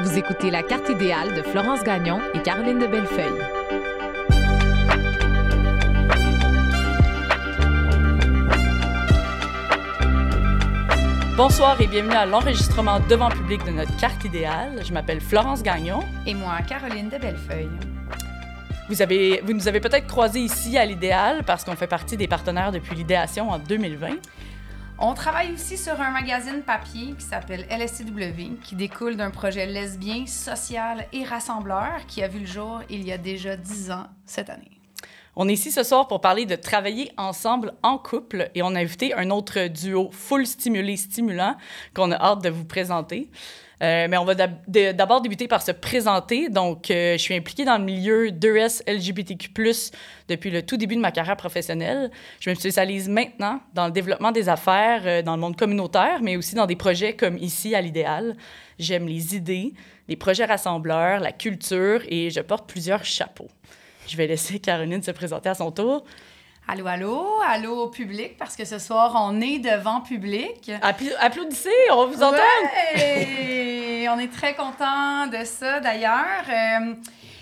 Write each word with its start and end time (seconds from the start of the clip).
Vous 0.00 0.16
écoutez 0.16 0.52
La 0.52 0.62
carte 0.62 0.88
idéale 0.90 1.34
de 1.34 1.42
Florence 1.42 1.82
Gagnon 1.82 2.20
et 2.32 2.40
Caroline 2.40 2.78
de 2.78 2.86
Bellefeuille. 2.86 3.42
Bonsoir 11.36 11.80
et 11.80 11.88
bienvenue 11.88 12.14
à 12.14 12.26
l'enregistrement 12.26 13.00
devant 13.00 13.28
public 13.28 13.64
de 13.64 13.72
notre 13.72 13.96
carte 13.96 14.24
idéale. 14.24 14.84
Je 14.84 14.92
m'appelle 14.92 15.20
Florence 15.20 15.64
Gagnon. 15.64 16.04
Et 16.26 16.34
moi, 16.34 16.58
Caroline 16.68 17.08
de 17.08 17.18
Bellefeuille. 17.18 17.68
Vous, 18.88 19.02
avez, 19.02 19.42
vous 19.44 19.52
nous 19.52 19.66
avez 19.66 19.80
peut-être 19.80 20.06
croisés 20.06 20.40
ici 20.40 20.78
à 20.78 20.86
l'Idéal 20.86 21.42
parce 21.44 21.64
qu'on 21.64 21.74
fait 21.74 21.88
partie 21.88 22.16
des 22.16 22.28
partenaires 22.28 22.70
depuis 22.70 22.94
l'idéation 22.94 23.50
en 23.50 23.58
2020. 23.58 24.10
On 25.00 25.14
travaille 25.14 25.52
aussi 25.52 25.78
sur 25.78 26.00
un 26.00 26.10
magazine 26.10 26.62
papier 26.62 27.14
qui 27.16 27.24
s'appelle 27.24 27.68
LSCW, 27.70 28.58
qui 28.64 28.74
découle 28.74 29.16
d'un 29.16 29.30
projet 29.30 29.64
lesbien, 29.64 30.26
social 30.26 31.06
et 31.12 31.22
rassembleur 31.22 32.04
qui 32.08 32.20
a 32.20 32.26
vu 32.26 32.40
le 32.40 32.46
jour 32.46 32.80
il 32.90 33.06
y 33.06 33.12
a 33.12 33.18
déjà 33.18 33.56
dix 33.56 33.92
ans 33.92 34.06
cette 34.26 34.50
année. 34.50 34.80
On 35.36 35.48
est 35.48 35.52
ici 35.52 35.70
ce 35.70 35.84
soir 35.84 36.08
pour 36.08 36.20
parler 36.20 36.46
de 36.46 36.56
travailler 36.56 37.12
ensemble 37.16 37.74
en 37.84 37.96
couple 37.96 38.50
et 38.56 38.62
on 38.62 38.74
a 38.74 38.80
invité 38.80 39.14
un 39.14 39.30
autre 39.30 39.68
duo 39.68 40.10
full 40.10 40.44
stimulé 40.44 40.96
stimulant 40.96 41.54
qu'on 41.94 42.10
a 42.10 42.16
hâte 42.16 42.42
de 42.42 42.50
vous 42.50 42.64
présenter. 42.64 43.30
Euh, 43.82 44.08
mais 44.10 44.16
on 44.16 44.24
va 44.24 44.34
d'abord 44.34 45.20
débuter 45.20 45.46
par 45.46 45.62
se 45.62 45.70
présenter. 45.70 46.48
Donc, 46.48 46.90
euh, 46.90 47.12
je 47.12 47.18
suis 47.18 47.34
impliquée 47.34 47.64
dans 47.64 47.78
le 47.78 47.84
milieu 47.84 48.30
2S 48.30 48.82
LGBTQ+, 48.86 49.50
depuis 50.28 50.50
le 50.50 50.62
tout 50.62 50.76
début 50.76 50.96
de 50.96 51.00
ma 51.00 51.12
carrière 51.12 51.36
professionnelle. 51.36 52.10
Je 52.40 52.50
me 52.50 52.54
spécialise 52.54 53.08
maintenant 53.08 53.60
dans 53.74 53.86
le 53.86 53.92
développement 53.92 54.32
des 54.32 54.48
affaires 54.48 55.02
euh, 55.04 55.22
dans 55.22 55.36
le 55.36 55.40
monde 55.40 55.56
communautaire, 55.56 56.20
mais 56.22 56.36
aussi 56.36 56.54
dans 56.54 56.66
des 56.66 56.76
projets 56.76 57.14
comme 57.14 57.38
ici 57.38 57.74
à 57.74 57.80
l'Idéal. 57.80 58.36
J'aime 58.78 59.06
les 59.06 59.36
idées, 59.36 59.74
les 60.08 60.16
projets 60.16 60.44
rassembleurs, 60.44 61.20
la 61.20 61.32
culture 61.32 62.02
et 62.08 62.30
je 62.30 62.40
porte 62.40 62.68
plusieurs 62.68 63.04
chapeaux. 63.04 63.48
Je 64.08 64.16
vais 64.16 64.26
laisser 64.26 64.58
Caroline 64.58 65.02
se 65.02 65.10
présenter 65.10 65.50
à 65.50 65.54
son 65.54 65.70
tour. 65.70 66.04
Allô, 66.70 66.86
allô, 66.86 67.40
allô 67.48 67.84
au 67.84 67.88
public, 67.88 68.36
parce 68.36 68.54
que 68.54 68.66
ce 68.66 68.78
soir, 68.78 69.14
on 69.16 69.40
est 69.40 69.58
devant 69.58 70.02
public. 70.02 70.70
applaudissez, 71.18 71.70
on 71.90 72.06
vous 72.08 72.22
entendre. 72.22 72.42
on 74.10 74.18
est 74.18 74.30
très 74.30 74.54
content 74.54 75.28
de 75.28 75.46
ça, 75.46 75.80
d'ailleurs. 75.80 76.44
Euh, 76.46 76.92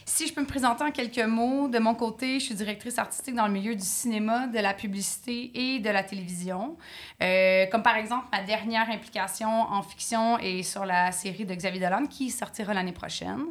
si 0.09 0.29
je 0.29 0.33
peux 0.33 0.41
me 0.41 0.47
présenter 0.47 0.85
en 0.85 0.93
quelques 0.93 1.19
mots, 1.19 1.67
de 1.67 1.81
mon 1.81 1.97
côté, 1.97 2.39
je 2.39 2.45
suis 2.45 2.55
directrice 2.55 2.97
artistique 2.97 3.35
dans 3.35 3.49
le 3.49 3.53
milieu 3.53 3.75
du 3.75 3.85
cinéma, 3.85 4.47
de 4.47 4.59
la 4.61 4.73
publicité 4.73 5.51
et 5.53 5.81
de 5.81 5.91
la 5.91 6.05
télévision. 6.05 6.77
Euh, 7.21 7.67
comme 7.67 7.83
par 7.83 7.97
exemple, 7.97 8.27
ma 8.31 8.41
dernière 8.43 8.89
implication 8.89 9.49
en 9.49 9.83
fiction 9.83 10.39
est 10.39 10.63
sur 10.63 10.87
la 10.87 11.11
série 11.11 11.45
de 11.45 11.53
Xavier 11.53 11.81
Dolan 11.81 12.07
qui 12.07 12.31
sortira 12.31 12.73
l'année 12.73 12.93
prochaine. 12.93 13.47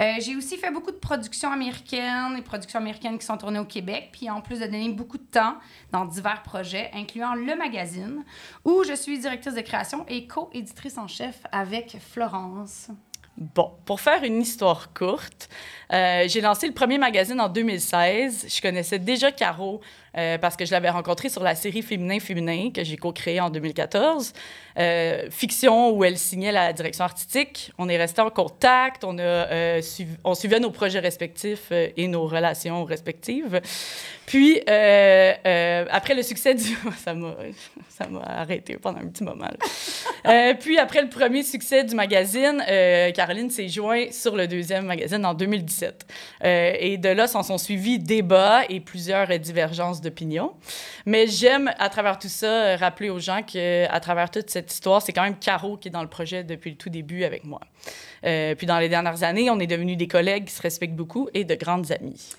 Euh, 0.00 0.14
j'ai 0.20 0.36
aussi 0.36 0.56
fait 0.56 0.70
beaucoup 0.70 0.92
de 0.92 0.98
productions 0.98 1.50
américaines 1.50 2.36
et 2.38 2.42
productions 2.42 2.78
américaines 2.78 3.18
qui 3.18 3.26
sont 3.26 3.36
tournées 3.36 3.58
au 3.58 3.64
Québec, 3.64 4.10
puis 4.12 4.30
en 4.30 4.40
plus 4.40 4.60
de 4.60 4.66
donner 4.66 4.88
beaucoup 4.90 5.18
de 5.18 5.24
temps 5.24 5.56
dans 5.90 6.04
divers 6.04 6.44
projets, 6.44 6.92
incluant 6.94 7.34
le 7.34 7.56
magazine, 7.56 8.24
où 8.64 8.84
je 8.84 8.94
suis 8.94 9.18
directrice 9.18 9.54
de 9.54 9.62
création 9.62 10.06
et 10.06 10.28
co-éditrice 10.28 10.96
en 10.96 11.08
chef 11.08 11.42
avec 11.50 11.96
Florence. 12.12 12.88
Bon, 13.40 13.70
pour 13.84 14.00
faire 14.00 14.24
une 14.24 14.40
histoire 14.40 14.92
courte, 14.92 15.48
euh, 15.92 16.24
j'ai 16.26 16.40
lancé 16.40 16.66
le 16.66 16.72
premier 16.72 16.98
magazine 16.98 17.40
en 17.40 17.48
2016. 17.48 18.46
Je 18.48 18.60
connaissais 18.60 18.98
déjà 18.98 19.30
Caro 19.30 19.80
euh, 20.18 20.36
parce 20.38 20.56
que 20.56 20.66
je 20.66 20.72
l'avais 20.72 20.90
rencontrée 20.90 21.28
sur 21.28 21.42
la 21.42 21.54
série 21.54 21.82
Féminin 21.82 22.18
Féminin 22.18 22.70
que 22.74 22.82
j'ai 22.82 22.96
co-créée 22.96 23.40
en 23.40 23.50
2014. 23.50 24.32
Euh, 24.78 25.28
fiction 25.30 25.90
où 25.90 26.04
elle 26.04 26.18
signait 26.18 26.52
la 26.52 26.72
direction 26.72 27.04
artistique. 27.04 27.72
On 27.78 27.88
est 27.88 27.96
resté 27.96 28.20
en 28.20 28.30
contact, 28.30 29.04
on, 29.04 29.18
a, 29.18 29.80
on 30.24 30.34
suivait 30.34 30.60
nos 30.60 30.70
projets 30.70 31.00
respectifs 31.00 31.70
et 31.72 32.08
nos 32.08 32.26
relations 32.26 32.84
respectives. 32.84 33.60
Puis, 34.28 34.60
euh, 34.68 35.32
euh, 35.46 35.86
après 35.90 36.14
le 36.14 36.22
succès 36.22 36.54
du... 36.54 36.62
ça 36.98 37.14
m'a 37.14 38.20
arrêté 38.20 38.76
pendant 38.76 38.98
un 38.98 39.06
petit 39.06 39.24
moment. 39.24 39.46
euh, 40.26 40.52
puis, 40.52 40.78
après 40.78 41.00
le 41.00 41.08
premier 41.08 41.42
succès 41.42 41.82
du 41.82 41.94
magazine, 41.94 42.62
euh, 42.68 43.10
Caroline 43.12 43.48
s'est 43.48 43.68
jointe 43.68 44.12
sur 44.12 44.36
le 44.36 44.46
deuxième 44.46 44.84
magazine 44.84 45.24
en 45.24 45.32
2017. 45.32 46.06
Euh, 46.44 46.72
et 46.78 46.98
de 46.98 47.08
là, 47.08 47.26
s'en 47.26 47.42
sont 47.42 47.56
suivis 47.56 47.98
débats 47.98 48.64
et 48.68 48.80
plusieurs 48.80 49.38
divergences 49.38 50.02
Mais 51.06 51.26
j'aime, 51.26 51.70
à 51.78 51.88
travers 51.88 52.18
tout 52.18 52.28
ça, 52.28 52.76
rappeler 52.76 53.10
aux 53.10 53.18
gens 53.18 53.42
qu'à 53.42 54.00
travers 54.00 54.30
toute 54.30 54.50
cette 54.50 54.72
histoire, 54.72 55.02
c'est 55.02 55.12
quand 55.12 55.22
même 55.22 55.38
Caro 55.38 55.76
qui 55.76 55.88
est 55.88 55.90
dans 55.90 56.02
le 56.02 56.08
projet 56.08 56.44
depuis 56.44 56.70
le 56.70 56.76
tout 56.76 56.90
début 56.90 57.24
avec 57.24 57.44
moi. 57.44 57.60
puis, 58.22 58.66
dans 58.66 58.78
les 58.78 58.88
dernières 58.88 59.22
années, 59.22 59.50
on 59.50 59.58
est 59.58 59.66
devenus 59.66 59.96
des 59.96 60.08
collègues 60.08 60.46
qui 60.46 60.54
se 60.54 60.62
respectent 60.62 60.96
beaucoup 60.96 61.28
et 61.34 61.44
de 61.44 61.54
grandes 61.54 61.92
amies. 61.92 62.34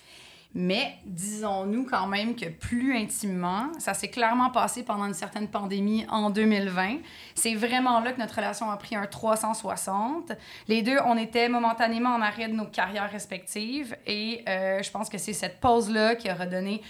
Mais 0.55 0.95
disons-nous 1.05 1.85
quand 1.85 2.07
même 2.07 2.35
que 2.35 2.47
plus 2.47 2.97
intimement, 2.97 3.67
ça 3.77 3.93
s'est 3.93 4.07
clairement 4.07 4.49
passé 4.49 4.81
pendant 4.81 5.05
une 5.05 5.13
certaine 5.13 5.47
pandémie 5.47 6.07
en 6.09 6.31
2020. 6.31 6.97
C'est 7.35 7.53
vraiment 7.53 7.99
là 7.99 8.13
que 8.13 8.19
notre 8.19 8.35
relation 8.35 8.71
a 8.71 8.77
pris 8.77 8.95
un 8.95 9.05
360. 9.05 10.31
Les 10.67 10.81
deux, 10.81 10.97
on 11.05 11.17
était 11.17 11.49
momentanément 11.49 12.09
en 12.09 12.21
arrêt 12.21 12.47
de 12.47 12.53
nos 12.53 12.65
carrières 12.65 13.11
respectives 13.11 13.95
et 14.07 14.43
euh, 14.49 14.81
je 14.81 14.89
pense 14.89 15.07
que 15.07 15.19
c'est 15.19 15.33
cette 15.33 15.59
pause-là 15.59 16.15
qui 16.15 16.29
a 16.29 16.33
redonné 16.33 16.81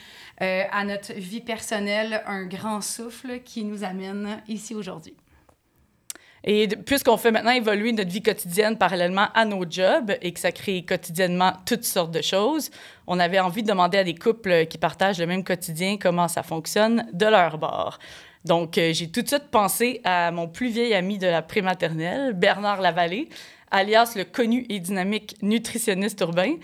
euh, 0.41 0.63
à 0.72 0.85
notre 0.85 1.13
vie 1.13 1.41
personnelle 1.41 2.23
un 2.25 2.45
grand 2.45 2.81
souffle 2.81 3.41
qui 3.44 3.63
nous 3.63 3.83
amène 3.83 4.41
ici 4.47 4.75
aujourd'hui. 4.75 5.16
Et 6.44 6.67
puisqu'on 6.67 7.17
fait 7.17 7.31
maintenant 7.31 7.51
évoluer 7.51 7.91
notre 7.91 8.09
vie 8.09 8.22
quotidienne 8.22 8.77
parallèlement 8.77 9.27
à 9.33 9.44
nos 9.44 9.69
jobs 9.69 10.13
et 10.22 10.31
que 10.31 10.39
ça 10.39 10.51
crée 10.51 10.83
quotidiennement 10.83 11.53
toutes 11.66 11.83
sortes 11.83 12.11
de 12.11 12.22
choses, 12.22 12.72
on 13.07 13.19
avait 13.19 13.39
envie 13.39 13.63
de 13.63 13.67
demander 13.67 13.97
à 13.97 14.03
des 14.03 14.16
couples 14.16 14.66
qui 14.67 14.77
partagent 14.77 15.19
le 15.19 15.25
même 15.27 15.44
quotidien 15.44 15.97
comment 15.97 16.27
ça 16.27 16.44
fonctionne 16.44 17.06
de 17.11 17.25
leur 17.25 17.57
bord. 17.57 18.00
Donc, 18.45 18.77
euh, 18.77 18.94
j'ai 18.94 19.11
tout 19.11 19.21
de 19.21 19.27
suite 19.27 19.50
pensé 19.51 20.00
à 20.06 20.31
mon 20.31 20.47
plus 20.47 20.69
vieil 20.69 20.94
ami 20.94 21.17
de 21.17 21.27
la 21.27 21.41
prématernelle, 21.41 22.33
Bernard 22.33 22.79
Lavallée, 22.79 23.27
alias 23.72 24.13
le 24.16 24.24
connu 24.24 24.66
et 24.69 24.80
dynamique 24.80 25.35
nutritionniste 25.41 26.22
urbain, 26.22 26.56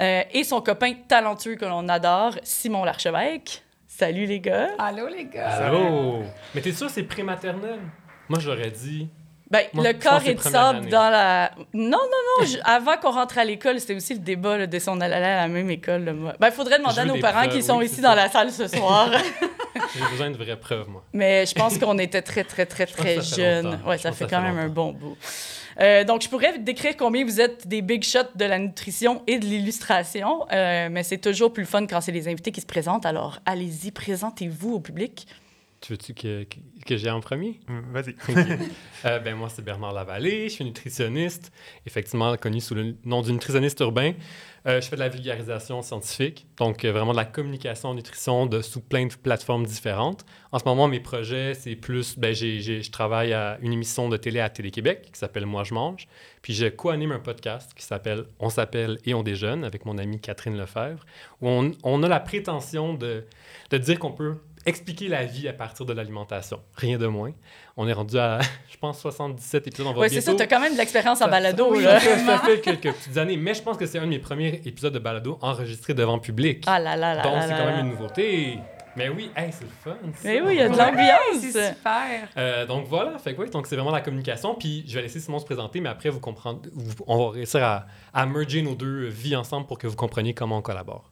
euh, 0.00 0.22
et 0.32 0.44
son 0.44 0.60
copain 0.60 0.92
talentueux 1.08 1.56
que 1.56 1.64
l'on 1.64 1.88
adore, 1.88 2.34
Simon 2.42 2.84
Larchevêque. 2.84 3.62
Salut 3.86 4.26
les 4.26 4.40
gars! 4.40 4.70
Allô 4.78 5.06
les 5.08 5.26
gars! 5.26 5.66
Allô! 5.66 6.22
Mais 6.54 6.60
t'es 6.60 6.72
sûr 6.72 6.90
c'est 6.90 7.04
prématernelle? 7.04 7.80
Moi, 8.28 8.40
j'aurais 8.40 8.70
dit 8.70 9.08
ben, 9.50 9.66
le 9.74 9.92
corps 9.92 10.26
est 10.26 10.34
de 10.34 10.40
sable 10.40 10.88
dans 10.88 11.10
la. 11.10 11.52
Non, 11.74 11.90
non, 11.90 11.98
non. 12.40 12.46
avant 12.64 12.96
qu'on 12.96 13.12
rentre 13.12 13.38
à 13.38 13.44
l'école, 13.44 13.78
c'était 13.78 13.94
aussi 13.94 14.14
le 14.14 14.20
débat 14.20 14.66
de 14.66 14.78
si 14.78 14.88
on 14.88 15.00
allait 15.00 15.14
à 15.14 15.42
la 15.42 15.48
même 15.48 15.70
école. 15.70 16.12
Il 16.16 16.38
ben, 16.40 16.50
faudrait 16.50 16.78
demander 16.78 17.00
à 17.00 17.04
nos 17.04 17.18
parents 17.18 17.46
qui 17.46 17.62
sont 17.62 17.80
ici 17.80 18.00
dans 18.00 18.14
la 18.14 18.28
salle 18.28 18.50
ce 18.50 18.66
soir. 18.66 19.10
J'ai 19.94 20.10
besoin 20.10 20.30
de 20.30 20.36
vraies 20.36 20.56
preuves, 20.56 20.88
moi. 20.88 21.04
Mais 21.12 21.46
je 21.46 21.54
pense 21.54 21.78
qu'on 21.78 21.98
était 21.98 22.22
très, 22.22 22.44
très, 22.44 22.66
très, 22.66 22.86
très 22.86 23.20
jeunes. 23.20 23.78
Ouais, 23.86 23.98
ça 23.98 24.12
fait 24.12 24.26
quand 24.26 24.40
même 24.40 24.58
un 24.58 24.68
bon 24.68 24.92
bout. 24.92 25.16
Euh, 25.80 26.04
donc, 26.04 26.22
je 26.22 26.28
pourrais 26.28 26.58
décrire 26.58 26.96
combien 26.96 27.24
vous 27.24 27.40
êtes 27.40 27.66
des 27.66 27.82
big 27.82 28.02
shots 28.02 28.34
de 28.34 28.44
la 28.44 28.58
nutrition 28.58 29.22
et 29.26 29.38
de 29.38 29.44
l'illustration, 29.44 30.46
euh, 30.52 30.88
mais 30.90 31.02
c'est 31.02 31.18
toujours 31.18 31.52
plus 31.52 31.66
fun 31.66 31.86
quand 31.86 32.00
c'est 32.00 32.12
les 32.12 32.28
invités 32.28 32.52
qui 32.52 32.60
se 32.60 32.66
présentent. 32.66 33.06
Alors, 33.06 33.40
allez-y, 33.46 33.90
présentez-vous 33.90 34.74
au 34.74 34.80
public. 34.80 35.26
Tu 35.84 35.92
veux-tu 35.92 36.14
que, 36.14 36.46
que, 36.86 36.96
j'ai 36.96 37.10
en 37.10 37.20
premier? 37.20 37.60
Mm, 37.68 37.92
vas-y. 37.92 38.14
Euh, 39.04 39.18
ben, 39.18 39.34
moi, 39.34 39.50
c'est 39.50 39.62
Bernard 39.62 39.92
Lavallée, 39.92 40.48
je 40.48 40.54
suis 40.54 40.64
nutritionniste, 40.64 41.52
effectivement 41.84 42.34
connu 42.38 42.62
sous 42.62 42.74
le 42.74 42.96
nom 43.04 43.20
du 43.20 43.32
nutritionniste 43.32 43.80
urbain. 43.80 44.14
Euh, 44.66 44.80
je 44.80 44.88
fais 44.88 44.96
de 44.96 45.00
la 45.00 45.10
vulgarisation 45.10 45.82
scientifique, 45.82 46.46
donc 46.56 46.86
euh, 46.86 46.92
vraiment 46.92 47.12
de 47.12 47.18
la 47.18 47.26
communication 47.26 47.90
en 47.90 47.94
nutrition 47.94 48.46
de, 48.46 48.62
sous 48.62 48.80
plein 48.80 49.04
de 49.04 49.14
plateformes 49.14 49.66
différentes. 49.66 50.24
En 50.52 50.58
ce 50.58 50.64
moment, 50.64 50.88
mes 50.88 51.00
projets, 51.00 51.52
c'est 51.52 51.76
plus, 51.76 52.18
ben, 52.18 52.34
je 52.34 52.90
travaille 52.90 53.34
à 53.34 53.58
une 53.60 53.74
émission 53.74 54.08
de 54.08 54.16
télé 54.16 54.40
à 54.40 54.48
Télé-Québec 54.48 55.10
qui 55.12 55.18
s'appelle 55.18 55.44
Moi 55.44 55.64
je 55.64 55.74
mange, 55.74 56.08
puis 56.40 56.54
je 56.54 56.64
co-anime 56.64 57.12
un 57.12 57.18
podcast 57.18 57.72
qui 57.76 57.84
s'appelle 57.84 58.24
On 58.38 58.48
s'appelle 58.48 58.96
et 59.04 59.12
on 59.12 59.22
déjeune 59.22 59.64
avec 59.64 59.84
mon 59.84 59.98
amie 59.98 60.18
Catherine 60.18 60.56
Lefebvre, 60.56 61.04
où 61.42 61.48
on, 61.50 61.72
on 61.82 62.02
a 62.02 62.08
la 62.08 62.20
prétention 62.20 62.94
de, 62.94 63.26
de 63.68 63.76
dire 63.76 63.98
qu'on 63.98 64.12
peut 64.12 64.38
expliquer 64.66 65.08
la 65.08 65.24
vie 65.24 65.48
à 65.48 65.52
partir 65.52 65.86
de 65.86 65.92
l'alimentation. 65.92 66.60
Rien 66.76 66.98
de 66.98 67.06
moins. 67.06 67.32
On 67.76 67.88
est 67.88 67.92
rendu 67.92 68.18
à, 68.18 68.38
je 68.70 68.76
pense, 68.76 69.00
77 69.00 69.66
épisodes. 69.66 69.94
Oui, 69.96 70.08
c'est 70.10 70.20
ça, 70.20 70.34
tu 70.34 70.42
as 70.42 70.46
quand 70.46 70.60
même 70.60 70.72
de 70.72 70.78
l'expérience 70.78 71.20
en 71.22 71.28
balado. 71.28 71.78
là. 71.80 72.00
Ça, 72.00 72.38
fait 72.38 72.60
quelques 72.60 72.92
petites 72.92 73.16
années, 73.16 73.36
mais 73.36 73.54
je 73.54 73.62
pense 73.62 73.76
que 73.76 73.86
c'est 73.86 73.98
un 73.98 74.04
de 74.04 74.10
mes 74.10 74.18
premiers 74.18 74.60
épisodes 74.64 74.92
de 74.92 74.98
balado 74.98 75.38
enregistrés 75.42 75.94
devant 75.94 76.18
public. 76.18 76.64
Ah 76.66 76.78
là 76.78 76.96
là 76.96 77.14
là 77.14 77.22
Donc, 77.22 77.34
c'est 77.42 77.48
quand 77.50 77.66
même 77.66 77.86
une 77.86 77.90
nouveauté. 77.90 78.58
Mais 78.96 79.08
oui, 79.08 79.30
hey, 79.36 79.50
c'est 79.50 79.64
le 79.64 79.70
fun. 79.82 79.96
Mais 80.24 80.40
oui, 80.40 80.52
il 80.52 80.58
y 80.58 80.60
a 80.60 80.68
de 80.68 80.76
l'ambiance. 80.76 81.40
c'est 81.40 81.74
super. 81.74 82.28
Euh, 82.36 82.64
donc 82.64 82.86
voilà, 82.86 83.18
fait 83.18 83.34
quoi 83.34 83.44
donc 83.46 83.66
c'est 83.66 83.74
vraiment 83.74 83.90
la 83.90 84.00
communication. 84.00 84.54
Puis 84.54 84.84
je 84.86 84.94
vais 84.94 85.02
laisser 85.02 85.18
Simon 85.18 85.40
se 85.40 85.44
présenter, 85.44 85.80
mais 85.80 85.88
après, 85.88 86.10
vous 86.10 86.20
comprendre, 86.20 86.60
on 87.06 87.26
va 87.26 87.30
réussir 87.32 87.64
à, 87.64 87.86
à 88.12 88.24
merger 88.26 88.62
nos 88.62 88.76
deux 88.76 89.06
vies 89.08 89.34
ensemble 89.34 89.66
pour 89.66 89.78
que 89.78 89.88
vous 89.88 89.96
compreniez 89.96 90.32
comment 90.32 90.58
on 90.58 90.62
collabore. 90.62 91.10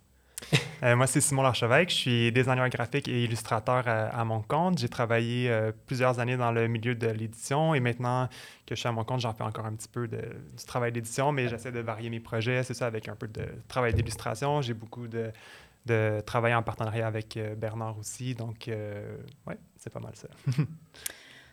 Euh, 0.83 0.97
moi, 0.97 1.07
c'est 1.07 1.21
Simon 1.21 1.43
Larchevêque. 1.43 1.91
Je 1.91 1.95
suis 1.95 2.33
designer 2.33 2.69
graphique 2.69 3.07
et 3.07 3.25
illustrateur 3.25 3.85
à, 3.87 4.25
mon 4.25 4.43
compte. 4.43 4.79
J'ai 4.79 4.89
travaillé 4.89 5.49
euh, 5.49 5.71
plusieurs 5.87 6.19
années 6.19 6.37
dans 6.37 6.51
le 6.51 6.67
milieu 6.67 6.97
de 6.97 7.07
l'édition 7.07 7.73
et 7.75 7.81
maintenant 7.81 8.29
que 8.67 8.75
je 8.75 8.81
suis 8.81 8.89
à 8.89 8.93
mon 8.93 9.05
compte, 9.05 9.21
j'en 9.21 9.33
fais 9.33 9.45
encore 9.45 9.67
un 9.67 9.75
petit 9.75 9.89
peu 9.89 10.09
de, 10.09 10.19
du 10.19 10.65
travail 10.67 10.91
d'édition, 10.91 11.31
mais 11.31 11.49
j'essaie 11.49 11.71
de 11.71 11.81
varier 11.81 12.11
mes 12.11 12.19
projets. 12.19 12.65
C'est 12.65 12.75
ça, 12.75 12.87
avec 12.87 13.09
un 13.09 13.15
peu 13.15 13.29
de 13.29 13.47
travail 13.69 13.95
d'illustration. 13.95 14.61
J'ai 14.61 14.75
beaucoup 14.75 15.07
de, 15.07 15.31
de 15.87 16.21
travail 16.27 16.55
en 16.55 16.63
partenariat 16.63 17.07
avec 17.07 17.37
euh, 17.37 17.55
Bernard 17.55 17.99
aussi. 17.99 18.35
Donc, 18.35 18.69
ouais, 18.69 19.59
c'est 19.77 19.93
pas 19.93 20.01
mal 20.01 20.15
ça. 20.17 20.29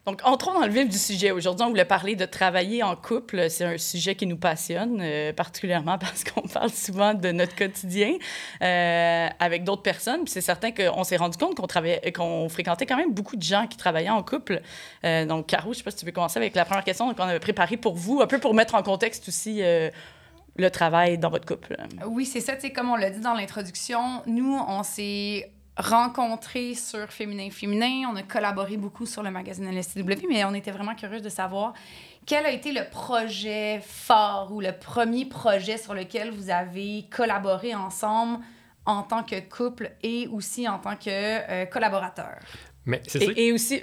Donc, 0.05 0.21
entrons 0.23 0.53
dans 0.53 0.65
le 0.65 0.71
vif 0.71 0.89
du 0.89 0.97
sujet. 0.97 1.31
Aujourd'hui, 1.31 1.65
on 1.65 1.69
voulait 1.69 1.85
parler 1.85 2.15
de 2.15 2.25
travailler 2.25 2.83
en 2.83 2.95
couple. 2.95 3.49
C'est 3.49 3.65
un 3.65 3.77
sujet 3.77 4.15
qui 4.15 4.25
nous 4.25 4.37
passionne, 4.37 4.99
euh, 5.01 5.33
particulièrement 5.33 5.97
parce 5.99 6.23
qu'on 6.23 6.47
parle 6.47 6.69
souvent 6.69 7.13
de 7.13 7.31
notre 7.31 7.55
quotidien 7.55 8.13
euh, 8.61 9.27
avec 9.39 9.63
d'autres 9.63 9.81
personnes. 9.81 10.23
Puis 10.23 10.31
c'est 10.31 10.41
certain 10.41 10.71
qu'on 10.71 11.03
s'est 11.03 11.17
rendu 11.17 11.37
compte 11.37 11.55
qu'on 11.55 11.67
travaillait, 11.67 12.11
qu'on 12.11 12.49
fréquentait 12.49 12.85
quand 12.85 12.97
même 12.97 13.13
beaucoup 13.13 13.35
de 13.35 13.43
gens 13.43 13.67
qui 13.67 13.77
travaillaient 13.77 14.09
en 14.09 14.23
couple. 14.23 14.61
Euh, 15.03 15.25
donc, 15.25 15.47
Caro, 15.47 15.65
je 15.65 15.69
ne 15.69 15.73
sais 15.75 15.83
pas 15.83 15.91
si 15.91 15.97
tu 15.97 16.05
veux 16.05 16.11
commencer 16.11 16.39
avec 16.39 16.55
la 16.55 16.65
première 16.65 16.83
question 16.83 17.13
qu'on 17.13 17.23
avait 17.23 17.39
préparée 17.39 17.77
pour 17.77 17.95
vous, 17.95 18.21
un 18.21 18.27
peu 18.27 18.39
pour 18.39 18.53
mettre 18.53 18.75
en 18.75 18.83
contexte 18.83 19.27
aussi 19.27 19.61
le 20.55 20.71
travail 20.71 21.17
dans 21.17 21.29
votre 21.29 21.45
couple. 21.45 21.77
Oui, 22.05 22.25
c'est 22.25 22.41
ça. 22.41 22.55
Tu 22.55 22.61
sais, 22.61 22.71
comme 22.71 22.89
on 22.89 22.95
l'a 22.95 23.09
dit 23.09 23.19
dans 23.19 23.33
l'introduction, 23.33 24.21
nous, 24.25 24.59
on 24.67 24.83
s'est 24.83 25.51
rencontrés 25.79 26.75
sur 26.75 27.09
Féminin 27.09 27.49
Féminin. 27.49 28.09
On 28.11 28.15
a 28.15 28.23
collaboré 28.23 28.77
beaucoup 28.77 29.05
sur 29.05 29.23
le 29.23 29.31
magazine 29.31 29.71
LSTW, 29.71 30.27
mais 30.29 30.43
on 30.45 30.53
était 30.53 30.71
vraiment 30.71 30.93
curieux 30.93 31.21
de 31.21 31.29
savoir 31.29 31.73
quel 32.25 32.45
a 32.45 32.51
été 32.51 32.71
le 32.71 32.87
projet 32.89 33.81
fort 33.83 34.51
ou 34.51 34.61
le 34.61 34.73
premier 34.73 35.25
projet 35.25 35.77
sur 35.77 35.93
lequel 35.93 36.31
vous 36.31 36.49
avez 36.49 37.05
collaboré 37.09 37.73
ensemble 37.73 38.43
en 38.85 39.03
tant 39.03 39.23
que 39.23 39.39
couple 39.39 39.91
et 40.03 40.27
aussi 40.27 40.67
en 40.67 40.79
tant 40.79 40.95
que 40.95 41.09
euh, 41.09 41.65
collaborateur. 41.65 42.39
Mais 42.89 43.01
c'est 43.05 43.21
et, 43.23 43.47
et, 43.47 43.53
aussi, 43.53 43.79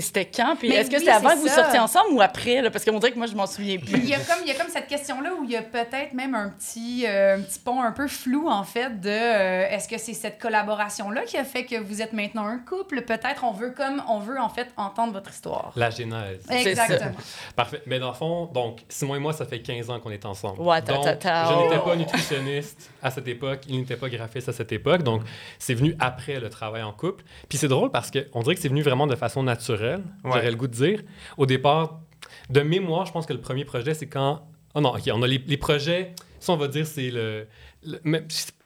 c'était 0.00 0.26
quand? 0.26 0.54
Puis 0.56 0.70
est-ce 0.70 0.90
que 0.90 0.98
c'est 0.98 1.08
avant 1.08 1.30
que 1.30 1.38
vous 1.38 1.48
sortiez 1.48 1.78
ensemble 1.78 2.12
ou 2.12 2.20
après? 2.20 2.60
Là? 2.60 2.70
Parce 2.70 2.84
qu'on 2.84 2.98
dirait 2.98 3.12
que 3.12 3.18
moi, 3.18 3.26
je 3.26 3.34
m'en 3.34 3.46
souviens 3.46 3.78
plus. 3.78 3.96
Il 3.96 4.08
y, 4.08 4.14
a 4.14 4.18
comme, 4.18 4.42
il 4.42 4.48
y 4.48 4.50
a 4.50 4.54
comme 4.54 4.70
cette 4.70 4.88
question-là 4.88 5.30
où 5.40 5.44
il 5.44 5.50
y 5.50 5.56
a 5.56 5.62
peut-être 5.62 6.12
même 6.12 6.34
un 6.34 6.50
petit, 6.50 7.06
euh, 7.06 7.38
un 7.38 7.40
petit 7.40 7.58
pont 7.58 7.80
un 7.80 7.92
peu 7.92 8.08
flou, 8.08 8.46
en 8.48 8.62
fait, 8.62 9.00
de 9.00 9.08
euh, 9.08 9.70
est-ce 9.70 9.88
que 9.88 9.96
c'est 9.96 10.12
cette 10.12 10.38
collaboration-là 10.38 11.22
qui 11.22 11.38
a 11.38 11.44
fait 11.44 11.64
que 11.64 11.80
vous 11.80 12.02
êtes 12.02 12.12
maintenant 12.12 12.44
un 12.44 12.58
couple? 12.58 13.00
Peut-être 13.02 13.44
on 13.44 13.52
veut 13.52 13.70
comme, 13.70 14.02
on 14.06 14.18
veut 14.18 14.38
en 14.38 14.50
fait 14.50 14.68
entendre 14.76 15.14
votre 15.14 15.30
histoire. 15.30 15.72
La 15.76 15.88
genèse. 15.88 16.44
Exactement. 16.50 17.12
Parfait. 17.56 17.80
Mais 17.86 17.98
dans 17.98 18.08
le 18.08 18.14
fond, 18.14 18.50
donc, 18.52 18.80
Simon 18.90 19.16
et 19.16 19.18
moi, 19.18 19.32
ça 19.32 19.46
fait 19.46 19.60
15 19.60 19.88
ans 19.88 19.98
qu'on 19.98 20.10
est 20.10 20.26
ensemble. 20.26 20.60
Ouais, 20.60 20.82
donc, 20.82 21.04
je 21.04 21.62
n'étais 21.62 21.78
pas 21.82 21.96
nutritionniste 21.96 22.90
à 23.02 23.10
cette 23.10 23.28
époque, 23.28 23.60
il 23.66 23.78
n'était 23.78 23.96
pas 23.96 24.10
graphiste 24.10 24.50
à 24.50 24.52
cette 24.52 24.72
époque, 24.72 25.02
donc 25.02 25.22
c'est 25.58 25.74
venu 25.74 25.96
après 25.98 26.38
le 26.38 26.50
travail 26.50 26.82
en 26.82 26.92
couple. 26.92 27.24
Puis 27.48 27.58
c'est 27.58 27.68
drôle 27.68 27.90
parce 27.90 28.09
qu'on 28.10 28.42
dirait 28.42 28.54
que 28.54 28.60
c'est 28.60 28.68
venu 28.68 28.82
vraiment 28.82 29.06
de 29.06 29.16
façon 29.16 29.42
naturelle, 29.42 30.02
j'aurais 30.24 30.50
le 30.50 30.56
goût 30.56 30.68
de 30.68 30.74
dire. 30.74 31.02
Au 31.36 31.46
départ, 31.46 32.00
de 32.48 32.60
mémoire, 32.60 33.06
je 33.06 33.12
pense 33.12 33.26
que 33.26 33.32
le 33.32 33.40
premier 33.40 33.64
projet, 33.64 33.94
c'est 33.94 34.08
quand. 34.08 34.42
Oh 34.74 34.80
non, 34.80 34.94
OK, 34.94 35.02
on 35.12 35.22
a 35.22 35.26
les, 35.26 35.42
les 35.46 35.56
projets. 35.56 36.14
Ça, 36.38 36.52
on 36.52 36.56
va 36.56 36.68
dire, 36.68 36.86
c'est 36.86 37.10
le. 37.10 37.46
le 37.84 37.98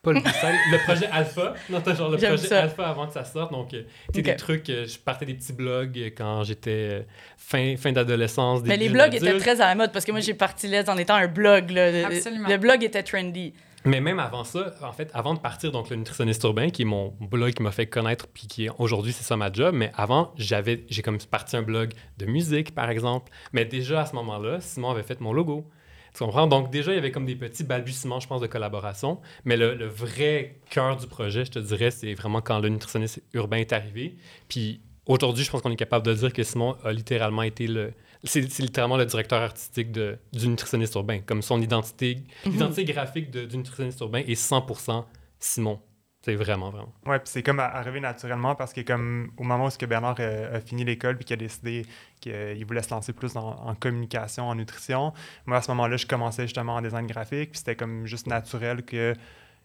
pas 0.04 0.12
le, 0.12 0.20
le 0.72 0.84
projet 0.84 1.06
Alpha. 1.06 1.54
Non, 1.70 1.82
genre 1.82 2.10
le 2.10 2.18
projet 2.18 2.54
Alpha 2.54 2.88
avant 2.88 3.06
que 3.06 3.14
ça 3.14 3.24
sorte. 3.24 3.50
Donc, 3.50 3.72
euh, 3.74 3.82
tu 4.12 4.22
des 4.22 4.36
trucs. 4.36 4.68
Euh, 4.68 4.86
je 4.86 4.98
partais 4.98 5.26
des 5.26 5.34
petits 5.34 5.52
blogs 5.52 5.98
euh, 5.98 6.10
quand 6.16 6.44
j'étais 6.44 7.06
fin, 7.36 7.76
fin 7.76 7.90
d'adolescence. 7.92 8.62
Mais 8.64 8.76
les 8.76 8.90
blogs 8.90 9.14
étaient 9.14 9.38
très 9.38 9.60
à 9.60 9.66
la 9.68 9.74
mode 9.74 9.92
parce 9.92 10.04
que 10.04 10.12
moi, 10.12 10.20
j'ai 10.20 10.34
parti 10.34 10.68
là 10.68 10.82
en 10.86 10.98
étant 10.98 11.14
un 11.14 11.26
blog. 11.26 11.70
Là. 11.70 12.06
Absolument. 12.06 12.48
Le 12.48 12.56
blog 12.58 12.84
était 12.84 13.02
trendy. 13.02 13.54
Mais 13.86 14.00
même 14.00 14.18
avant 14.18 14.44
ça, 14.44 14.74
en 14.82 14.92
fait, 14.92 15.10
avant 15.12 15.34
de 15.34 15.40
partir, 15.40 15.70
donc 15.70 15.90
le 15.90 15.96
nutritionniste 15.96 16.42
urbain, 16.44 16.70
qui 16.70 16.82
est 16.82 16.86
mon 16.86 17.14
blog 17.20 17.52
qui 17.52 17.62
m'a 17.62 17.70
fait 17.70 17.86
connaître, 17.86 18.26
puis 18.26 18.46
qui 18.46 18.68
aujourd'hui 18.78 19.12
c'est 19.12 19.24
ça 19.24 19.36
ma 19.36 19.52
job, 19.52 19.74
mais 19.74 19.92
avant, 19.94 20.32
j'avais, 20.36 20.84
j'ai 20.88 21.02
comme 21.02 21.18
parti 21.18 21.56
un 21.56 21.62
blog 21.62 21.92
de 22.16 22.24
musique, 22.24 22.74
par 22.74 22.88
exemple. 22.88 23.30
Mais 23.52 23.66
déjà 23.66 24.00
à 24.00 24.06
ce 24.06 24.14
moment-là, 24.14 24.60
Simon 24.60 24.90
avait 24.90 25.02
fait 25.02 25.20
mon 25.20 25.32
logo. 25.34 25.68
Tu 26.14 26.24
comprends? 26.24 26.46
Donc 26.46 26.70
déjà, 26.70 26.92
il 26.92 26.94
y 26.94 26.98
avait 26.98 27.10
comme 27.10 27.26
des 27.26 27.34
petits 27.34 27.64
balbutiements, 27.64 28.20
je 28.20 28.28
pense, 28.28 28.40
de 28.40 28.46
collaboration. 28.46 29.20
Mais 29.44 29.56
le, 29.56 29.74
le 29.74 29.86
vrai 29.86 30.60
cœur 30.70 30.96
du 30.96 31.06
projet, 31.06 31.44
je 31.44 31.50
te 31.50 31.58
dirais, 31.58 31.90
c'est 31.90 32.14
vraiment 32.14 32.40
quand 32.40 32.60
le 32.60 32.68
nutritionniste 32.68 33.22
urbain 33.34 33.58
est 33.58 33.72
arrivé. 33.72 34.14
Puis 34.48 34.80
aujourd'hui, 35.06 35.44
je 35.44 35.50
pense 35.50 35.60
qu'on 35.60 35.72
est 35.72 35.76
capable 35.76 36.06
de 36.06 36.14
dire 36.14 36.32
que 36.32 36.42
Simon 36.42 36.76
a 36.84 36.92
littéralement 36.92 37.42
été 37.42 37.66
le, 37.66 37.92
c'est 38.24 38.58
littéralement 38.58 38.96
le 38.96 39.06
directeur 39.06 39.42
artistique 39.42 39.92
de, 39.92 40.18
du 40.32 40.48
nutritionniste 40.48 40.94
urbain. 40.94 41.20
Comme 41.24 41.42
son 41.42 41.60
identité, 41.60 42.22
mhm. 42.44 42.52
l'identité 42.52 42.84
graphique 42.84 43.30
de, 43.30 43.44
du 43.44 43.56
nutritionniste 43.56 44.00
urbain 44.00 44.20
est 44.20 44.40
100% 44.40 45.04
Simon. 45.38 45.80
C'est 46.24 46.36
vraiment, 46.36 46.70
vraiment. 46.70 46.94
Ouais, 47.04 47.18
puis 47.18 47.28
c'est 47.28 47.42
comme 47.42 47.60
arrivé 47.60 48.00
naturellement 48.00 48.54
parce 48.54 48.72
que 48.72 48.80
comme 48.80 49.30
au 49.36 49.42
moment 49.42 49.66
où 49.66 49.68
que 49.68 49.84
Bernard 49.84 50.18
a, 50.20 50.58
fini 50.60 50.82
l'école 50.82 51.16
puis 51.16 51.26
qu'il 51.26 51.34
a 51.34 51.36
décidé 51.36 51.84
qu'il 52.18 52.64
voulait 52.64 52.82
se 52.82 52.88
lancer 52.88 53.12
plus 53.12 53.36
en 53.36 53.74
communication, 53.74 54.48
en 54.48 54.54
nutrition, 54.54 55.12
moi 55.44 55.58
à 55.58 55.60
ce 55.60 55.70
moment-là, 55.72 55.98
je 55.98 56.06
commençais 56.06 56.44
justement 56.44 56.76
en 56.76 56.80
design 56.80 57.06
graphique, 57.06 57.50
puis 57.50 57.58
c'était 57.58 57.76
comme 57.76 58.06
juste 58.06 58.26
naturel 58.26 58.84
que 58.84 59.12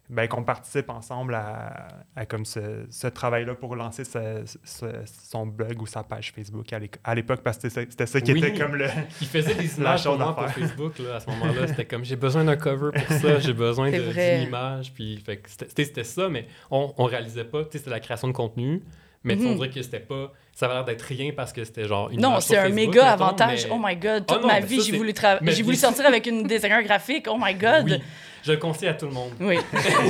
ben, 0.10 0.28
qu'on 0.28 0.44
participe 0.44 0.90
ensemble 0.90 1.36
à, 1.36 2.26
comme 2.28 2.44
ce, 2.44 2.88
ce 2.90 3.06
travail-là 3.06 3.54
pour 3.54 3.76
lancer 3.76 4.04
son 4.04 5.46
blog 5.46 5.82
ou 5.82 5.86
sa 5.86 6.04
page 6.04 6.32
Facebook 6.32 6.74
à 7.04 7.16
l'époque, 7.16 7.42
parce 7.44 7.60
que 7.60 7.70
c'était 7.70 8.06
ça 8.08 8.20
qui 8.20 8.32
était 8.32 8.54
comme 8.54 8.76
le. 8.76 8.88
Il 9.22 9.28
faisait 9.28 9.54
des 9.54 9.78
images 9.78 10.04
pour, 10.04 10.18
pour 10.18 10.50
Facebook 10.50 10.98
là, 11.00 11.18
à 11.18 11.20
ce 11.20 11.28
moment-là. 11.30 11.68
C'était 11.68 11.86
comme 11.86 12.04
j'ai 12.04 12.16
besoin 12.16 12.44
d'un 12.44 12.58
cover 12.58 12.90
pour 12.92 13.18
ça, 13.18 13.40
j'ai 13.40 13.54
besoin 13.54 13.92
d'une 13.92 14.42
image. 14.48 14.94
Puis 14.94 15.24
c'était 15.56 16.04
ça, 16.04 16.28
mais 16.28 16.48
on, 16.72 16.92
on 16.98 17.06
réalisait 17.06 17.46
pas. 17.46 17.64
C'était 17.72 17.92
la 17.92 18.00
création 18.00 18.28
de 18.28 18.34
contenu. 18.34 18.82
Mais 19.24 19.36
mm 19.36 19.40
-hmm. 19.40 19.48
on 19.48 19.56
dirait 19.56 19.70
que 19.70 19.82
c'était 19.82 20.00
pas. 20.00 20.34
Ça 20.60 20.66
avait 20.66 20.76
l'air 20.76 20.84
d'être 20.84 21.04
rien 21.04 21.32
parce 21.34 21.54
que 21.54 21.64
c'était 21.64 21.88
genre 21.88 22.10
une 22.10 22.20
Non, 22.20 22.42
c'est 22.42 22.58
un 22.58 22.68
méga 22.68 23.14
avantage. 23.14 23.66
Oh 23.72 23.78
my 23.82 23.96
god, 23.96 24.26
toute 24.26 24.42
oh 24.44 24.46
ma 24.46 24.60
vie, 24.60 24.82
j'ai 24.82 24.98
voulu, 24.98 25.14
voulu 25.64 25.78
sortir 25.78 26.06
avec 26.06 26.28
une 26.28 26.44
designer 26.44 26.84
graphique. 26.84 27.28
Oh 27.30 27.38
my 27.42 27.54
god. 27.54 28.02
Je 28.44 28.52
le 28.52 28.58
conseille 28.58 28.90
à 28.90 28.94
tout 28.94 29.06
le 29.06 29.14
monde. 29.14 29.32
Oui. 29.40 29.58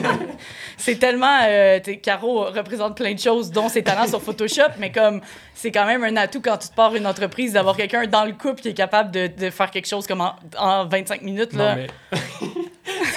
c'est 0.78 0.96
tellement. 0.96 1.38
Euh, 1.44 1.80
Caro 2.02 2.46
représente 2.46 2.98
plein 2.98 3.14
de 3.14 3.20
choses, 3.20 3.52
dont 3.52 3.70
ses 3.70 3.84
talents 3.84 4.08
sur 4.08 4.24
Photoshop, 4.24 4.72
mais 4.80 4.92
comme 4.92 5.22
c'est 5.54 5.72
quand 5.72 5.86
même 5.86 6.04
un 6.04 6.18
atout 6.18 6.42
quand 6.42 6.58
tu 6.58 6.70
te 6.70 6.74
pars 6.74 6.96
une 6.96 7.06
entreprise 7.06 7.54
d'avoir 7.54 7.78
quelqu'un 7.78 8.08
dans 8.08 8.26
le 8.26 8.32
couple 8.32 8.62
qui 8.62 8.70
est 8.70 8.74
capable 8.74 9.12
de, 9.12 9.28
de 9.28 9.52
faire 9.52 9.70
quelque 9.70 9.88
chose 9.88 10.08
comme 10.08 10.22
en, 10.58 10.86
25 10.88 11.22
minutes. 11.22 11.54
Là. 11.54 11.76
Non, 11.76 11.82
mais. 12.12 12.20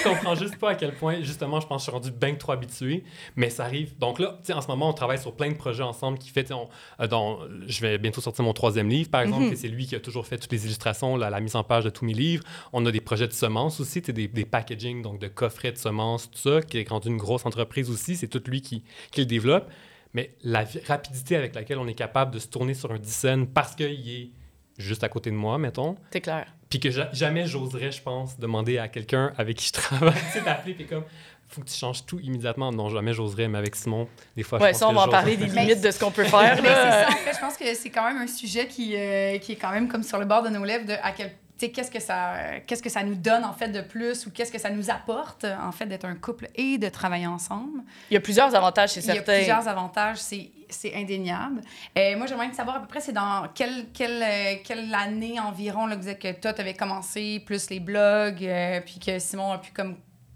Tu 0.03 0.09
comprends 0.09 0.35
juste 0.35 0.57
pas 0.57 0.71
à 0.71 0.75
quel 0.75 0.93
point, 0.93 1.21
justement, 1.21 1.59
je 1.59 1.67
pense 1.67 1.81
que 1.81 1.85
je 1.85 1.91
suis 1.91 1.91
rendu 1.91 2.11
bien 2.11 2.35
trop 2.35 2.51
habitué, 2.51 3.03
mais 3.35 3.49
ça 3.49 3.65
arrive. 3.65 3.97
Donc 3.97 4.19
là, 4.19 4.37
tu 4.39 4.47
sais, 4.47 4.53
en 4.53 4.61
ce 4.61 4.67
moment, 4.67 4.89
on 4.89 4.93
travaille 4.93 5.19
sur 5.19 5.35
plein 5.35 5.49
de 5.49 5.55
projets 5.55 5.83
ensemble 5.83 6.17
qui 6.17 6.29
fait, 6.29 6.51
on, 6.51 6.69
euh, 6.99 7.35
je 7.67 7.81
vais 7.81 7.97
bientôt 7.97 8.21
sortir 8.21 8.43
mon 8.43 8.53
troisième 8.53 8.89
livre, 8.89 9.09
par 9.09 9.21
exemple, 9.21 9.45
mm 9.45 9.53
c'est 9.63 9.67
lui 9.67 9.85
qui 9.85 9.95
a 9.95 9.99
toujours 9.99 10.25
fait 10.25 10.37
toutes 10.37 10.51
les 10.51 10.65
illustrations, 10.65 11.15
la, 11.15 11.29
la, 11.29 11.39
mise 11.39 11.55
en 11.55 11.63
page 11.63 11.83
de 11.83 11.89
tous 11.89 12.05
mes 12.05 12.13
livres. 12.13 12.43
On 12.73 12.85
a 12.85 12.91
des 12.91 13.01
projets 13.01 13.27
de 13.27 13.33
semences 13.33 13.79
aussi, 13.79 14.01
des, 14.01 14.27
des 14.27 14.45
packaging, 14.45 15.01
donc 15.01 15.19
de 15.19 15.27
coffrets 15.27 15.71
de 15.71 15.77
semences, 15.77 16.29
tout 16.29 16.39
ça, 16.39 16.61
qui 16.61 16.79
est 16.79 16.89
rendu 16.89 17.07
une 17.09 17.17
grosse 17.17 17.45
entreprise 17.45 17.89
aussi. 17.89 18.15
C'est 18.15 18.27
tout 18.27 18.41
lui 18.47 18.61
qui, 18.61 18.83
qui 19.11 19.21
le 19.21 19.25
développe. 19.25 19.69
Mais 20.13 20.35
la 20.43 20.65
rapidité 20.87 21.35
avec 21.35 21.55
laquelle 21.55 21.77
on 21.77 21.87
est 21.87 21.93
capable 21.93 22.31
de 22.31 22.39
se 22.39 22.47
tourner 22.47 22.73
sur 22.73 22.91
un 22.91 22.99
scène 23.03 23.47
parce 23.47 23.75
qu'il 23.75 24.09
est 24.09 24.31
juste 24.77 25.03
à 25.03 25.09
côté 25.09 25.31
de 25.31 25.35
moi, 25.35 25.57
mettons. 25.57 25.95
C'est 26.11 26.21
clair. 26.21 26.47
Puis 26.73 26.79
que 26.79 26.89
jamais 27.11 27.45
j'oserais, 27.45 27.91
je 27.91 28.01
pense, 28.01 28.39
demander 28.39 28.79
à 28.79 28.87
quelqu'un 28.87 29.31
avec 29.37 29.57
qui 29.57 29.67
je 29.67 29.73
travaille, 29.73 30.11
tu 30.13 30.39
sais, 30.39 30.41
d'appeler, 30.41 30.73
puis 30.73 30.87
comme, 30.87 31.03
faut 31.47 31.61
que 31.61 31.67
tu 31.67 31.77
changes 31.77 32.03
tout 32.03 32.19
immédiatement. 32.19 32.71
Non, 32.71 32.89
jamais 32.89 33.13
j'oserais, 33.13 33.47
mais 33.47 33.59
avec 33.59 33.75
Simon, 33.75 34.07
des 34.35 34.41
fois, 34.41 34.59
ouais, 34.59 34.69
je 34.69 34.71
pense 34.71 34.79
ça, 34.79 34.89
on 34.89 34.93
va 34.93 35.01
en 35.01 35.07
parler 35.07 35.37
des 35.37 35.45
limites 35.55 35.81
de 35.81 35.91
ce 35.91 35.99
qu'on 35.99 36.09
peut 36.09 36.23
faire. 36.23 36.59
Mais 36.63 36.69
c'est 36.69 36.73
ça, 36.73 37.07
en 37.09 37.11
fait, 37.11 37.33
je 37.35 37.39
pense 37.39 37.57
que 37.57 37.75
c'est 37.75 37.91
quand 37.91 38.07
même 38.07 38.17
un 38.17 38.25
sujet 38.25 38.65
qui, 38.65 38.95
euh, 38.95 39.37
qui 39.37 39.51
est 39.51 39.55
quand 39.55 39.69
même 39.69 39.87
comme 39.87 40.01
sur 40.01 40.17
le 40.17 40.25
bord 40.25 40.41
de 40.41 40.49
nos 40.49 40.63
lèvres 40.63 40.87
de 40.87 40.93
à 40.93 41.11
quel 41.11 41.35
qu'est-ce 41.59 41.91
que 41.91 42.01
ça 42.01 42.59
qu'est-ce 42.65 42.83
que 42.83 42.89
ça 42.89 43.03
nous 43.03 43.15
donne 43.15 43.45
en 43.45 43.53
fait 43.53 43.69
de 43.69 43.81
plus 43.81 44.25
ou 44.25 44.31
qu'est-ce 44.31 44.51
que 44.51 44.59
ça 44.59 44.69
nous 44.69 44.89
apporte 44.89 45.45
en 45.45 45.71
fait 45.71 45.85
d'être 45.85 46.03
un 46.03 46.15
couple 46.15 46.49
et 46.55 46.77
de 46.77 46.89
travailler 46.89 47.27
ensemble. 47.27 47.83
Il 48.09 48.15
y 48.15 48.17
a 48.17 48.19
plusieurs 48.19 48.53
avantages, 48.55 48.89
c'est 48.89 49.01
certain. 49.01 49.21
Il 49.21 49.35
y 49.35 49.35
a 49.35 49.37
plusieurs 49.37 49.67
avantages, 49.67 50.17
c'est 50.17 50.49
c'est 50.73 50.93
indéniable. 50.95 51.61
Et 51.95 52.13
euh, 52.13 52.17
moi, 52.17 52.27
j'aimerais 52.27 52.51
savoir 52.53 52.77
à 52.77 52.79
peu 52.79 52.87
près, 52.87 53.01
c'est 53.01 53.13
dans 53.13 53.47
quelle, 53.53 53.87
quelle, 53.93 54.21
euh, 54.21 54.55
quelle 54.63 54.93
année 54.93 55.39
environ 55.39 55.87
là, 55.87 55.95
que, 55.95 56.13
que 56.13 56.39
toi, 56.39 56.53
tu 56.53 56.61
avais 56.61 56.73
commencé, 56.73 57.41
plus 57.45 57.69
les 57.69 57.79
blogs, 57.79 58.43
euh, 58.43 58.81
puis 58.81 58.99
que 58.99 59.19
Simon 59.19 59.51
a 59.51 59.57
pu 59.57 59.71
comme... 59.71 59.95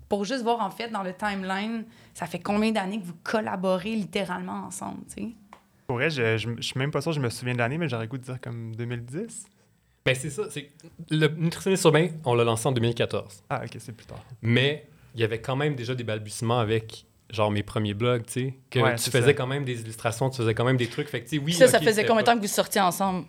Pour 0.10 0.24
juste 0.24 0.44
voir, 0.44 0.62
en 0.62 0.70
fait, 0.70 0.89
dans 0.89 1.03
le 1.03 1.13
timeline, 1.13 1.84
ça 2.13 2.25
fait 2.25 2.39
combien 2.39 2.72
d'années 2.72 3.00
que 3.00 3.06
vous 3.06 3.17
collaborez 3.24 3.96
littéralement 3.96 4.65
ensemble, 4.65 5.01
tu 5.08 5.24
sais? 5.24 5.29
Pour 5.86 5.98
vrai, 5.98 6.10
je, 6.10 6.38
je, 6.38 6.62
suis 6.62 6.77
même 6.77 6.91
pas 6.91 7.01
sûr, 7.01 7.12
je 7.12 7.20
me 7.20 7.29
souviens 7.29 7.53
de 7.53 7.60
l'année, 7.60 7.77
mais 7.77 7.89
j'aurais 7.89 8.08
goût 8.08 8.17
de 8.17 8.24
dire 8.24 8.39
comme 8.41 8.75
2010. 8.75 9.46
Ben, 10.06 10.15
c'est 10.15 10.29
ça. 10.29 10.44
C'est... 10.50 10.70
Le 11.10 11.27
nutritionniste 11.27 11.84
urbain, 11.84 12.08
on 12.24 12.34
l'a 12.34 12.46
lancé 12.46 12.67
en 12.67 12.72
2014. 12.72 13.44
Ah, 13.50 13.62
OK, 13.63 13.75
c'est 13.77 13.91
plus 13.91 14.06
tard. 14.06 14.24
Mais 14.41 14.88
il 15.15 15.22
y 15.22 15.24
avait 15.24 15.41
quand 15.41 15.56
même 15.56 15.75
déjà 15.75 15.96
des 15.96 16.03
balbutiements 16.03 16.60
avec 16.60 17.06
genre 17.29 17.51
mes 17.51 17.63
premiers 17.63 17.93
blogs, 17.93 18.25
tu 18.25 18.31
sais, 18.34 18.53
que 18.69 18.96
tu 19.03 19.10
faisais 19.12 19.34
quand 19.36 19.48
même 19.48 19.65
des 19.65 19.81
illustrations, 19.81 20.29
tu 20.29 20.38
faisais 20.38 20.53
quand 20.53 20.65
même 20.65 20.77
des 20.77 20.88
trucs. 20.88 21.10
Fait 21.10 21.22
que, 21.24 21.38
oui, 21.38 21.53
ça, 21.53 21.67
ça 21.67 21.79
faisait 21.79 22.05
combien 22.05 22.22
de 22.22 22.25
temps 22.27 22.36
que 22.36 22.41
vous 22.41 22.48
sortiez 22.48 22.81
ensemble? 22.81 23.25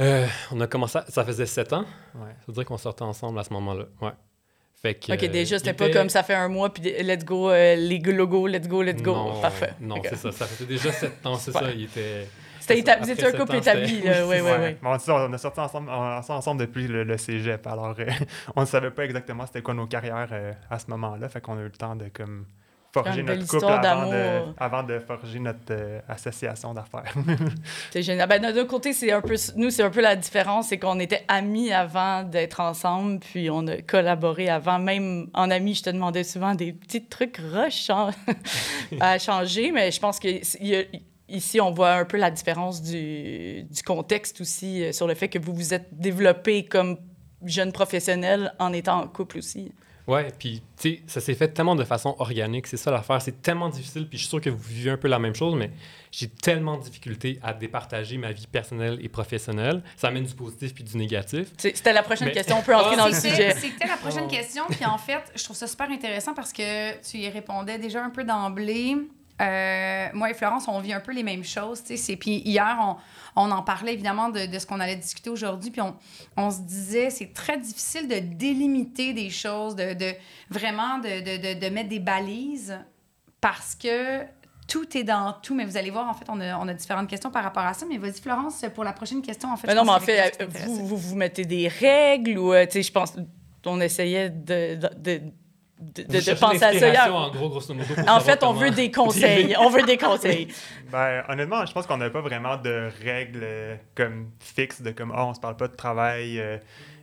Euh, 0.00 0.26
on 0.50 0.60
a 0.60 0.66
commencé, 0.66 0.98
ça 1.08 1.24
faisait 1.24 1.46
sept 1.46 1.72
ans. 1.72 1.84
Ouais. 2.14 2.30
Ça 2.40 2.44
veut 2.48 2.54
dire 2.54 2.64
qu'on 2.64 2.78
sortait 2.78 3.02
ensemble 3.02 3.38
à 3.38 3.44
ce 3.44 3.52
moment-là. 3.52 3.84
Ouais. 4.00 4.12
Fait 4.80 4.94
que, 4.94 5.12
OK, 5.12 5.30
déjà, 5.30 5.58
c'était 5.58 5.74
pas 5.74 5.86
était- 5.86 5.98
comme 5.98 6.08
ça 6.08 6.22
fait 6.22 6.34
un 6.34 6.48
mois, 6.48 6.72
puis 6.72 6.82
let's 6.82 7.24
go, 7.24 7.50
euh, 7.50 7.76
les 7.76 7.98
logos, 8.00 8.46
let's 8.48 8.66
go, 8.66 8.82
let's 8.82 9.02
go. 9.02 9.14
Non, 9.14 9.40
Parfait. 9.40 9.74
Non, 9.80 9.96
c'est 10.02 10.16
ça. 10.16 10.32
Ça 10.32 10.46
faisait 10.46 10.66
déjà 10.66 10.90
sept 10.90 11.24
ans, 11.24 11.36
c'est 11.36 11.52
ça. 11.52 11.70
Il 11.70 11.84
était. 11.84 12.26
C'était 12.58 12.78
établi, 12.78 13.06
c'était 13.06 13.26
un 13.26 13.32
couple 13.32 13.56
établi, 13.56 14.02
là. 14.02 14.24
Oui, 14.26 14.36
oui, 14.40 14.40
Ouais. 14.40 14.58
oui. 14.60 14.76
Bon, 14.82 14.96
tu 14.96 15.04
sais, 15.04 15.10
on 15.12 15.32
a 15.32 15.38
sorti 15.38 15.58
ensemble, 15.60 15.90
en- 15.90 16.18
ensemble 16.18 16.60
depuis 16.60 16.86
le, 16.86 17.02
le 17.04 17.16
cégep, 17.18 17.66
alors 17.66 17.94
euh, 17.98 18.06
on 18.56 18.60
ne 18.62 18.66
savait 18.66 18.92
pas 18.92 19.04
exactement 19.04 19.44
c'était 19.46 19.62
quoi 19.62 19.74
nos 19.74 19.86
carrières 19.88 20.28
euh, 20.32 20.52
à 20.70 20.78
ce 20.78 20.86
moment-là, 20.90 21.28
fait 21.28 21.40
qu'on 21.40 21.58
a 21.58 21.60
eu 21.60 21.64
le 21.64 21.70
temps 21.72 21.96
de 21.96 22.06
comme 22.08 22.46
forger 22.92 23.22
notre 23.22 23.46
couple 23.46 23.64
avant 23.64 24.06
de, 24.06 24.12
d'amour. 24.12 24.54
avant 24.58 24.82
de 24.82 24.98
forger 24.98 25.38
notre 25.38 25.58
euh, 25.70 26.00
association 26.08 26.74
d'affaires. 26.74 27.14
C'est 27.90 28.02
génial. 28.02 28.28
Ben, 28.28 28.40
de 28.40 28.46
notre 28.46 28.64
côté, 28.68 28.92
c'est 28.92 29.12
un 29.12 29.20
peu, 29.20 29.34
nous, 29.56 29.70
c'est 29.70 29.82
un 29.82 29.90
peu 29.90 30.00
la 30.00 30.16
différence, 30.16 30.68
c'est 30.68 30.78
qu'on 30.78 31.00
était 31.00 31.24
amis 31.28 31.72
avant 31.72 32.22
d'être 32.22 32.60
ensemble, 32.60 33.20
puis 33.20 33.48
on 33.50 33.66
a 33.66 33.76
collaboré 33.82 34.48
avant. 34.48 34.78
Même 34.78 35.28
en 35.34 35.50
amis, 35.50 35.74
je 35.74 35.82
te 35.84 35.90
demandais 35.90 36.24
souvent 36.24 36.54
des 36.54 36.72
petits 36.72 37.04
trucs 37.06 37.38
rush 37.38 37.90
hein, 37.90 38.10
à 39.00 39.18
changer, 39.18 39.72
mais 39.72 39.90
je 39.90 40.00
pense 40.00 40.18
que 40.18 40.28
il 40.28 40.66
y 40.66 40.76
a- 40.76 40.84
ici, 41.28 41.60
on 41.60 41.70
voit 41.70 41.94
un 41.94 42.04
peu 42.04 42.18
la 42.18 42.30
différence 42.30 42.82
du, 42.82 43.62
du 43.62 43.82
contexte 43.82 44.40
aussi 44.42 44.84
euh, 44.84 44.92
sur 44.92 45.06
le 45.06 45.14
fait 45.14 45.28
que 45.28 45.38
vous 45.38 45.54
vous 45.54 45.72
êtes 45.72 45.88
développé 45.98 46.64
comme 46.66 46.98
jeune 47.44 47.72
professionnel 47.72 48.52
en 48.58 48.72
étant 48.72 49.00
en 49.02 49.08
couple 49.08 49.38
aussi. 49.38 49.72
Ouais, 50.08 50.32
puis 50.36 50.62
tu 50.80 50.96
sais, 50.96 51.02
ça 51.06 51.20
s'est 51.20 51.34
fait 51.34 51.48
tellement 51.48 51.76
de 51.76 51.84
façon 51.84 52.16
organique, 52.18 52.66
c'est 52.66 52.76
ça 52.76 52.90
l'affaire. 52.90 53.22
C'est 53.22 53.40
tellement 53.40 53.68
difficile, 53.68 54.08
puis 54.08 54.18
je 54.18 54.22
suis 54.24 54.30
sûr 54.30 54.40
que 54.40 54.50
vous 54.50 54.58
vivez 54.62 54.90
un 54.90 54.96
peu 54.96 55.06
la 55.08 55.18
même 55.20 55.34
chose, 55.34 55.54
mais 55.54 55.70
j'ai 56.10 56.28
tellement 56.28 56.76
de 56.76 56.82
difficulté 56.82 57.38
à 57.42 57.52
départager 57.54 58.18
ma 58.18 58.32
vie 58.32 58.46
personnelle 58.48 58.98
et 59.00 59.08
professionnelle. 59.08 59.82
Ça 59.96 60.08
amène 60.08 60.24
du 60.24 60.34
positif 60.34 60.74
puis 60.74 60.82
du 60.84 60.96
négatif. 60.96 61.48
C'était 61.56 61.92
la 61.92 62.02
prochaine 62.02 62.28
Mais- 62.28 62.34
question. 62.34 62.56
On 62.58 62.62
peut 62.62 62.74
entrer 62.74 62.94
Ah, 62.94 63.02
dans 63.02 63.06
le 63.06 63.14
sujet. 63.14 63.54
c'était 63.56 63.86
la 63.86 63.96
prochaine 63.96 64.24
Oh. 64.26 64.30
question. 64.30 64.64
Puis 64.68 64.84
en 64.84 64.98
fait, 64.98 65.22
je 65.36 65.44
trouve 65.44 65.56
ça 65.56 65.66
super 65.68 65.88
intéressant 65.90 66.34
parce 66.34 66.52
que 66.52 67.00
tu 67.08 67.18
y 67.18 67.28
répondais 67.28 67.78
déjà 67.78 68.04
un 68.04 68.10
peu 68.10 68.24
d'emblée. 68.24 68.96
Euh, 69.42 70.08
moi 70.14 70.30
et 70.30 70.34
Florence, 70.34 70.68
on 70.68 70.78
vit 70.80 70.92
un 70.92 71.00
peu 71.00 71.12
les 71.12 71.22
mêmes 71.22 71.42
choses. 71.44 71.80
tu 71.82 71.88
sais. 71.88 71.96
C'est- 71.96 72.16
Puis 72.16 72.42
hier, 72.44 72.78
on, 72.80 72.96
on 73.44 73.50
en 73.50 73.62
parlait 73.62 73.92
évidemment 73.94 74.28
de, 74.28 74.46
de 74.46 74.58
ce 74.58 74.66
qu'on 74.66 74.78
allait 74.80 74.96
discuter 74.96 75.30
aujourd'hui. 75.30 75.70
Puis 75.70 75.80
on, 75.80 75.94
on 76.36 76.50
se 76.50 76.60
disait, 76.60 77.10
c'est 77.10 77.32
très 77.32 77.58
difficile 77.58 78.06
de 78.08 78.18
délimiter 78.20 79.12
des 79.12 79.30
choses, 79.30 79.74
de, 79.74 79.94
de 79.94 80.12
vraiment 80.50 80.98
de, 80.98 81.54
de, 81.58 81.68
mettre 81.70 81.88
des 81.88 81.98
balises 81.98 82.78
parce 83.40 83.74
que 83.74 84.20
tout 84.68 84.96
est 84.96 85.02
dans 85.04 85.32
tout. 85.42 85.54
Mais 85.56 85.64
vous 85.64 85.76
allez 85.76 85.90
voir, 85.90 86.08
en 86.08 86.14
fait, 86.14 86.26
on 86.28 86.40
a, 86.40 86.56
on 86.58 86.68
a 86.68 86.74
différentes 86.74 87.08
questions 87.08 87.30
par 87.30 87.42
rapport 87.42 87.64
à 87.64 87.74
ça. 87.74 87.84
Mais 87.88 87.98
vas-y, 87.98 88.20
Florence, 88.20 88.64
pour 88.74 88.84
la 88.84 88.92
prochaine 88.92 89.22
question, 89.22 89.50
en 89.52 89.56
fait. 89.56 89.66
Mais 89.66 89.74
non, 89.74 89.84
mais 89.84 89.90
en 89.90 90.00
fait, 90.00 90.44
vous, 90.66 90.86
vous, 90.86 90.96
vous 90.96 91.16
mettez 91.16 91.44
des 91.44 91.66
règles 91.68 92.38
ou, 92.38 92.52
euh, 92.52 92.64
tu 92.66 92.72
sais, 92.74 92.82
je 92.82 92.92
pense, 92.92 93.14
on 93.66 93.80
essayait 93.80 94.30
de, 94.30 94.78
de, 95.82 96.38
penser 96.40 96.62
à 96.64 96.72
ça. 96.72 96.88
hier. 96.88 97.14
en 97.14 97.30
gros, 97.30 97.48
grosso 97.48 97.74
modo. 97.74 97.86
pour 97.86 97.98
En 97.98 98.04
savoir 98.04 98.22
fait, 98.22 98.42
on 98.44 98.48
comment- 98.48 98.60
veut 98.60 98.70
des 98.70 98.90
conseils. 98.90 99.54
on 99.60 99.68
veut 99.68 99.82
des 99.82 99.98
conseils. 99.98 100.48
Ben, 100.90 101.24
honnêtement, 101.28 101.66
je 101.66 101.72
pense 101.72 101.86
qu'on 101.86 101.96
n'a 101.96 102.10
pas 102.10 102.20
vraiment 102.20 102.56
de 102.56 102.88
règles 103.04 103.40
euh, 103.42 103.76
comme 103.94 104.30
fixes 104.40 104.80
de 104.82 104.90
comme, 104.92 105.12
oh, 105.16 105.22
on 105.22 105.34
se 105.34 105.40
parle 105.40 105.56
pas 105.56 105.68
de 105.68 105.74
travail 105.76 106.38
euh, 106.38 106.58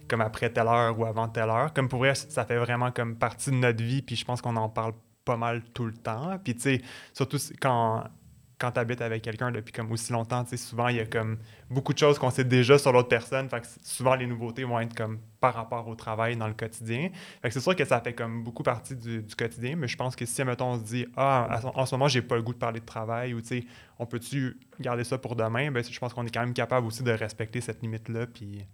comme 0.07 0.21
après 0.21 0.49
telle 0.49 0.67
heure 0.67 0.97
ou 0.97 1.05
avant 1.05 1.27
telle 1.27 1.49
heure. 1.49 1.73
Comme 1.73 1.87
pour 1.89 1.99
vrai, 1.99 2.15
ça 2.15 2.45
fait 2.45 2.57
vraiment 2.57 2.91
comme 2.91 3.15
partie 3.15 3.51
de 3.51 3.55
notre 3.55 3.83
vie, 3.83 4.01
puis 4.01 4.15
je 4.15 4.25
pense 4.25 4.41
qu'on 4.41 4.55
en 4.55 4.69
parle 4.69 4.93
pas 5.25 5.37
mal 5.37 5.61
tout 5.73 5.85
le 5.85 5.93
temps. 5.93 6.37
Puis 6.43 6.55
tu 6.55 6.61
sais, 6.61 6.81
surtout 7.13 7.37
quand, 7.61 8.03
quand 8.57 8.71
tu 8.71 8.79
habites 8.79 9.01
avec 9.01 9.21
quelqu'un 9.21 9.51
depuis 9.51 9.71
comme 9.71 9.91
aussi 9.91 10.11
longtemps, 10.11 10.43
tu 10.43 10.51
sais, 10.51 10.57
souvent 10.57 10.87
il 10.87 10.95
y 10.95 10.99
a 10.99 11.05
comme 11.05 11.37
beaucoup 11.69 11.93
de 11.93 11.99
choses 11.99 12.17
qu'on 12.17 12.31
sait 12.31 12.43
déjà 12.43 12.77
sur 12.79 12.91
l'autre 12.91 13.09
personne. 13.09 13.47
Fait 13.49 13.61
que 13.61 13.67
souvent 13.83 14.15
les 14.15 14.25
nouveautés 14.25 14.63
vont 14.63 14.79
être 14.79 14.95
comme 14.95 15.19
par 15.39 15.53
rapport 15.53 15.87
au 15.87 15.95
travail 15.95 16.35
dans 16.35 16.47
le 16.47 16.53
quotidien. 16.53 17.09
C'est 17.49 17.59
sûr 17.59 17.75
que 17.75 17.85
ça 17.85 18.01
fait 18.01 18.13
comme 18.13 18.43
beaucoup 18.43 18.63
partie 18.63 18.95
du, 18.95 19.23
quotidien, 19.37 19.75
mais 19.75 19.87
je 19.87 19.95
pense 19.95 20.15
que 20.15 20.25
si, 20.25 20.43
mettons, 20.43 20.71
on 20.71 20.79
se 20.79 20.83
dit, 20.83 21.05
ah, 21.15 21.59
en 21.75 21.85
ce 21.85 21.95
moment, 21.95 22.07
j'ai 22.07 22.21
pas 22.21 22.35
le 22.35 22.41
goût 22.41 22.53
de 22.53 22.57
parler 22.59 22.79
de 22.79 22.85
travail, 22.85 23.33
ou 23.33 23.41
tu 23.41 23.47
sais, 23.47 23.63
on 23.99 24.05
peut-tu 24.05 24.57
garder 24.79 25.03
ça 25.03 25.17
pour 25.17 25.35
demain, 25.35 25.71
ben, 25.71 25.83
je 25.83 25.99
pense 25.99 26.13
qu'on 26.13 26.25
est 26.25 26.33
quand 26.33 26.39
même 26.41 26.53
capable 26.53 26.87
aussi 26.87 27.03
de 27.03 27.11
respecter 27.11 27.59
cette 27.61 27.81
limite-là. 27.81 28.27
Puis, 28.27 28.65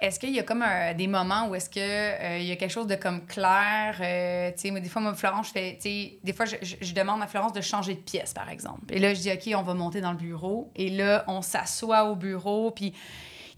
Est-ce 0.00 0.18
qu'il 0.18 0.30
y 0.34 0.38
a 0.40 0.42
comme 0.42 0.64
des 0.96 1.06
moments 1.06 1.48
où 1.48 1.54
est-ce 1.54 1.70
que 1.70 1.78
euh, 1.80 2.38
il 2.38 2.46
y 2.46 2.52
a 2.52 2.56
quelque 2.56 2.70
chose 2.70 2.86
de 2.88 2.96
comme 2.96 3.24
clair 3.26 3.96
euh, 4.00 4.50
Tu 4.52 4.72
sais, 4.74 4.80
des 4.80 4.88
fois, 4.88 5.02
moi, 5.02 5.14
Florence, 5.14 5.48
je 5.48 5.52
fais, 5.52 5.78
des 6.22 6.32
fois, 6.32 6.46
je- 6.46 6.56
je 6.80 6.94
demande 6.94 7.22
à 7.22 7.26
Florence 7.26 7.52
de 7.52 7.60
changer 7.60 7.94
de 7.94 8.00
pièce, 8.00 8.32
par 8.34 8.48
exemple. 8.48 8.92
Et 8.92 8.98
là, 8.98 9.14
je 9.14 9.20
dis, 9.20 9.30
OK, 9.32 9.54
on 9.56 9.62
va 9.62 9.74
monter 9.74 10.00
dans 10.00 10.12
le 10.12 10.18
bureau. 10.18 10.70
Et 10.76 10.90
là, 10.90 11.24
on 11.28 11.42
s'assoit 11.42 12.04
au 12.04 12.16
bureau, 12.16 12.70
puis 12.70 12.92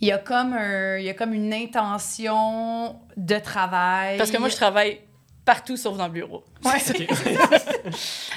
il 0.01 0.09
y 0.09 0.13
a 0.13 0.19
comme 0.19 0.53
un, 0.53 0.99
il 0.99 1.05
y 1.05 1.11
a 1.11 1.15
comme 1.15 1.33
une 1.35 1.53
intention 1.53 2.97
de 3.17 3.39
travail. 3.39 4.19
Parce 4.19 4.31
que 4.31 4.39
moi, 4.39 4.49
je 4.49 4.57
travaille 4.57 5.01
partout 5.45 5.77
sauf 5.77 5.97
dans 5.99 6.07
le 6.07 6.13
bureau. 6.13 6.43
Ouais. 6.65 6.73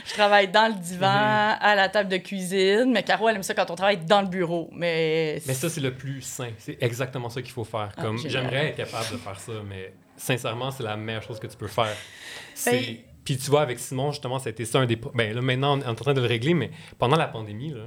Je 0.06 0.14
travaille 0.14 0.50
dans 0.50 0.68
le 0.68 0.74
divan, 0.80 1.56
à 1.60 1.76
la 1.76 1.88
table 1.90 2.10
de 2.10 2.18
cuisine, 2.18 2.92
mais 2.92 3.04
Caro, 3.04 3.30
elle 3.30 3.38
aime 3.38 3.44
ça 3.44 3.54
quand 3.54 3.70
on 3.72 3.76
travaille 3.76 3.98
dans 4.06 4.22
le 4.22 4.28
bureau. 4.28 4.70
Mais, 4.74 5.42
Mais 5.46 5.54
ça, 5.54 5.70
c'est 5.70 5.80
le 5.82 5.94
plus 5.94 6.22
sain. 6.22 6.50
C'est 6.58 6.78
exactement 6.82 7.30
ça 7.30 7.42
qu'il 7.42 7.52
faut 7.52 7.64
faire. 7.64 7.92
Ah, 7.96 8.02
Comme. 8.02 8.18
J'aimerais 8.18 8.68
être 8.70 8.78
capable 8.78 9.12
de 9.12 9.18
faire 9.18 9.40
ça, 9.40 9.54
mais 9.68 9.94
sincèrement, 10.18 10.72
c'est 10.72 10.84
la 10.84 10.98
meilleure 10.98 11.24
chose 11.24 11.40
que 11.40 11.48
tu 11.48 11.56
peux 11.58 11.68
faire. 11.68 11.96
C'est- 12.54 12.72
Ben- 12.72 12.98
Puis 13.24 13.38
tu 13.38 13.50
vois, 13.50 13.62
avec 13.62 13.80
Simon, 13.80 14.12
justement, 14.12 14.40
ça 14.40 14.48
a 14.48 14.52
été 14.52 14.66
ça 14.66 14.80
un 14.80 14.86
des... 14.86 14.96
Ben 14.96 15.34
là, 15.34 15.42
maintenant, 15.42 15.78
on 15.78 15.82
est 15.82 15.86
en 15.88 15.96
train 15.96 16.14
de 16.14 16.22
le 16.22 16.28
régler, 16.28 16.54
mais 16.54 16.72
pendant 16.98 17.16
la 17.18 17.28
pandémie, 17.28 17.72
là... 17.74 17.84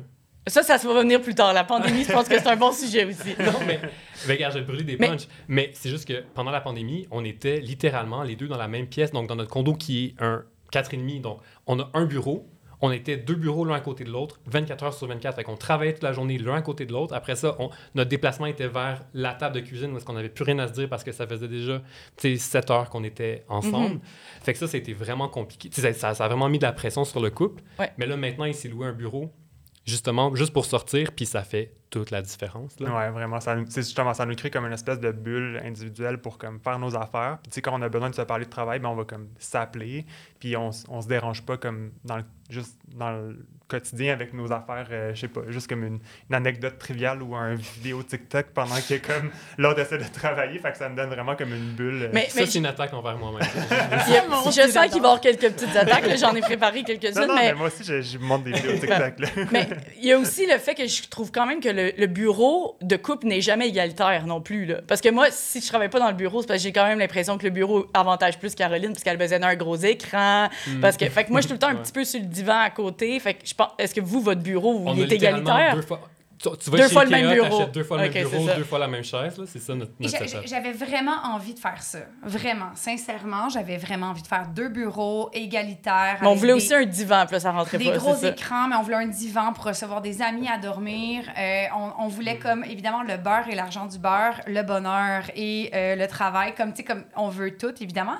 ça, 0.46 0.62
ça 0.62 0.78
se 0.78 0.86
va 0.86 0.94
revenir 0.94 1.20
plus 1.20 1.34
tard. 1.34 1.52
La 1.52 1.64
pandémie, 1.64 2.04
je 2.04 2.12
pense 2.12 2.28
que 2.28 2.38
c'est 2.38 2.48
un 2.48 2.56
bon 2.56 2.72
sujet 2.72 3.04
aussi. 3.04 3.34
Non, 3.38 3.52
mais... 3.66 3.80
regarde, 4.28 4.54
j'ai 4.54 4.62
brûlé 4.62 4.82
des 4.84 4.96
Mais- 4.96 5.08
punchs. 5.08 5.26
Mais 5.48 5.70
c'est 5.74 5.90
juste 5.90 6.06
que 6.08 6.22
pendant 6.34 6.50
la 6.50 6.60
pandémie, 6.60 7.06
on 7.10 7.24
était 7.24 7.60
littéralement 7.60 8.22
les 8.22 8.36
deux 8.36 8.48
dans 8.48 8.56
la 8.58 8.68
même 8.68 8.86
pièce, 8.86 9.12
donc 9.12 9.28
dans 9.28 9.36
notre 9.36 9.50
condo 9.50 9.74
qui 9.74 10.06
est 10.18 10.22
un 10.22 10.44
4,5. 10.72 11.20
Donc, 11.20 11.40
on 11.66 11.78
a 11.80 11.90
un 11.94 12.04
bureau. 12.06 12.46
On 12.82 12.90
était 12.92 13.18
deux 13.18 13.34
bureaux 13.34 13.66
l'un 13.66 13.74
à 13.74 13.80
côté 13.80 14.04
de 14.04 14.10
l'autre, 14.10 14.40
24 14.46 14.84
heures 14.84 14.94
sur 14.94 15.06
24. 15.06 15.36
Fait 15.36 15.44
qu'on 15.44 15.58
travaillait 15.58 15.92
toute 15.92 16.02
la 16.02 16.14
journée 16.14 16.38
l'un 16.38 16.54
à 16.54 16.62
côté 16.62 16.86
de 16.86 16.92
l'autre. 16.92 17.12
Après 17.14 17.36
ça, 17.36 17.54
on- 17.58 17.68
notre 17.94 18.08
déplacement 18.08 18.46
était 18.46 18.68
vers 18.68 19.02
la 19.12 19.34
table 19.34 19.56
de 19.56 19.60
cuisine 19.60 19.94
est-ce 19.94 20.06
qu'on 20.06 20.14
n'avait 20.14 20.30
plus 20.30 20.44
rien 20.44 20.58
à 20.60 20.66
se 20.66 20.72
dire 20.72 20.88
parce 20.88 21.04
que 21.04 21.12
ça 21.12 21.26
faisait 21.26 21.46
déjà 21.48 21.82
tu 22.16 22.34
sais, 22.34 22.36
7 22.38 22.70
heures 22.70 22.88
qu'on 22.88 23.04
était 23.04 23.44
ensemble. 23.50 23.96
Mhm. 23.96 24.00
Fait 24.42 24.54
que 24.54 24.58
ça, 24.58 24.66
c'était 24.66 24.94
vraiment 24.94 25.28
compliqué. 25.28 25.68
Ça, 25.72 25.92
ça 26.14 26.24
a 26.24 26.28
vraiment 26.28 26.48
mis 26.48 26.58
de 26.58 26.64
la 26.64 26.72
pression 26.72 27.04
sur 27.04 27.20
le 27.20 27.28
couple. 27.28 27.62
Ouais. 27.78 27.92
Mais 27.98 28.06
là, 28.06 28.16
maintenant, 28.16 28.46
il 28.46 28.54
s'est 28.54 28.68
loué 28.68 28.86
un 28.86 28.94
bureau, 28.94 29.30
justement, 29.84 30.34
juste 30.34 30.52
pour 30.52 30.64
sortir, 30.64 31.12
puis 31.12 31.26
ça 31.26 31.42
fait 31.42 31.74
toute 31.90 32.10
la 32.12 32.22
différence. 32.22 32.78
Là. 32.78 32.96
ouais, 32.96 33.10
vraiment, 33.10 33.40
ça, 33.40 33.56
justement, 33.74 34.14
ça 34.14 34.24
nous 34.24 34.36
crée 34.36 34.50
comme 34.50 34.64
une 34.66 34.72
espèce 34.72 35.00
de 35.00 35.10
bulle 35.10 35.60
individuelle 35.64 36.18
pour 36.18 36.38
comme 36.38 36.60
faire 36.60 36.78
nos 36.78 36.96
affaires. 36.96 37.38
Puis, 37.42 37.50
tu 37.50 37.54
sais, 37.56 37.62
quand 37.62 37.76
on 37.78 37.82
a 37.82 37.88
besoin 37.88 38.10
de 38.10 38.14
se 38.14 38.22
parler 38.22 38.44
de 38.44 38.50
travail, 38.50 38.78
ben, 38.78 38.88
on 38.88 38.94
va 38.94 39.04
comme 39.04 39.28
s'appeler, 39.38 40.06
puis 40.38 40.56
on, 40.56 40.70
on 40.88 41.00
se 41.02 41.08
dérange 41.08 41.42
pas 41.42 41.56
comme 41.56 41.90
dans 42.04 42.16
le, 42.16 42.24
juste 42.48 42.76
dans 42.94 43.10
le 43.10 43.38
quotidien 43.66 44.12
avec 44.12 44.34
nos 44.34 44.50
affaires, 44.52 44.88
euh, 44.90 45.14
je 45.14 45.20
sais 45.20 45.28
pas, 45.28 45.42
juste 45.48 45.68
comme 45.68 45.84
une, 45.84 46.00
une 46.28 46.34
anecdote 46.34 46.76
triviale 46.78 47.22
ou 47.22 47.36
un 47.36 47.54
vidéo 47.54 48.02
TikTok 48.02 48.46
pendant 48.52 48.74
que 48.76 48.94
comme 48.98 49.30
l'autre 49.58 49.78
essaie 49.80 49.98
de 49.98 50.04
travailler. 50.12 50.58
Fait 50.58 50.72
que 50.72 50.78
ça 50.78 50.88
me 50.88 50.96
donne 50.96 51.08
vraiment 51.10 51.36
comme 51.36 51.54
une 51.54 51.70
bulle. 51.74 52.02
euh, 52.02 52.10
Mais, 52.12 52.28
Ça, 52.28 52.40
mais 52.40 52.46
c'est 52.46 52.58
une 52.58 52.66
attaque 52.66 52.92
envers 52.92 53.16
moi-même. 53.16 53.42
je 53.48 54.50
sens 54.50 54.72
qu'il 54.72 54.72
va 54.72 54.86
y 54.90 54.96
avoir 54.98 55.20
quelques 55.20 55.52
petites 55.52 55.76
attaques. 55.76 56.16
J'en 56.18 56.34
ai 56.34 56.40
préparé 56.40 56.78
non, 56.80 56.84
quelques-unes, 56.84 57.26
non, 57.26 57.34
mais 57.34 57.52
mais 57.52 57.54
moi 57.54 57.66
aussi, 57.68 57.84
je, 57.84 58.00
je 58.02 58.18
monte 58.18 58.42
des 58.44 58.52
vidéos 58.52 58.72
TikTok. 58.80 59.18
Là. 59.20 59.28
Mais 59.52 59.68
il 59.98 60.06
y 60.06 60.12
a 60.12 60.18
aussi 60.18 60.46
le 60.46 60.58
fait 60.58 60.74
que 60.74 60.86
je 60.86 61.08
trouve 61.08 61.30
quand 61.30 61.46
même 61.46 61.60
que 61.60 61.68
le, 61.68 61.79
le 61.96 62.06
bureau 62.06 62.76
de 62.80 62.96
couple 62.96 63.26
n'est 63.26 63.40
jamais 63.40 63.68
égalitaire 63.68 64.26
non 64.26 64.40
plus. 64.40 64.64
Là. 64.66 64.76
Parce 64.86 65.00
que 65.00 65.08
moi, 65.08 65.26
si 65.30 65.60
je 65.60 65.66
travaille 65.68 65.88
pas 65.88 65.98
dans 66.00 66.08
le 66.08 66.14
bureau, 66.14 66.40
c'est 66.42 66.46
parce 66.48 66.58
que 66.58 66.62
j'ai 66.64 66.72
quand 66.72 66.86
même 66.86 66.98
l'impression 66.98 67.38
que 67.38 67.44
le 67.44 67.50
bureau 67.50 67.86
avantage 67.94 68.38
plus 68.38 68.54
Caroline 68.54 68.92
parce 68.92 69.02
qu'elle 69.02 69.16
besoin 69.16 69.38
d'un 69.38 69.54
gros 69.56 69.76
écran. 69.76 70.48
Parce 70.80 70.96
que, 70.96 71.08
fait 71.08 71.24
que 71.24 71.30
moi, 71.30 71.40
je 71.40 71.46
suis 71.46 71.48
tout 71.48 71.54
le 71.54 71.58
temps 71.60 71.68
un 71.68 71.74
Ouais. 71.80 71.82
petit 71.82 71.92
peu 71.92 72.04
sur 72.04 72.20
le 72.20 72.26
divan 72.26 72.60
à 72.60 72.70
côté. 72.70 73.18
Fait 73.20 73.34
que 73.34 73.40
je 73.46 73.54
pense, 73.54 73.68
est-ce 73.78 73.94
que 73.94 74.00
vous, 74.00 74.20
votre 74.20 74.40
bureau, 74.42 74.82
On 74.86 74.94
il 74.94 75.02
est 75.02 75.12
égalitaire? 75.16 75.76
Deux 75.76 75.82
fois, 75.82 76.00
tu, 76.42 76.48
tu 76.58 76.70
vas 76.70 76.76
Deux 76.78 76.88
chez 76.88 76.92
fois 76.94 77.04
le 77.04 77.12
Ikea, 77.14 77.26
même 77.26 77.34
bureau. 77.34 77.64
deux 77.66 77.84
fois 77.84 77.96
le 77.98 78.02
même 78.10 78.12
bureau, 78.28 78.46
deux 78.56 78.64
fois 78.64 78.78
la 78.78 78.88
même 78.88 79.04
chaise. 79.04 79.36
là. 79.38 79.44
C'est 79.46 79.58
ça 79.58 79.74
notre, 79.74 79.92
notre. 79.98 80.46
J'avais 80.46 80.72
vraiment 80.72 81.16
envie 81.24 81.54
de 81.54 81.58
faire 81.58 81.82
ça. 81.82 81.98
Vraiment. 82.22 82.70
Sincèrement, 82.74 83.48
j'avais 83.48 83.76
vraiment 83.76 84.06
envie 84.08 84.22
de 84.22 84.26
faire 84.26 84.46
deux 84.48 84.68
bureaux 84.68 85.28
égalitaires. 85.32 86.18
Mais 86.22 86.26
on 86.28 86.34
voulait 86.34 86.52
des- 86.52 86.56
aussi 86.56 86.74
un 86.74 86.84
divan, 86.86 87.24
puis 87.26 87.34
là, 87.34 87.40
ça 87.40 87.50
rentrait 87.52 87.78
des 87.78 87.90
pas. 87.90 87.96
gros 87.98 88.14
c'est 88.14 88.20
ça. 88.22 88.28
écrans, 88.28 88.68
mais 88.68 88.76
on 88.76 88.82
voulait 88.82 88.96
un 88.96 89.06
divan 89.06 89.52
pour 89.52 89.64
recevoir 89.64 90.00
des 90.00 90.22
amis 90.22 90.48
à 90.48 90.58
dormir. 90.58 91.24
Euh, 91.38 91.64
on, 91.76 92.04
on 92.04 92.08
voulait 92.08 92.34
Mm. 92.36 92.38
comme, 92.42 92.64
évidemment, 92.64 93.02
le 93.02 93.16
beurre 93.16 93.48
et 93.50 93.54
l'argent 93.54 93.86
du 93.86 93.98
beurre, 93.98 94.40
le 94.46 94.62
bonheur 94.62 95.24
et 95.36 95.70
euh, 95.74 95.96
le 95.96 96.06
travail, 96.06 96.54
comme, 96.54 96.70
tu 96.72 96.78
sais, 96.78 96.84
comme 96.84 97.04
on 97.16 97.28
veut 97.28 97.56
tout, 97.56 97.74
évidemment. 97.82 98.16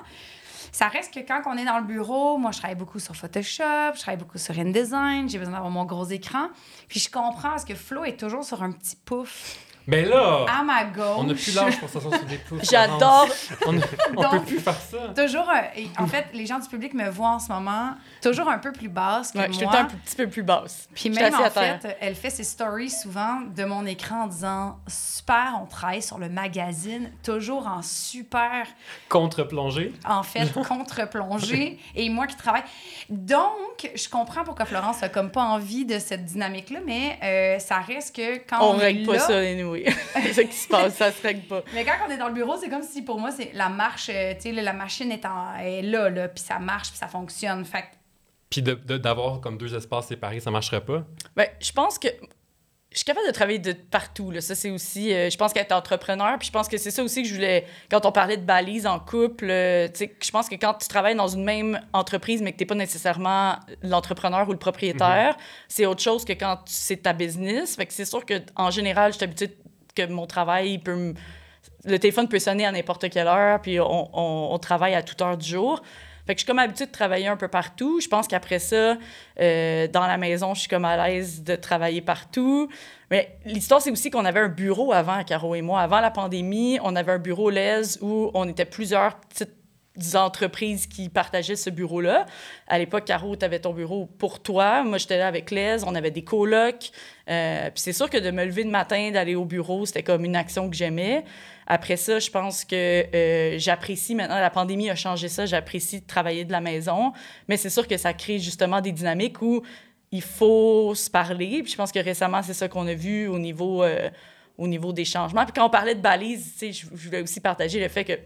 Ça 0.71 0.87
reste 0.87 1.13
que 1.13 1.19
quand 1.19 1.41
on 1.45 1.57
est 1.57 1.65
dans 1.65 1.79
le 1.79 1.85
bureau, 1.85 2.37
moi, 2.37 2.51
je 2.51 2.59
travaille 2.59 2.77
beaucoup 2.77 2.99
sur 2.99 3.15
Photoshop, 3.15 3.93
je 3.93 3.99
travaille 3.99 4.17
beaucoup 4.17 4.37
sur 4.37 4.57
InDesign, 4.57 5.27
j'ai 5.29 5.37
besoin 5.37 5.53
d'avoir 5.53 5.71
mon 5.71 5.83
gros 5.85 6.05
écran. 6.05 6.47
Puis 6.87 6.99
je 6.99 7.11
comprends 7.11 7.49
parce 7.49 7.65
que 7.65 7.75
Flo 7.75 8.05
est 8.05 8.17
toujours 8.17 8.43
sur 8.43 8.63
un 8.63 8.71
petit 8.71 8.95
pouf. 8.95 9.57
Mais 9.91 10.03
là, 10.05 10.45
à 10.49 10.63
ma 10.63 10.81
on 11.17 11.23
n'a 11.23 11.33
gauche. 11.33 11.43
plus 11.43 11.55
l'âge 11.55 11.79
pour 11.79 11.89
s'asseoir 11.89 12.15
sur 12.15 12.25
des 12.25 12.37
pouces. 12.49 12.67
J'adore. 12.69 13.27
On, 13.67 13.75
on 14.15 14.21
Donc- 14.21 14.31
peut 14.31 14.39
plus 14.41 14.59
faire 14.59 14.75
ça. 14.79 14.97
Toujours, 15.15 15.47
un- 15.49 15.77
et 15.79 15.87
en 15.99 16.07
fait, 16.07 16.25
les 16.33 16.45
gens 16.45 16.59
du 16.59 16.67
public 16.67 16.93
me 16.93 17.09
voient 17.09 17.29
en 17.31 17.39
ce 17.39 17.51
moment 17.51 17.91
toujours 18.21 18.49
un 18.49 18.57
peu 18.57 18.71
plus 18.71 18.89
basse 18.89 19.31
que 19.33 19.37
Ouais, 19.37 19.47
je 19.49 19.53
suis 19.57 19.65
moi. 19.65 19.73
le 19.73 19.77
temps 19.79 19.83
un 19.93 19.97
petit 19.97 20.15
peu 20.15 20.27
plus 20.27 20.43
basse. 20.43 20.87
Puis 20.95 21.09
Je 21.09 21.13
suis 21.13 21.23
même 21.23 21.35
en 21.35 21.49
fait, 21.49 21.97
elle 21.99 22.15
fait 22.15 22.29
ses 22.29 22.43
stories 22.43 22.89
souvent 22.89 23.41
de 23.55 23.63
mon 23.65 23.85
écran 23.85 24.23
en 24.23 24.27
disant 24.27 24.79
super, 24.87 25.59
on 25.61 25.65
travaille 25.65 26.01
sur 26.01 26.17
le 26.17 26.29
magazine, 26.29 27.11
toujours 27.23 27.67
en 27.67 27.81
super, 27.81 28.65
Contre-plongée. 29.09 29.93
en 30.07 30.23
fait, 30.23 30.51
contre-plongée. 30.67 31.79
Et 31.95 32.09
moi 32.09 32.27
qui 32.27 32.35
travaille. 32.35 32.63
Donc, 33.09 33.89
je 33.93 34.09
comprends 34.09 34.43
pourquoi 34.43 34.65
Florence 34.65 35.03
a 35.03 35.09
comme 35.09 35.31
pas 35.31 35.43
envie 35.43 35.85
de 35.85 35.99
cette 35.99 36.25
dynamique-là, 36.25 36.79
mais 36.85 37.19
euh, 37.23 37.59
ça 37.59 37.79
reste 37.79 38.15
que 38.15 38.37
quand 38.49 38.57
On 38.61 38.75
on, 38.75 38.79
est 38.79 38.83
règle 38.83 39.05
pas 39.05 39.13
là- 39.13 39.19
ça, 39.19 39.43
c'est 40.13 40.33
ça 40.33 40.43
qui 40.43 40.55
se 40.55 40.67
passe, 40.67 40.95
ça 40.95 41.11
se 41.11 41.21
règle 41.21 41.41
pas. 41.47 41.61
Mais 41.73 41.83
quand 41.85 41.93
on 42.07 42.11
est 42.11 42.17
dans 42.17 42.27
le 42.27 42.33
bureau, 42.33 42.57
c'est 42.59 42.69
comme 42.69 42.83
si 42.83 43.01
pour 43.01 43.19
moi, 43.19 43.31
c'est 43.31 43.51
la 43.53 43.69
marche, 43.69 44.09
euh, 44.13 44.33
tu 44.35 44.41
sais, 44.41 44.51
la 44.51 44.73
machine 44.73 45.11
est, 45.11 45.25
en- 45.25 45.55
est 45.59 45.81
là, 45.81 46.09
là, 46.09 46.27
puis 46.27 46.43
ça 46.43 46.59
marche, 46.59 46.89
puis 46.89 46.97
ça 46.97 47.07
fonctionne. 47.07 47.63
Fait 47.65 47.81
que 47.81 47.87
Puis 48.49 48.61
de- 48.61 48.73
de- 48.73 48.97
d'avoir 48.97 49.39
comme 49.41 49.57
deux 49.57 49.73
espaces 49.75 50.07
séparés, 50.07 50.39
ça 50.39 50.51
marcherait 50.51 50.83
pas? 50.83 51.03
Ben, 51.35 51.47
je 51.61 51.71
pense 51.71 51.97
que 51.99 52.07
je 52.91 52.97
suis 52.97 53.05
capable 53.05 53.25
de 53.27 53.31
travailler 53.31 53.59
de 53.59 53.71
partout. 53.71 54.31
Là. 54.31 54.41
Ça, 54.41 54.53
c'est 54.53 54.69
aussi. 54.69 55.13
euh, 55.13 55.29
je 55.29 55.37
pense 55.37 55.53
qu'être 55.53 55.71
entrepreneur, 55.71 56.37
puis 56.37 56.47
je 56.47 56.51
pense 56.51 56.67
que 56.67 56.77
c'est 56.77 56.91
ça 56.91 57.01
aussi 57.03 57.23
que 57.23 57.27
je 57.29 57.33
voulais. 57.33 57.65
Quand 57.89 58.05
on 58.05 58.11
parlait 58.11 58.35
de 58.37 58.43
balises 58.45 58.85
en 58.85 58.99
couple, 58.99 59.47
euh, 59.49 59.87
tu 59.87 59.99
sais, 59.99 60.15
je 60.21 60.31
pense 60.31 60.49
que 60.49 60.55
quand 60.55 60.73
tu 60.73 60.87
travailles 60.89 61.15
dans 61.15 61.29
une 61.29 61.43
même 61.45 61.79
entreprise, 61.93 62.41
mais 62.41 62.51
que 62.51 62.57
tu 62.57 62.63
n'es 62.63 62.67
pas 62.67 62.75
nécessairement 62.75 63.55
l'entrepreneur 63.81 64.47
ou 64.49 64.51
le 64.51 64.57
propriétaire, 64.59 65.37
c'est 65.69 65.85
autre 65.85 66.01
chose 66.01 66.25
que 66.25 66.33
quand 66.33 66.59
c'est 66.65 67.03
ta 67.03 67.13
business. 67.13 67.75
Fait 67.77 67.85
que 67.85 67.93
c'est 67.93 68.05
sûr 68.05 68.23
qu'en 68.25 68.71
général, 68.71 69.13
je 69.13 69.17
suis 69.17 69.23
habituée 69.23 69.55
que 69.95 70.05
mon 70.07 70.27
travail 70.27 70.73
il 70.73 70.79
peut 70.79 70.95
me- 70.95 71.13
Le 71.85 71.97
téléphone 71.97 72.27
peut 72.27 72.39
sonner 72.39 72.65
à 72.65 72.71
n'importe 72.71 73.09
quelle 73.09 73.27
heure, 73.27 73.61
puis 73.61 73.79
on, 73.79 74.09
on- 74.13 74.53
on 74.53 74.57
travaille 74.59 74.93
à 74.95 75.01
toute 75.01 75.21
heure 75.21 75.37
du 75.37 75.47
jour. 75.47 75.81
Que 76.33 76.39
je 76.39 76.43
suis 76.43 76.47
comme 76.47 76.59
habituée 76.59 76.85
de 76.85 76.91
travailler 76.91 77.27
un 77.27 77.37
peu 77.37 77.47
partout. 77.47 77.99
Je 77.99 78.07
pense 78.07 78.27
qu'après 78.27 78.59
ça, 78.59 78.97
euh, 79.39 79.87
dans 79.87 80.07
la 80.07 80.17
maison, 80.17 80.53
je 80.53 80.61
suis 80.61 80.69
comme 80.69 80.85
à 80.85 81.07
l'aise 81.07 81.43
de 81.43 81.55
travailler 81.55 82.01
partout. 82.01 82.69
Mais 83.09 83.37
l'histoire, 83.45 83.81
c'est 83.81 83.91
aussi 83.91 84.09
qu'on 84.09 84.23
avait 84.23 84.39
un 84.39 84.47
bureau 84.47 84.93
avant, 84.93 85.23
Caro 85.23 85.55
et 85.55 85.61
moi. 85.61 85.81
Avant 85.81 85.99
la 85.99 86.11
pandémie, 86.11 86.79
on 86.83 86.95
avait 86.95 87.11
un 87.11 87.19
bureau 87.19 87.49
LES 87.49 87.97
où 88.01 88.31
on 88.33 88.47
était 88.47 88.65
plusieurs 88.65 89.19
petites 89.19 89.51
entreprises 90.15 90.87
qui 90.87 91.09
partageaient 91.09 91.55
ce 91.57 91.69
bureau-là. 91.69 92.25
À 92.67 92.79
l'époque, 92.79 93.05
Caro, 93.05 93.35
tu 93.35 93.43
avais 93.43 93.59
ton 93.59 93.73
bureau 93.73 94.05
pour 94.05 94.41
toi. 94.41 94.83
Moi, 94.83 94.97
j'étais 94.97 95.17
là 95.17 95.27
avec 95.27 95.51
Les. 95.51 95.83
On 95.85 95.95
avait 95.95 96.11
des 96.11 96.23
colocs. 96.23 96.91
Euh, 97.29 97.69
puis 97.69 97.81
c'est 97.81 97.93
sûr 97.93 98.09
que 98.09 98.17
de 98.17 98.31
me 98.31 98.45
lever 98.45 98.63
le 98.63 98.71
matin, 98.71 99.11
d'aller 99.11 99.35
au 99.35 99.45
bureau, 99.45 99.85
c'était 99.85 100.03
comme 100.03 100.25
une 100.25 100.35
action 100.35 100.69
que 100.69 100.75
j'aimais. 100.75 101.23
Après 101.73 101.95
ça, 101.95 102.19
je 102.19 102.29
pense 102.29 102.65
que 102.65 102.75
euh, 103.15 103.57
j'apprécie 103.57 104.13
maintenant, 104.13 104.41
la 104.41 104.49
pandémie 104.49 104.89
a 104.89 104.95
changé 104.95 105.29
ça, 105.29 105.45
j'apprécie 105.45 106.01
de 106.01 106.05
travailler 106.05 106.43
de 106.43 106.51
la 106.51 106.59
maison, 106.59 107.13
mais 107.47 107.55
c'est 107.55 107.69
sûr 107.69 107.87
que 107.87 107.95
ça 107.95 108.11
crée 108.11 108.39
justement 108.39 108.81
des 108.81 108.91
dynamiques 108.91 109.41
où 109.41 109.63
il 110.11 110.21
faut 110.21 110.93
se 110.93 111.09
parler. 111.09 111.61
Puis 111.63 111.71
je 111.71 111.77
pense 111.77 111.93
que 111.93 111.99
récemment, 111.99 112.41
c'est 112.43 112.53
ça 112.53 112.67
qu'on 112.67 112.85
a 112.87 112.93
vu 112.93 113.29
au 113.29 113.39
niveau, 113.39 113.83
euh, 113.83 114.09
au 114.57 114.67
niveau 114.67 114.91
des 114.91 115.05
changements. 115.05 115.45
Puis 115.45 115.53
quand 115.55 115.65
on 115.65 115.69
parlait 115.69 115.95
de 115.95 116.01
balises, 116.01 116.57
je 116.59 116.85
voulais 116.91 117.21
aussi 117.21 117.39
partager 117.39 117.79
le 117.79 117.87
fait 117.87 118.03
que 118.03 118.19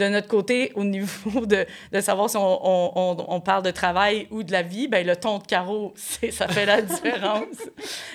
de 0.00 0.08
notre 0.08 0.28
côté, 0.28 0.72
au 0.74 0.84
niveau 0.84 1.46
de, 1.46 1.66
de 1.92 2.00
savoir 2.00 2.28
si 2.30 2.36
on, 2.36 2.42
on, 2.42 2.92
on, 2.96 3.24
on 3.28 3.40
parle 3.40 3.62
de 3.62 3.70
travail 3.70 4.26
ou 4.30 4.42
de 4.42 4.50
la 4.52 4.62
vie, 4.62 4.88
ben 4.88 5.06
le 5.06 5.14
ton 5.16 5.38
de 5.38 5.46
carreau, 5.46 5.92
c'est, 5.96 6.30
ça 6.30 6.48
fait 6.48 6.66
la 6.66 6.82
différence. 6.82 7.44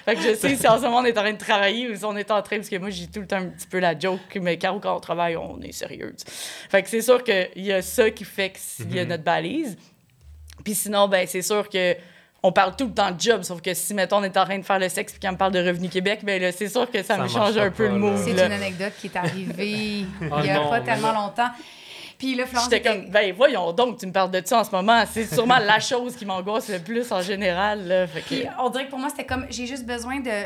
fait 0.06 0.15
que 0.15 0.22
je 0.22 0.34
sais 0.36 0.56
si 0.56 0.68
en 0.68 0.77
ce 0.77 0.84
moment 0.84 0.98
on 0.98 1.06
est 1.06 1.18
en 1.18 1.22
train 1.22 1.34
de 1.34 1.38
travailler 1.38 1.89
ou 1.89 1.96
si 1.96 2.04
on 2.06 2.15
est 2.18 2.32
en 2.32 2.42
train, 2.42 2.58
parce 2.58 2.70
que 2.70 2.77
moi 2.77 2.89
j'ai 2.89 3.08
tout 3.08 3.22
le 3.22 3.27
temps 3.27 3.38
un 3.38 3.48
petit 3.50 3.68
peu 3.68 3.80
la 3.80 3.98
joke, 3.98 4.20
mais 4.42 4.58
carreau 4.58 4.80
quand 4.80 4.96
on 4.96 5.00
travaille, 5.00 5.38
on 5.38 5.60
est 5.62 5.72
sérieuse. 5.72 6.24
Fait 6.70 6.82
que 6.84 6.89
c'est 6.89 7.01
sûr 7.01 7.24
qu'il 7.24 7.50
y 7.63 7.72
a 7.72 7.82
ça 7.82 8.10
qui 8.12 8.24
fait 8.24 8.51
qu'il 8.77 8.96
y 8.96 9.00
a 9.00 9.04
Mhm. 9.04 9.10
notre 9.10 9.24
balise. 9.24 9.77
Puis 10.63 10.74
sinon, 10.75 11.08
ben 11.08 11.27
c'est 11.27 11.42
sûr 11.42 11.70
que 11.70 11.96
on 12.48 12.52
parle 12.52 12.75
tout 12.75 12.86
le 12.86 12.94
temps 12.94 13.10
de 13.10 13.20
job, 13.20 13.42
sauf 13.42 13.60
que 13.62 13.74
si, 13.74 13.94
mettons, 13.96 14.18
on 14.18 14.24
est 14.24 14.38
en 14.38 14.46
train 14.46 14.60
de 14.60 14.64
faire 14.66 14.78
le 14.78 14.88
sexe 14.88 15.14
puis 15.14 15.20
qu'on 15.20 15.34
me 15.34 15.38
parle 15.38 15.52
de 15.54 15.60
Revenu 15.66 15.90
Québec, 15.90 16.20
ben 16.24 16.40
là, 16.42 16.52
c'est 16.52 16.68
sûr 16.68 16.90
que 16.92 17.02
ça, 17.02 17.16
Ça 17.16 17.24
me 17.24 17.28
change 17.28 17.58
un 17.58 17.72
peu 17.72 17.88
le 17.88 17.96
mood. 17.98 18.18
c'est 18.24 18.32
une 18.34 18.40
anecdote 18.52 18.94
qui 19.02 19.08
est 19.08 19.16
arrivée 19.16 20.06
Oh 20.22 20.36
il 20.40 20.44
n'y 20.44 20.50
a 20.52 20.56
non, 20.56 20.70
pas 20.70 20.82
tellement 20.82 21.12
là- 21.12 21.22
longtemps. 21.22 21.50
Puis 22.20 22.36
là, 22.36 22.46
Florence 22.46 22.70
J'étais 22.70 22.88
comme, 22.88 23.10
ben 23.10 23.34
voyons 23.36 23.74
donc, 23.74 23.98
tu 23.98 24.06
me 24.06 24.12
parles 24.12 24.32
de 24.32 24.42
ça 24.46 24.60
en 24.60 24.64
ce 24.64 24.72
moment. 24.72 25.04
C'est 25.12 25.25
sûrement 25.25 25.58
la 25.58 25.80
chose 25.80 26.16
qui 26.16 26.25
m'angoisse 26.25 26.70
le 26.70 26.80
plus 26.80 27.12
en 27.12 27.22
général. 27.22 27.88
Là. 27.88 28.08
Fait 28.08 28.22
que- 28.22 28.25
Puis 28.28 28.44
on 28.60 28.70
dirait 28.70 28.86
que 28.86 28.90
pour 28.92 29.00
moi, 29.00 29.10
c'était 29.10 29.25
comme, 29.25 29.46
j'ai 29.50 29.66
juste 29.66 29.86
besoin 29.86 30.20
de, 30.20 30.46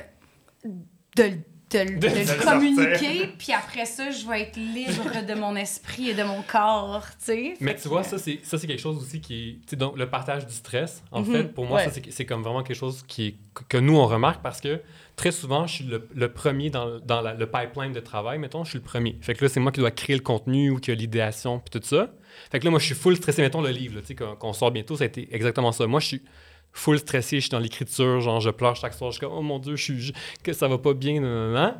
de, 0.65 0.71
de, 1.17 1.37
de, 1.71 1.77
De- 1.79 1.93
de 1.95 1.99
de 1.99 2.07
le 2.39 2.43
communiquer, 2.43 3.27
puis 3.37 3.53
après 3.53 3.85
ça, 3.85 4.09
je 4.11 4.27
vais 4.27 4.41
être 4.41 4.57
libre 4.57 5.25
de 5.27 5.33
mon 5.39 5.55
esprit 5.55 6.09
et 6.09 6.13
de 6.13 6.23
mon 6.23 6.41
corps, 6.41 7.05
tu 7.19 7.25
sais. 7.25 7.53
Mais 7.59 7.75
tu 7.75 7.87
vois, 7.87 8.03
ça, 8.03 8.17
c'est, 8.17 8.39
ça, 8.43 8.57
c'est 8.57 8.65
quelque 8.67 8.81
chose 8.81 8.97
aussi 8.97 9.21
qui 9.21 9.59
est. 9.71 9.75
Donc, 9.75 9.97
le 9.97 10.09
partage 10.09 10.45
du 10.47 10.53
stress, 10.53 11.03
en 11.11 11.21
Mhm. 11.21 11.31
fait, 11.31 11.43
pour 11.53 11.65
moi, 11.65 11.77
Ouais. 11.79 11.85
ça, 11.85 11.91
c'est, 11.91 12.03
c'est 12.11 12.25
comme 12.25 12.41
vraiment 12.41 12.63
quelque 12.63 12.77
chose 12.77 13.03
qui 13.07 13.27
est, 13.27 13.35
que- 13.67 13.77
nous, 13.77 13.97
on 13.97 14.07
remarque 14.07 14.41
parce 14.41 14.61
que 14.61 14.81
très 15.15 15.31
souvent, 15.31 15.67
je 15.67 15.75
suis 15.75 15.83
le, 15.85 16.07
le 16.15 16.31
premier 16.31 16.69
dans, 16.69 16.99
dans 16.99 17.21
la- 17.21 17.33
le 17.35 17.45
pipeline 17.45 17.91
de 17.93 17.99
travail, 17.99 18.39
mettons, 18.39 18.63
je 18.63 18.69
suis 18.71 18.79
le 18.79 18.83
premier. 18.85 19.17
Fait 19.21 19.35
que 19.35 19.43
là, 19.45 19.49
c'est 19.49 19.59
moi 19.59 19.71
qui 19.71 19.79
dois 19.79 19.91
créer 19.91 20.15
le 20.15 20.23
contenu 20.23 20.71
ou 20.71 20.79
qui 20.79 20.91
a 20.91 20.95
l'idéation, 20.95 21.59
puis 21.59 21.79
tout 21.79 21.85
ça. 21.85 22.11
Fait 22.51 22.59
que 22.59 22.65
là, 22.65 22.71
moi, 22.71 22.79
je 22.79 22.85
suis 22.85 22.95
full 22.95 23.15
stressé. 23.17 23.41
Mettons 23.41 23.61
le 23.61 23.69
livre, 23.69 23.99
tu 24.01 24.07
sais, 24.07 24.15
qu'on, 24.15 24.35
qu'on 24.35 24.53
sort 24.53 24.71
bientôt, 24.71 24.95
ça 24.95 25.03
a 25.03 25.07
été 25.07 25.27
exactement 25.35 25.71
ça. 25.71 25.85
Moi, 25.87 25.99
je 25.99 26.05
suis 26.07 26.21
full 26.73 26.99
stressé, 26.99 27.37
je 27.37 27.41
suis 27.41 27.49
dans 27.49 27.59
l'écriture, 27.59 28.21
genre, 28.21 28.39
je 28.39 28.49
pleure 28.49 28.75
chaque 28.75 28.93
soir, 28.93 29.11
je 29.11 29.17
suis 29.17 29.25
comme, 29.27 29.35
oh 29.37 29.41
mon 29.41 29.59
Dieu, 29.59 29.75
je 29.75 29.83
suis, 29.83 29.99
je- 30.01 30.13
que 30.43 30.53
ça 30.53 30.67
va 30.67 30.77
pas 30.77 30.93
bien, 30.93 31.13
nan, 31.21 31.23
nan, 31.23 31.53
nan. 31.53 31.75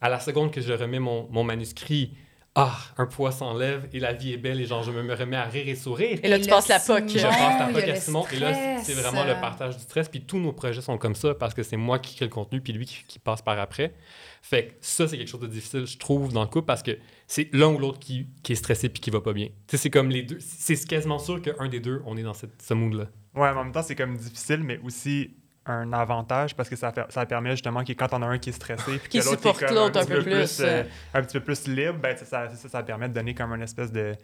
À 0.00 0.08
la 0.08 0.20
seconde 0.20 0.50
que 0.52 0.60
je 0.60 0.72
remets 0.72 0.98
mon, 1.00 1.26
mon 1.30 1.44
manuscrit, 1.44 2.12
ah, 2.56 2.76
un 2.98 3.06
poids 3.06 3.32
s'enlève 3.32 3.88
et 3.92 3.98
la 3.98 4.12
vie 4.12 4.32
est 4.32 4.36
belle 4.36 4.60
et 4.60 4.66
genre, 4.66 4.82
je 4.84 4.92
me 4.92 5.02
me 5.02 5.14
remets 5.14 5.34
à 5.36 5.44
rire 5.46 5.66
et 5.66 5.74
sourire. 5.74 6.20
Et 6.22 6.28
là, 6.28 6.38
tu 6.38 6.46
passes 6.48 6.68
la 6.68 6.78
POC. 6.78 7.08
Je 7.08 7.22
passe 7.22 7.58
la 7.58 7.66
POC 7.72 7.88
à 7.88 7.96
Simon 7.96 8.24
et 8.32 8.36
là, 8.38 8.78
c'est 8.82 8.92
vraiment 8.92 9.24
le 9.24 9.32
partage 9.40 9.76
du 9.76 9.82
stress. 9.82 10.08
Puis 10.08 10.20
tous 10.20 10.38
nos 10.38 10.52
projets 10.52 10.80
sont 10.80 10.96
comme 10.96 11.16
ça 11.16 11.34
parce 11.34 11.52
que 11.52 11.64
c'est 11.64 11.76
moi 11.76 11.98
qui 11.98 12.14
crée 12.14 12.26
le 12.26 12.30
contenu 12.30 12.60
puis 12.60 12.72
lui 12.72 12.86
qui, 12.86 13.02
qui 13.08 13.18
passe 13.18 13.42
par 13.42 13.58
après. 13.58 13.92
Fait 14.40 14.66
que 14.66 14.72
ça, 14.82 15.08
c'est 15.08 15.16
quelque 15.18 15.26
chose 15.30 15.40
de 15.40 15.46
difficile, 15.48 15.84
je 15.86 15.98
trouve, 15.98 16.32
dans 16.32 16.42
le 16.42 16.46
couple 16.48 16.66
parce 16.66 16.84
que 16.84 16.96
c'est 17.26 17.48
l'un 17.52 17.68
ou 17.72 17.78
l'autre 17.78 17.98
qui, 17.98 18.28
qui 18.44 18.52
est 18.52 18.56
stressé 18.56 18.88
puis 18.88 19.00
qui 19.00 19.10
va 19.10 19.20
pas 19.20 19.32
bien. 19.32 19.46
Tu 19.46 19.52
sais, 19.68 19.76
c'est 19.78 19.90
comme 19.90 20.10
les 20.10 20.22
deux. 20.22 20.38
C'est 20.38 20.76
quasiment 20.86 21.18
sûr 21.18 21.42
qu'un 21.42 21.66
des 21.68 21.80
deux, 21.80 22.02
on 22.06 22.16
est 22.16 22.22
dans 22.22 22.34
cette, 22.34 22.62
ce 22.62 22.74
mood-là. 22.74 23.06
Ouais, 23.34 23.52
mais 23.52 23.58
en 23.58 23.64
même 23.64 23.72
temps, 23.72 23.82
c'est 23.82 23.96
comme 23.96 24.16
difficile, 24.16 24.62
mais 24.62 24.78
aussi 24.84 25.34
un 25.66 25.92
avantage 25.92 26.54
parce 26.54 26.68
que 26.68 26.76
ça, 26.76 26.92
fait- 26.92 27.10
ça 27.10 27.24
permet 27.26 27.52
justement 27.52 27.84
que 27.84 27.92
quand 27.92 28.08
on 28.12 28.22
a 28.22 28.26
un 28.26 28.38
qui 28.38 28.50
est 28.50 28.52
stressé 28.52 28.98
puis 28.98 29.08
Qui 29.08 29.18
que 29.18 29.24
supporte 29.24 29.62
l'autre 29.70 29.98
un 29.98 30.04
petit 30.04 30.12
peu 30.12 30.22
plus, 30.22 30.60
euh, 30.60 30.64
euh. 30.66 30.84
un 31.14 31.22
petit 31.22 31.38
peu 31.38 31.44
plus 31.44 31.66
libre, 31.66 31.98
ben, 31.98 32.16
ça, 32.16 32.24
ça, 32.26 32.50
ça, 32.54 32.68
ça 32.68 32.82
permet 32.82 33.08
de 33.08 33.14
donner 33.14 33.34
comme 33.34 33.52
une 33.54 33.62
espèce 33.62 33.90
de, 33.90 34.14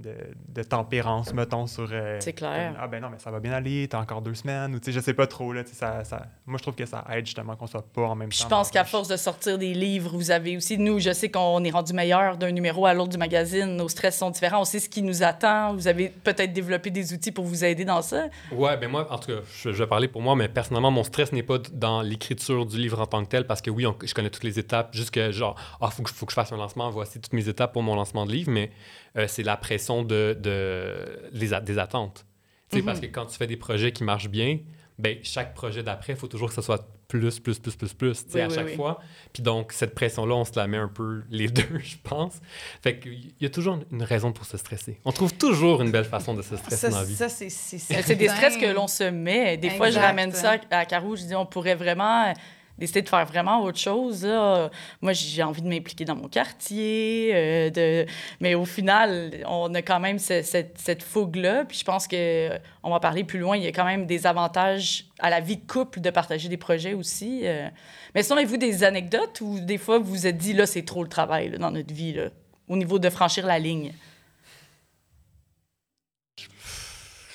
de, 0.00 0.14
de 0.48 0.62
tempérance, 0.62 1.32
mettons, 1.34 1.66
sur... 1.66 1.88
euh, 1.92 2.16
C'est 2.20 2.32
clair. 2.32 2.72
comme, 2.72 2.80
ah 2.82 2.88
ben 2.88 3.00
non, 3.00 3.08
mais 3.10 3.18
ça 3.18 3.30
va 3.30 3.38
bien 3.40 3.52
aller, 3.52 3.86
t'as 3.88 4.00
encore 4.00 4.22
deux 4.22 4.34
semaines, 4.34 4.74
ou 4.74 4.78
tu 4.78 4.86
sais, 4.86 4.92
je 4.92 5.00
sais 5.00 5.14
pas 5.14 5.26
trop, 5.26 5.52
là, 5.52 5.62
ça, 5.66 6.02
ça... 6.04 6.26
Moi, 6.46 6.58
je 6.58 6.62
trouve 6.62 6.74
que 6.74 6.86
ça 6.86 7.04
aide 7.12 7.26
justement 7.26 7.54
qu'on 7.56 7.66
soit 7.66 7.86
pas 7.92 8.02
en 8.02 8.14
même 8.14 8.28
Puis 8.30 8.38
temps. 8.38 8.44
je 8.44 8.48
pense 8.48 8.70
qu'à 8.70 8.84
force 8.84 9.08
de 9.08 9.16
sortir 9.16 9.58
des 9.58 9.74
livres, 9.74 10.10
vous 10.16 10.30
avez 10.30 10.56
aussi, 10.56 10.78
nous, 10.78 10.98
je 10.98 11.12
sais 11.12 11.30
qu'on 11.30 11.62
est 11.64 11.70
rendu 11.70 11.92
meilleur 11.92 12.36
d'un 12.36 12.50
numéro 12.50 12.86
à 12.86 12.94
l'autre 12.94 13.10
du 13.10 13.18
magazine. 13.18 13.76
Nos 13.76 13.88
stress 13.88 14.18
sont 14.18 14.30
différents. 14.30 14.60
On 14.62 14.64
sait 14.64 14.80
ce 14.80 14.88
qui 14.88 15.02
nous 15.02 15.22
attend. 15.22 15.74
Vous 15.74 15.86
avez 15.88 16.08
peut-être 16.08 16.52
développé 16.52 16.90
des 16.90 17.12
outils 17.12 17.32
pour 17.32 17.44
vous 17.44 17.64
aider 17.64 17.84
dans 17.84 18.02
ça. 18.02 18.26
Ouais, 18.52 18.76
ben 18.76 18.88
moi, 18.90 19.06
en 19.12 19.18
tout 19.18 19.28
cas, 19.32 19.40
je, 19.62 19.70
je 19.72 19.78
vais 19.82 19.86
parler 19.86 20.08
pour 20.08 20.22
moi, 20.22 20.34
mais 20.36 20.48
personnellement, 20.48 20.90
mon 20.90 21.04
stress 21.04 21.32
n'est 21.32 21.42
pas 21.42 21.58
dans 21.72 22.02
l'écriture 22.02 22.66
du 22.66 22.78
livre 22.78 23.00
en 23.00 23.06
tant 23.06 23.22
que 23.24 23.28
tel, 23.28 23.46
parce 23.46 23.60
que 23.60 23.70
oui, 23.70 23.86
on- 23.86 23.96
je 24.04 24.14
connais 24.14 24.30
toutes 24.30 24.44
les 24.44 24.58
étapes, 24.58 24.94
juste 24.94 25.10
que 25.10 25.30
genre, 25.30 25.54
ah, 25.80 25.90
faut 25.90 26.02
que, 26.02 26.10
faut 26.10 26.26
que 26.26 26.32
je 26.32 26.34
fasse 26.34 26.52
un 26.52 26.56
lancement, 26.56 26.90
voici 26.90 27.20
toutes 27.20 27.32
mes 27.32 27.48
étapes 27.48 27.72
pour 27.72 27.82
mon 27.82 27.94
lancement 27.94 28.26
de 28.26 28.32
livre, 28.32 28.50
mais 28.50 28.70
euh, 29.16 29.26
c'est 29.28 29.42
la 29.42 29.56
pression 29.56 30.02
de, 30.02 30.36
de, 30.40 30.94
les 31.32 31.52
a- 31.54 31.60
des 31.60 31.78
attentes. 31.78 32.24
Tu 32.70 32.76
sais, 32.76 32.82
Mhm. 32.82 32.86
parce 32.86 33.00
que 33.00 33.06
quand 33.06 33.26
tu 33.26 33.36
fais 33.36 33.46
des 33.46 33.56
projets 33.56 33.92
qui 33.92 34.04
marchent 34.04 34.28
bien, 34.28 34.58
ben, 34.98 35.18
chaque 35.22 35.54
projet 35.54 35.82
d'après, 35.82 36.12
il 36.12 36.18
faut 36.18 36.28
toujours 36.28 36.48
que 36.48 36.54
ce 36.54 36.62
soit 36.62 36.86
plus, 37.08 37.40
plus, 37.40 37.58
plus, 37.58 37.74
plus, 37.74 37.92
plus, 37.94 38.24
tu 38.26 38.30
sais, 38.32 38.36
Oui, 38.38 38.40
à 38.42 38.48
oui, 38.48 38.54
chaque 38.54 38.66
oui. 38.66 38.76
fois. 38.76 39.00
Puis 39.32 39.42
donc, 39.42 39.72
cette 39.72 39.94
pression-là, 39.96 40.34
on 40.36 40.44
se 40.44 40.52
la 40.54 40.68
met 40.68 40.76
un 40.76 40.86
peu 40.88 41.22
les 41.30 41.48
deux, 41.48 41.78
je 41.82 41.96
pense. 42.04 42.34
Fait 42.82 42.98
qu'il 43.00 43.32
y 43.40 43.46
a 43.46 43.50
toujours 43.50 43.78
une 43.90 44.02
raison 44.04 44.30
pour 44.32 44.44
se 44.44 44.56
stresser. 44.56 45.00
On 45.04 45.10
trouve 45.10 45.34
toujours 45.34 45.82
une 45.82 45.90
belle 45.90 46.04
façon 46.04 46.34
de 46.34 46.42
se 46.42 46.54
stresser 46.56 46.76
Ça, 46.76 46.90
dans 46.90 46.98
la 46.98 47.04
vie. 47.04 47.14
ça, 47.16 47.28
c'est... 47.28 48.14
Des 48.14 48.28
stress 48.28 48.56
que 48.58 48.72
l'on 48.72 48.86
se 48.86 49.04
met. 49.04 49.56
Des 49.56 49.70
fois, 49.70 49.90
je 49.90 49.98
ramène 49.98 50.32
ça 50.32 50.56
à 50.70 50.84
Caro. 50.84 51.16
Je 51.16 51.24
dis, 51.24 51.34
on 51.34 51.46
pourrait 51.46 51.74
vraiment 51.74 52.32
décider 52.80 53.02
de 53.02 53.08
faire 53.08 53.24
vraiment 53.26 53.62
autre 53.62 53.78
chose. 53.78 54.24
là. 54.24 54.70
Moi, 55.00 55.12
j'ai 55.12 55.42
envie 55.42 55.62
de 55.62 55.68
m'impliquer 55.68 56.04
dans 56.04 56.16
mon 56.16 56.28
quartier. 56.28 57.30
euh, 57.34 57.70
de... 57.70 58.06
Mais 58.40 58.54
au 58.54 58.64
final, 58.64 59.30
on 59.46 59.72
a 59.74 59.82
quand 59.82 60.00
même 60.00 60.18
ce- 60.18 60.42
cette, 60.42 60.76
cette 60.78 61.02
fougue-là. 61.02 61.64
Puis 61.66 61.78
je 61.78 61.84
pense 61.84 62.08
que 62.08 62.50
on 62.82 62.90
va 62.90 62.98
parler 62.98 63.22
plus 63.24 63.38
loin. 63.38 63.56
Il 63.56 63.62
y 63.62 63.66
a 63.68 63.72
quand 63.72 63.84
même 63.84 64.06
des 64.06 64.26
avantages 64.26 65.04
à 65.20 65.30
la 65.30 65.40
vie 65.40 65.56
de 65.58 65.66
couple 65.66 66.00
de 66.00 66.10
partager 66.10 66.48
des 66.48 66.56
projets 66.56 66.94
aussi. 66.94 67.42
euh. 67.44 67.68
Mais 68.14 68.22
sinon, 68.22 68.38
avez-vous 68.38 68.56
des 68.56 68.82
anecdotes 68.82 69.40
où 69.40 69.60
des 69.60 69.78
fois, 69.78 69.98
vous 69.98 70.10
vous 70.10 70.26
êtes 70.26 70.38
dit, 70.38 70.52
là, 70.54 70.66
c'est 70.66 70.82
trop 70.84 71.02
le 71.02 71.08
travail 71.08 71.50
dans 71.58 71.70
notre 71.70 71.94
vie, 71.94 72.14
là, 72.14 72.24
au 72.68 72.76
niveau 72.76 72.98
de 72.98 73.08
franchir 73.10 73.46
la 73.46 73.58
ligne? 73.58 73.92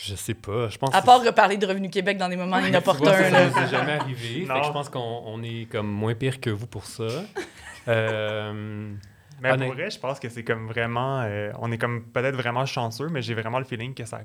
Je 0.08 0.16
sais 0.16 0.34
pas. 0.34 0.70
Je 0.70 0.78
pense 0.78 0.94
À 0.94 1.02
part 1.02 1.24
reparler 1.24 1.58
de 1.58 1.66
Revenu 1.66 1.90
Québec 1.90 2.18
dans 2.18 2.30
des 2.30 2.36
moments 2.36 2.56
Tu 2.62 2.62
vois, 2.62 2.70
inopportuns. 2.70 3.06
ça, 3.14 3.30
là. 3.30 3.52
ça 3.52 3.68
jamais 3.68 3.94
arrivé. 3.94 4.42
Fait 4.42 4.44
que 4.46 4.48
Non. 4.54 4.64
je 4.64 4.72
pense 4.72 4.90
qu'on 4.90 5.22
on 5.26 5.42
est 5.44 5.68
comme 5.72 5.88
moins 5.88 6.14
pire 6.16 6.40
que 6.40 6.50
vous 6.50 6.68
pour 6.68 6.86
ça. 6.86 7.08
Euh, 7.88 8.94
Mais 9.42 9.52
Honnête- 9.52 9.68
pour 9.68 9.76
vrai, 9.78 9.90
je 9.92 10.00
pense 10.00 10.20
que 10.20 10.28
c'est 10.30 10.44
comme 10.44 10.68
vraiment. 10.68 11.22
euh, 11.22 11.52
on 11.60 11.72
est 11.72 11.78
comme 11.78 12.06
peut-être 12.06 12.36
vraiment 12.36 12.66
chanceux, 12.66 13.10
mais 13.10 13.22
j'ai 13.22 13.36
vraiment 13.36 13.60
le 13.60 13.66
feeling 13.66 13.94
que 13.94 14.06
ça 14.06 14.18
a 14.18 14.22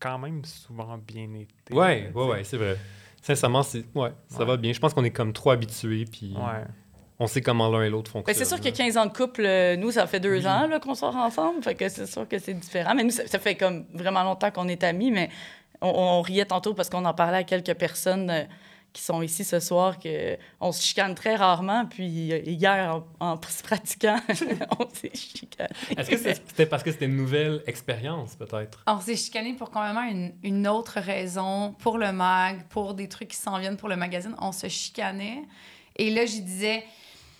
quand 0.00 0.18
même 0.18 0.44
souvent 0.44 0.98
bien 0.98 1.28
été. 1.34 1.74
ouais, 1.74 2.10
ouais, 2.14 2.26
ouais, 2.26 2.44
c'est 2.44 2.56
vrai. 2.56 2.76
Sincèrement, 3.22 3.62
ouais, 3.94 4.12
ça 4.28 4.38
Ouais. 4.40 4.44
va 4.46 4.56
bien. 4.56 4.72
Je 4.72 4.80
pense 4.80 4.94
qu'on 4.94 5.04
est 5.04 5.10
comme 5.10 5.32
trop 5.32 5.50
habitués, 5.50 6.06
puis 6.10 6.34
Ouais. 6.36 6.64
On 7.20 7.26
sait 7.26 7.40
comment 7.40 7.68
l'un 7.68 7.82
et 7.82 7.90
l'autre 7.90 8.12
Ben, 8.12 8.20
fonctionnent. 8.20 8.36
c'est 8.36 8.44
sûr 8.44 8.60
que 8.60 8.64
là. 8.66 8.70
15 8.70 8.96
ans 8.96 9.06
de 9.06 9.12
couple, 9.12 9.44
euh, 9.44 9.76
nous, 9.76 9.90
ça 9.90 10.06
fait 10.06 10.20
deux 10.20 10.38
Oui. 10.40 10.46
ans 10.46 10.66
là, 10.66 10.78
qu'on 10.80 10.94
sort 10.94 11.16
ensemble. 11.16 11.62
Fait 11.62 11.74
que 11.74 11.88
c'est 11.88 12.06
sûr 12.06 12.28
que 12.28 12.38
c'est 12.38 12.54
différent. 12.54 12.94
Mais 12.94 13.04
nous, 13.04 13.10
ça, 13.10 13.26
ça 13.26 13.38
fait 13.38 13.56
comme 13.56 13.86
vraiment 13.92 14.22
longtemps 14.22 14.50
qu'on 14.50 14.68
est 14.68 14.84
amis, 14.84 15.10
mais 15.10 15.28
on, 15.80 15.88
on 15.88 16.22
riait 16.22 16.44
tantôt 16.46 16.74
parce 16.74 16.88
qu'on 16.88 17.04
en 17.04 17.14
parlait 17.14 17.38
à 17.38 17.44
quelques 17.44 17.74
personnes 17.74 18.30
euh, 18.30 18.42
qui 18.92 19.02
sont 19.02 19.20
ici 19.20 19.44
ce 19.44 19.60
soir, 19.60 19.98
que 19.98 20.36
on 20.60 20.72
se 20.72 20.82
chicane 20.82 21.14
très 21.14 21.36
rarement. 21.36 21.86
Puis 21.86 22.32
euh, 22.32 22.38
hier, 22.46 23.02
en, 23.20 23.32
en 23.34 23.40
se 23.48 23.62
pratiquant, 23.62 24.18
on 24.78 24.86
s'est 24.94 25.10
chicané. 25.14 25.68
Est-ce 25.96 26.10
que 26.10 26.16
c'était 26.16 26.66
parce 26.66 26.82
que 26.82 26.90
c'était 26.92 27.04
une 27.06 27.16
nouvelle 27.16 27.62
expérience, 27.66 28.36
peut-être? 28.36 28.82
On 28.86 29.00
s'est 29.00 29.16
chicané 29.16 29.54
pour 29.54 29.70
complètement 29.70 30.02
une, 30.08 30.32
une 30.44 30.66
autre 30.68 31.00
raison, 31.00 31.74
pour 31.80 31.98
le 31.98 32.12
mag, 32.12 32.62
pour 32.70 32.94
des 32.94 33.08
trucs 33.08 33.28
qui 33.28 33.36
s'en 33.36 33.58
viennent 33.58 33.76
pour 33.76 33.88
le 33.88 33.96
magazine. 33.96 34.34
On 34.40 34.52
se 34.52 34.68
chicanait. 34.68 35.42
Et 35.96 36.10
là, 36.10 36.24
je 36.26 36.38
disais, 36.40 36.84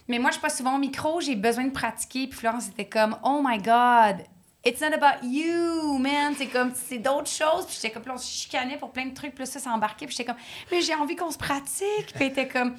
mais 0.09 0.19
moi, 0.19 0.31
je 0.31 0.35
suis 0.35 0.43
pas 0.43 0.49
souvent 0.51 0.75
au 0.75 0.79
micro, 0.79 1.21
j'ai 1.21 1.37
besoin 1.37 1.65
de 1.65 1.71
pratiquer. 1.73 2.27
Puis 2.27 2.39
Florence 2.39 2.69
était 2.69 2.87
comme, 2.89 3.17
oh 3.23 3.41
my 3.45 3.59
God, 3.59 4.25
it's 4.65 4.81
not 4.81 4.93
about 4.95 5.25
you, 5.27 5.99
man. 5.99 6.35
C'est 6.37 6.47
comme, 6.47 6.73
c'est 6.75 6.99
d'autres 6.99 7.31
choses. 7.31 7.67
Puis 7.67 7.77
j'étais 7.81 7.91
comme, 7.91 8.05
là, 8.07 8.13
on 8.15 8.19
se 8.19 8.31
chicanait 8.31 8.77
pour 8.79 8.91
plein 8.91 9.07
de 9.07 9.15
trucs. 9.15 9.35
Puis 9.35 9.45
là, 9.45 9.47
ça 9.51 9.59
s'est 9.61 9.69
embarqué. 9.69 10.07
Puis 10.07 10.17
j'étais 10.17 10.31
comme, 10.33 10.41
mais 10.73 10.81
j'ai 10.81 10.95
envie 10.95 11.15
qu'on 11.17 11.31
se 11.31 11.39
pratique. 11.39 12.07
Puis 12.15 12.25
elle 12.25 12.29
était 12.29 12.49
comme, 12.49 12.75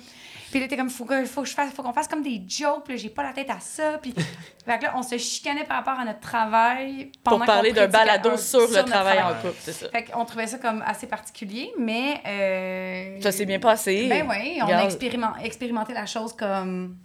puis 0.50 0.58
elle 0.58 0.64
était 0.64 0.78
comme, 0.78 0.90
faut 0.90 1.06
que, 1.06 1.26
faut 1.26 1.44
que 1.44 1.48
je 1.48 1.54
fasse, 1.54 1.72
faut 1.72 1.84
qu'on 1.84 1.94
fasse 1.94 2.08
comme 2.08 2.24
des 2.24 2.42
jokes. 2.48 2.84
Puis 2.86 2.96
là, 2.96 3.00
j'ai 3.04 3.10
pas 3.10 3.22
la 3.22 3.34
tête 3.34 3.52
à 3.52 3.60
ça. 3.60 4.00
Puis 4.02 4.14
fait 4.66 4.80
que 4.80 4.84
là, 4.86 4.94
on 4.96 5.04
se 5.04 5.16
chicanait 5.20 5.64
par 5.66 5.78
rapport 5.78 6.00
à 6.00 6.06
notre 6.06 6.22
travail. 6.22 7.12
pendant 7.24 7.38
Pour 7.38 7.46
parler 7.46 7.72
d'un 7.72 7.88
balado 7.88 8.32
un- 8.32 8.38
sur, 8.38 8.62
le 8.62 8.84
travail 8.84 9.22
en 9.22 9.36
couple, 9.36 9.54
c'est 9.60 9.74
ça. 9.74 9.90
fait 9.90 10.06
qu'on 10.06 10.26
trouvait 10.26 10.48
ça 10.48 10.58
comme 10.58 10.82
assez 10.82 11.06
particulier, 11.06 11.72
mais... 11.78 12.22
euh, 12.26 13.22
Ça 13.22 13.32
s'est 13.32 13.46
bien 13.46 13.60
passé. 13.60 14.08
Ben 14.10 14.26
oui, 14.28 14.60
on 14.64 14.68
a 14.68 14.86
expérimenté 15.44 15.94
la 15.94 16.08
chose 16.08 16.34
comme... 16.36 16.98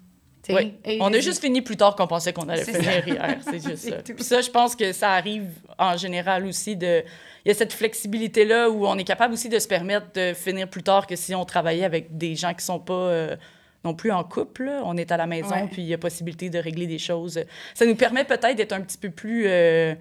Oui. 0.53 0.75
et- 0.85 0.99
On 1.01 1.13
a 1.13 1.21
juste 1.21 1.41
fini 1.41 1.63
plus 1.63 1.77
tard 1.77 1.97
qu'on 1.97 2.07
pensait 2.07 2.33
qu'on 2.33 2.49
allait 2.49 2.65
finir 2.65 2.83
ça. 2.85 2.99
hier. 3.07 3.39
C'est 3.43 3.63
juste 3.63 3.77
ça. 3.89 4.03
tout. 4.03 4.15
Puis 4.15 4.25
ça, 4.25 4.41
je 4.41 4.51
pense 4.51 4.77
que 4.77 4.93
ça 4.93 5.13
arrive 5.13 5.49
en 5.79 5.97
général 5.97 6.45
aussi 6.47 6.77
de. 6.77 7.03
Il 7.45 7.49
y 7.49 7.51
a 7.51 7.55
cette 7.55 7.73
flexibilité-là 7.73 8.69
où 8.71 8.87
on 8.87 8.97
est 8.99 9.05
capable 9.05 9.35
aussi 9.35 9.49
de 9.49 9.59
se 9.59 9.69
permettre 9.69 10.07
de 10.15 10.33
finir 10.35 10.69
plus 10.69 10.83
tard 10.83 11.07
que 11.07 11.17
si 11.17 11.35
on 11.35 11.45
travaillait 11.45 11.85
avec 11.85 12.17
des 12.17 12.35
gens 12.37 12.53
qui 12.55 12.65
sont 12.65 12.81
pas. 12.81 12.93
euh, 12.95 13.37
non 13.85 13.93
plus 13.95 14.11
en 14.13 14.25
couple, 14.25 14.65
là. 14.65 14.81
on 14.87 14.97
est 14.97 15.13
à 15.13 15.19
la 15.19 15.27
maison, 15.27 15.55
Ouais. 15.55 15.69
puis 15.71 15.83
il 15.83 15.89
y 15.89 15.93
a 15.93 15.99
possibilité 15.99 16.49
de 16.49 16.59
régler 16.59 16.87
des 16.87 16.99
choses. 16.99 17.39
Ça 17.75 17.85
nous 17.85 17.95
permet 17.95 18.25
peut-être 18.25 18.57
d'être 18.57 18.73
un 18.73 18.81
petit 18.81 18.97
peu 18.97 19.11
plus 19.11 19.45
euh, 19.47 19.95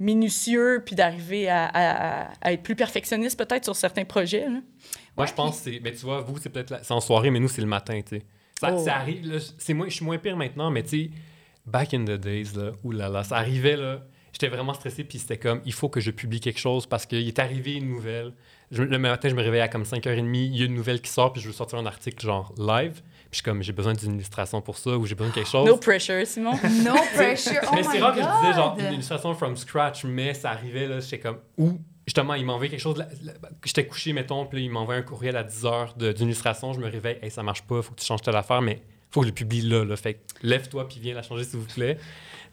minutieux, 0.00 0.82
puis 0.84 0.94
d'arriver 0.94 1.48
à, 1.48 1.66
à- 1.66 2.28
à 2.40 2.52
être 2.52 2.62
plus 2.62 2.76
perfectionniste 2.76 3.38
peut-être 3.38 3.64
sur 3.64 3.76
certains 3.76 4.04
projets. 4.04 4.44
là. 4.44 4.48
Moi, 4.48 4.62
Ouais, 5.18 5.26
je 5.26 5.34
pense 5.34 5.58
que 5.58 5.70
c'est. 5.72 5.80
Ben, 5.80 5.92
tu 5.92 6.06
vois, 6.06 6.20
vous, 6.20 6.38
c'est 6.38 6.48
peut-être 6.48 6.70
la- 6.70 6.82
c'est 6.82 6.92
en 6.94 7.00
soirée, 7.00 7.30
mais 7.30 7.40
nous, 7.40 7.48
c'est 7.48 7.60
le 7.60 7.66
matin, 7.66 8.00
tu 8.00 8.16
sais. 8.16 8.22
Ça, 8.60 8.70
Oh. 8.74 8.84
ça 8.84 8.96
arrive. 8.96 9.26
là, 9.30 9.38
c'est 9.58 9.74
moins, 9.74 9.88
je 9.88 9.94
suis 9.94 10.04
moins 10.04 10.18
pire 10.18 10.36
maintenant, 10.36 10.70
mais 10.70 10.82
tu 10.82 10.88
sais, 10.88 11.10
back 11.66 11.94
in 11.94 12.04
the 12.04 12.12
days, 12.18 12.48
là, 12.56 12.72
oulala, 12.84 13.24
ça 13.24 13.36
arrivait, 13.36 13.76
là. 13.76 14.00
J'étais 14.32 14.48
vraiment 14.48 14.74
stressé, 14.74 15.04
puis 15.04 15.18
c'était 15.18 15.38
comme, 15.38 15.60
il 15.64 15.72
faut 15.72 15.88
que 15.88 16.00
je 16.00 16.10
publie 16.10 16.38
quelque 16.40 16.60
chose 16.60 16.86
parce 16.86 17.06
qu'il 17.06 17.26
est 17.26 17.38
arrivé 17.38 17.74
une 17.74 17.88
nouvelle. 17.88 18.32
Je- 18.70 18.82
le 18.82 18.98
matin, 18.98 19.28
je 19.28 19.34
me 19.34 19.42
réveille 19.42 19.62
à 19.62 19.68
comme 19.68 19.84
5h30, 19.84 20.46
il 20.46 20.56
y 20.56 20.62
a 20.62 20.66
une 20.66 20.74
nouvelle 20.74 21.00
qui 21.00 21.10
sort, 21.10 21.32
puis 21.32 21.40
je 21.42 21.46
veux 21.48 21.52
sortir 21.54 21.78
un 21.78 21.86
article 21.86 22.24
genre 22.24 22.52
live. 22.58 23.00
Puis 23.02 23.04
je 23.32 23.36
suis 23.36 23.42
comme, 23.42 23.62
j'ai 23.62 23.72
besoin 23.72 23.94
d'une 23.94 24.14
illustration 24.14 24.60
pour 24.60 24.76
ça, 24.78 24.96
ou 24.96 25.06
j'ai 25.06 25.14
besoin 25.14 25.30
de 25.30 25.34
quelque 25.34 25.48
chose. 25.48 25.66
No 25.66 25.76
pressure, 25.76 26.26
Simon. 26.26 26.52
No 26.84 26.94
pressure, 27.14 27.60
oh 27.64 27.74
mais 27.74 27.82
c'est 27.82 27.98
rare 27.98 28.14
que 28.14 28.20
je 28.22 28.40
disais 28.40 28.52
genre 28.54 28.76
une 28.78 28.92
illustration 28.94 29.34
from 29.34 29.56
scratch, 29.56 30.04
mais 30.04 30.34
ça 30.34 30.50
arrivait 30.50 30.86
là, 30.86 31.00
j'étais 31.00 31.18
comme 31.20 31.38
ou 31.56 31.78
justement 32.08 32.34
il 32.34 32.46
m'envoyait 32.46 32.70
quelque 32.70 32.80
chose, 32.80 33.04
j'étais 33.64 33.86
couché 33.86 34.14
mettons, 34.14 34.46
puis 34.46 34.64
il 34.64 34.70
m'envoie 34.70 34.94
un 34.94 35.02
courriel 35.02 35.36
à 35.36 35.44
10 35.44 35.66
heures 35.66 35.94
d'illustration, 35.94 36.72
je 36.72 36.80
me 36.80 36.88
réveille, 36.88 37.18
hey 37.22 37.30
ça 37.30 37.42
marche 37.42 37.62
pas, 37.62 37.82
faut 37.82 37.92
que 37.92 38.00
tu 38.00 38.06
changes 38.06 38.22
telle 38.22 38.36
affaire, 38.36 38.62
mais 38.62 38.82
faut 39.10 39.20
que 39.20 39.26
je 39.26 39.30
le 39.30 39.34
publie 39.34 39.60
là, 39.60 39.84
là. 39.84 39.94
fait 39.96 40.18
lève-toi 40.42 40.88
puis 40.88 41.00
viens 41.00 41.14
la 41.14 41.22
changer 41.22 41.44
s'il 41.44 41.58
vous 41.58 41.66
plaît. 41.66 41.98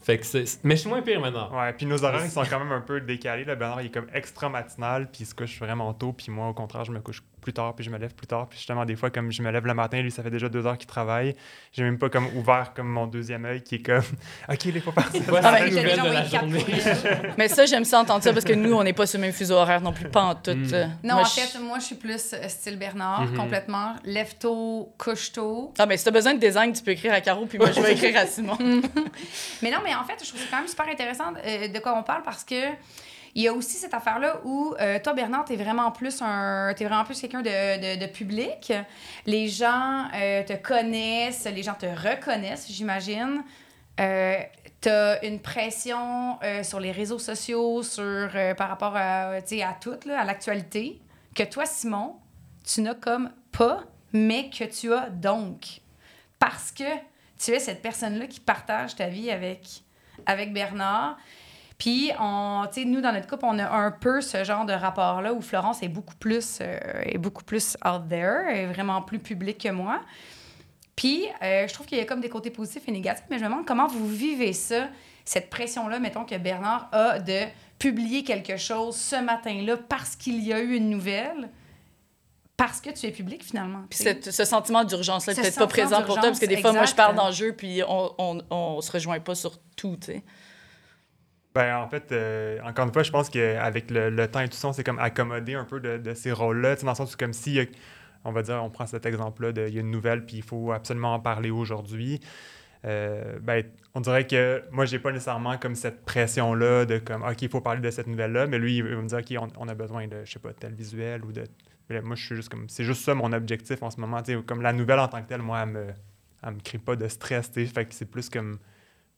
Fait 0.06 0.20
que 0.20 0.26
c'est, 0.26 0.46
mais 0.64 0.76
je 0.76 0.82
suis 0.82 0.90
moins 0.90 1.02
pire 1.02 1.20
maintenant. 1.20 1.50
Ouais, 1.58 1.74
puis 1.74 1.88
nos 1.88 2.04
horaires, 2.04 2.24
ils 2.24 2.30
sont 2.30 2.44
quand 2.48 2.60
même 2.60 2.72
un 2.72 2.82
peu 2.82 3.02
décalés. 3.02 3.44
Là. 3.44 3.56
Bernard, 3.56 3.82
il 3.82 3.88
est 3.88 3.92
comme 3.92 4.06
extra 4.14 4.50
matinal, 4.50 5.10
puis 5.12 5.22
il 5.22 5.26
se 5.26 5.34
couche 5.34 5.58
vraiment 5.60 5.92
tôt. 5.96 6.14
Puis 6.14 6.28
moi, 6.32 6.48
au 6.48 6.54
contraire, 6.54 6.86
je 6.86 6.92
me 6.92 7.00
couche 7.00 7.24
plus 7.42 7.54
tard, 7.54 7.76
puis 7.76 7.86
je 7.86 7.90
me 7.92 7.98
lève 7.98 8.14
plus 8.16 8.26
tard. 8.28 8.48
Puis 8.48 8.58
justement, 8.58 8.86
des 8.86 8.96
fois, 8.96 9.10
comme 9.12 9.32
je 9.32 9.42
me 9.42 9.52
lève 9.52 9.66
le 9.66 9.74
matin, 9.76 10.02
lui, 10.02 10.10
ça 10.12 10.22
fait 10.24 10.30
déjà 10.32 10.48
deux 10.50 10.66
heures 10.66 10.78
qu'il 10.78 10.88
travaille. 10.88 11.36
J'ai 11.74 11.84
même 11.84 11.98
pas 12.00 12.10
comme 12.10 12.28
ouvert 12.36 12.74
comme 12.76 12.88
mon 12.88 13.06
deuxième 13.08 13.46
œil 13.46 13.62
qui 13.64 13.76
est 13.76 13.82
comme 13.84 14.04
OK, 14.50 14.66
il 14.66 14.82
faut 14.82 14.92
partir. 14.92 15.22
Voilà 15.28 15.56
Ah, 15.56 15.66
ben. 15.66 16.52
Mais 17.38 17.48
ça, 17.48 17.66
j'aime 17.66 17.86
ça 17.86 18.00
entendre 18.00 18.24
ça 18.24 18.34
parce 18.34 18.46
que 18.46 18.54
nous, 18.54 18.74
on 18.74 18.84
n'est 18.84 18.94
pas 18.94 19.06
sur 19.06 19.20
le 19.20 19.26
même 19.26 19.34
fuseau 19.34 19.56
horaire 19.56 19.82
non 19.82 19.94
plus, 19.94 20.08
pas 20.10 20.22
en 20.24 20.36
tout. 20.36 20.52
Mm. 20.56 20.74
euh. 20.74 20.86
Non, 21.04 21.16
Moi, 21.16 21.22
en 21.22 21.26
je- 21.26 21.40
fait, 21.40 21.60
moi, 21.60 21.80
je 21.80 21.86
suis 21.86 21.96
plus 21.96 22.34
euh, 22.34 22.48
style 22.48 22.78
Bernard, 22.78 23.26
Mhm. 23.28 23.38
complètement. 23.38 23.94
Lève 24.06 24.36
tôt, 24.40 24.94
couche 24.98 25.32
tôt. 25.32 25.74
Ah, 25.78 25.86
mais 25.86 25.98
si 25.98 26.06
t'as 26.06 26.12
besoin 26.12 26.34
de 26.34 26.40
design, 26.40 26.74
tu 26.74 26.84
peux 26.84 26.92
écrire 26.92 27.14
à 27.14 27.22
Caro, 27.22 27.46
puis 27.46 27.58
moi, 27.58 27.72
je 27.72 27.80
vais 27.82 27.94
écrire 27.94 28.18
à 28.18 28.26
Simon. 28.26 28.58
Mais 29.62 29.72
non, 29.72 29.78
mais 29.84 29.95
en 30.00 30.04
fait, 30.04 30.24
je 30.24 30.30
trouve 30.30 30.42
c'est 30.42 30.50
quand 30.50 30.58
même 30.58 30.68
super 30.68 30.88
intéressant 30.88 31.34
euh, 31.46 31.68
de 31.68 31.80
quoi 31.80 31.98
on 31.98 32.04
parle 32.04 32.24
parce 32.24 32.44
que 32.44 32.74
il 33.36 33.44
y 33.44 33.50
a 33.50 33.54
aussi 33.54 33.76
cette 33.76 33.94
affaire-là 33.94 34.40
où 34.46 34.74
euh, 34.80 34.98
toi, 35.04 35.14
Bernard, 35.14 35.44
t'es 35.44 35.58
vraiment 35.58 35.92
plus 35.92 36.22
un, 36.22 36.74
t'es 36.74 36.86
vraiment 36.86 37.04
plus 37.04 37.20
quelqu'un 37.20 37.42
de, 37.42 38.00
de, 38.00 38.06
public. 38.06 38.72
Les 39.26 39.50
gens 39.50 40.06
euh, 40.16 40.42
te 40.44 40.54
connaissent, 40.54 41.44
les 41.44 41.62
gens 41.62 41.74
te 41.74 41.86
reconnaissent, 41.86 42.68
j'imagine. 42.70 43.44
Euh, 44.00 44.38
t'as 44.80 45.22
une 45.22 45.42
pression 45.42 46.40
sur 46.64 46.80
les 46.80 46.94
réseaux 46.94 47.20
sociaux, 47.20 47.84
sur 47.84 48.30
par 48.58 48.70
rapport 48.70 48.96
à, 48.96 49.32
à 49.32 49.74
tout, 49.82 50.00
là, 50.06 50.22
à 50.22 50.24
l'actualité, 50.24 51.02
que 51.36 51.44
toi, 51.44 51.66
Simon, 51.66 52.16
tu 52.64 52.82
n'as 52.82 52.96
comme 52.96 53.32
pas, 53.52 53.84
mais 54.14 54.50
que 54.50 54.64
tu 54.64 54.94
as 54.94 55.10
donc. 55.10 55.82
Parce 56.40 56.72
que 56.72 56.84
tu 57.38 57.52
es 57.52 57.60
cette 57.60 57.82
personne-là 57.82 58.28
qui 58.28 58.40
partage 58.40 58.96
ta 58.96 59.08
vie 59.08 59.30
avec, 59.30 59.84
avec 60.26 60.54
Bernard. 60.54 61.18
Puis, 61.78 62.12
on, 62.20 62.66
nous, 62.86 63.02
dans 63.02 63.12
notre 63.12 63.28
couple, 63.28 63.46
on 63.46 63.60
a 63.60 63.70
un 63.70 63.92
peu 63.92 64.22
ce 64.22 64.44
genre 64.44 64.66
de 64.66 64.74
rapport-là 64.74 65.34
où 65.34 65.42
Florence 65.42 65.84
est 65.84 65.90
beaucoup 65.90 66.16
plus, 66.16 66.60
euh, 66.62 66.80
est 67.04 67.18
beaucoup 67.18 67.44
plus 67.44 67.76
out 67.86 68.08
there, 68.10 68.48
est 68.48 68.68
vraiment 68.68 69.02
plus 69.02 69.20
publique 69.20 69.64
que 69.64 69.70
moi. 69.70 70.02
Puis, 70.96 71.26
euh, 71.44 71.68
je 71.68 71.74
trouve 71.74 71.86
qu'il 71.86 71.98
y 71.98 72.02
a 72.02 72.06
comme 72.06 72.22
des 72.22 72.30
côtés 72.30 72.50
positifs 72.50 72.84
et 72.88 72.92
négatifs, 72.92 73.26
mais 73.30 73.38
je 73.38 73.44
me 73.44 73.50
demande 73.50 73.66
comment 73.66 73.88
vous 73.88 74.08
vivez 74.08 74.54
ça, 74.54 74.88
cette 75.26 75.50
pression-là, 75.50 76.00
mettons, 76.00 76.24
que 76.24 76.36
Bernard 76.36 76.88
a 76.94 77.20
de 77.20 77.42
publier 77.78 78.24
quelque 78.24 78.56
chose 78.56 78.96
ce 78.96 79.22
matin-là 79.22 79.76
parce 79.78 80.16
qu'il 80.16 80.42
y 80.42 80.54
a 80.54 80.62
eu 80.62 80.76
une 80.76 80.90
nouvelle, 80.90 81.50
parce 82.58 82.80
que 82.82 82.90
tu 82.90 83.06
es 83.06 83.12
public, 83.12 83.44
finalement. 83.44 83.84
Puis 83.90 84.00
ce 84.22 84.46
sentiment 84.46 84.84
d'urgence-là 84.84 85.34
est 85.34 85.36
Ce 85.36 85.42
peut-être 85.42 85.60
pas 85.60 85.68
présent 85.68 86.02
pour 86.04 86.16
toi, 86.16 86.24
parce 86.24 86.40
que 86.40 86.46
des 86.46 86.58
fois, 86.62 86.72
moi, 86.74 86.86
je 86.86 86.96
parle 86.96 87.12
exact. 87.14 87.26
d'enjeux, 87.26 87.54
puis 87.54 87.82
on, 87.88 88.12
on, 88.18 88.42
on 88.50 88.82
se 88.82 88.92
rejoint 88.92 89.20
pas 89.20 89.36
sur 89.36 89.60
tout, 89.76 89.98
tu 90.00 90.14
sais. 90.14 90.24
Ben, 91.54 91.78
en 91.78 91.88
fait, 91.88 92.12
euh, 92.12 92.60
encore 92.66 92.86
une 92.86 92.92
fois, 92.94 93.04
je 93.04 93.12
pense 93.12 93.30
qu'avec 93.30 93.90
le, 93.90 94.10
le 94.10 94.28
temps 94.30 94.42
et 94.42 94.50
tout 94.50 94.58
ça, 94.58 94.68
on 94.68 94.74
s'est 94.74 94.84
comme 94.84 95.00
accommodé 95.00 95.54
un 95.54 95.64
peu 95.64 95.80
de, 95.80 95.98
de 95.98 96.14
ces 96.14 96.32
rôles-là. 96.34 96.76
Tu 96.76 96.82
sais, 96.82 96.86
Dans 96.86 96.92
le 96.92 96.96
sens 96.98 97.14
où, 97.14 97.18
comme 97.18 97.32
si, 97.32 97.60
on 98.26 98.32
va 98.34 98.42
dire, 98.42 98.62
on 98.62 98.70
prend 98.70 98.86
cet 98.86 99.06
exemple-là, 99.06 99.54
de- 99.54 99.68
il 99.70 99.74
y 99.74 99.78
a 99.78 99.82
une 99.82 99.92
nouvelle, 99.92 100.26
puis 100.26 100.38
il 100.38 100.44
faut 100.44 100.74
absolument 100.74 101.14
en 101.14 101.20
parler 101.22 101.52
aujourd'hui. 101.52 102.20
Euh, 102.84 103.40
ben, 103.42 103.64
on 103.94 104.02
dirait 104.02 104.28
que 104.28 104.64
moi, 104.72 104.84
j'ai 104.86 105.00
pas 105.00 105.12
nécessairement 105.14 105.58
comme 105.58 105.76
cette 105.76 106.04
pression-là 106.04 106.86
de 106.86 106.98
comme, 107.00 107.24
OK, 107.24 107.42
il 107.42 107.50
faut 107.50 107.62
parler 107.62 107.80
de 107.82 107.90
cette 107.90 108.08
nouvelle-là, 108.08 108.48
mais 108.48 108.60
lui, 108.60 108.76
il 108.78 108.84
va 108.84 109.02
me 109.02 109.08
dire, 109.08 109.20
OK, 109.20 109.34
on, 109.40 109.48
on 109.58 109.68
a 109.70 109.74
besoin 109.76 110.08
de, 110.08 110.26
je 110.26 110.34
sais 110.34 110.40
pas, 110.40 110.52
tel 110.54 110.74
visuel 110.74 111.24
ou 111.24 111.32
de. 111.32 111.46
Moi, 111.90 112.16
je 112.16 112.26
suis 112.26 112.36
juste 112.36 112.50
comme, 112.50 112.68
c'est 112.70 112.84
juste 112.84 113.04
ça 113.04 113.14
mon 113.14 113.32
objectif 113.34 113.84
en 113.84 113.90
ce 113.92 114.00
moment. 114.00 114.22
Tu 114.24 114.34
sais, 114.36 114.44
comme 114.44 114.62
la 114.62 114.74
nouvelle 114.74 115.00
en 115.00 115.08
tant 115.08 115.22
que 115.22 115.28
telle, 115.28 115.42
moi, 115.42 115.62
elle 115.64 115.70
me, 115.70 115.86
me 116.52 116.60
crée 116.62 116.80
pas 116.80 116.96
de 116.96 117.08
stress. 117.08 117.52
tu 117.52 117.66
sais. 117.66 117.72
Fait 117.72 117.86
que 117.86 117.94
c'est 117.94 118.06
plus 118.06 118.30
comme 118.30 118.60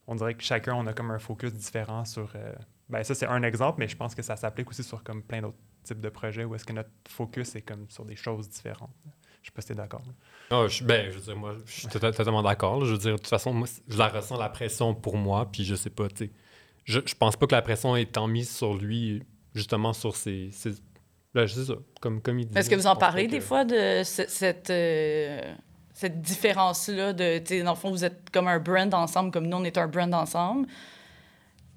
on 0.06 0.14
dirait 0.14 0.34
que 0.34 0.42
chacun, 0.42 0.74
on 0.74 0.86
a 0.86 0.92
comme 0.92 1.10
un 1.10 1.18
focus 1.18 1.52
différent 1.52 2.04
sur. 2.04 2.32
euh, 2.34 2.52
ben, 2.88 3.04
ça, 3.04 3.14
c'est 3.14 3.26
un 3.26 3.42
exemple, 3.42 3.78
mais 3.78 3.88
je 3.88 3.96
pense 3.96 4.14
que 4.14 4.22
ça 4.22 4.36
s'applique 4.36 4.70
aussi 4.70 4.82
sur 4.82 5.02
comme 5.02 5.22
plein 5.22 5.42
d'autres 5.42 5.58
types 5.84 6.00
de 6.00 6.08
projets 6.08 6.44
où 6.44 6.54
est-ce 6.54 6.64
que 6.64 6.72
notre 6.72 6.90
focus 7.08 7.54
est 7.56 7.62
comme 7.62 7.88
sur 7.90 8.04
des 8.04 8.16
choses 8.16 8.48
différentes. 8.48 8.90
Je 9.42 9.48
sais 9.48 9.52
pas 9.54 9.60
si 9.62 9.68
t'es 9.68 9.74
d'accord. 9.74 10.02
Ah, 10.50 10.66
je, 10.66 10.82
ben, 10.84 11.10
je 11.10 11.18
veux 11.18 11.24
dire, 11.24 11.36
moi, 11.36 11.56
je 11.64 11.72
suis 11.72 11.88
tota- 11.88 12.12
totalement 12.12 12.42
d'accord. 12.42 12.84
Je 12.84 12.92
veux 12.92 12.98
dire, 12.98 13.12
de 13.12 13.16
toute 13.18 13.26
façon, 13.28 13.52
moi, 13.52 13.68
je 13.86 13.96
la 13.98 14.08
ressens, 14.08 14.38
la 14.38 14.48
pression 14.48 14.94
pour 14.94 15.16
moi, 15.16 15.46
puis 15.50 15.64
je 15.64 15.74
sais 15.74 15.90
pas, 15.90 16.08
tu 16.08 16.26
sais. 16.26 16.30
Je, 16.84 17.00
je 17.04 17.14
pense 17.14 17.36
pas 17.36 17.46
que 17.46 17.54
la 17.54 17.62
pression 17.62 17.94
est 17.96 18.12
tant 18.12 18.26
mise 18.26 18.50
sur 18.50 18.74
lui, 18.74 19.22
justement, 19.54 19.92
sur 19.92 20.16
ses... 20.16 20.50
Ben, 21.38 21.46
je 21.46 21.54
sais 21.54 21.64
ça, 21.66 21.74
comme, 22.00 22.20
comme 22.20 22.38
il 22.40 22.48
dit. 22.48 22.58
Est-ce 22.58 22.68
que 22.68 22.74
vous 22.74 22.88
en 22.88 22.96
parlez 22.96 23.28
des 23.28 23.40
fois 23.40 23.64
de 23.64 24.02
ce- 24.02 24.26
cette, 24.26 24.70
euh, 24.70 25.40
cette 25.94 26.20
différence-là 26.20 27.12
de, 27.12 27.38
tu 27.38 27.62
dans 27.62 27.70
le 27.72 27.76
fond, 27.76 27.90
vous 27.90 28.04
êtes 28.04 28.28
comme 28.32 28.48
un 28.48 28.58
brand 28.58 28.92
ensemble, 28.94 29.30
comme 29.30 29.46
nous, 29.46 29.56
on 29.56 29.62
est 29.64 29.78
un 29.78 29.86
brand 29.86 30.12
ensemble. 30.14 30.66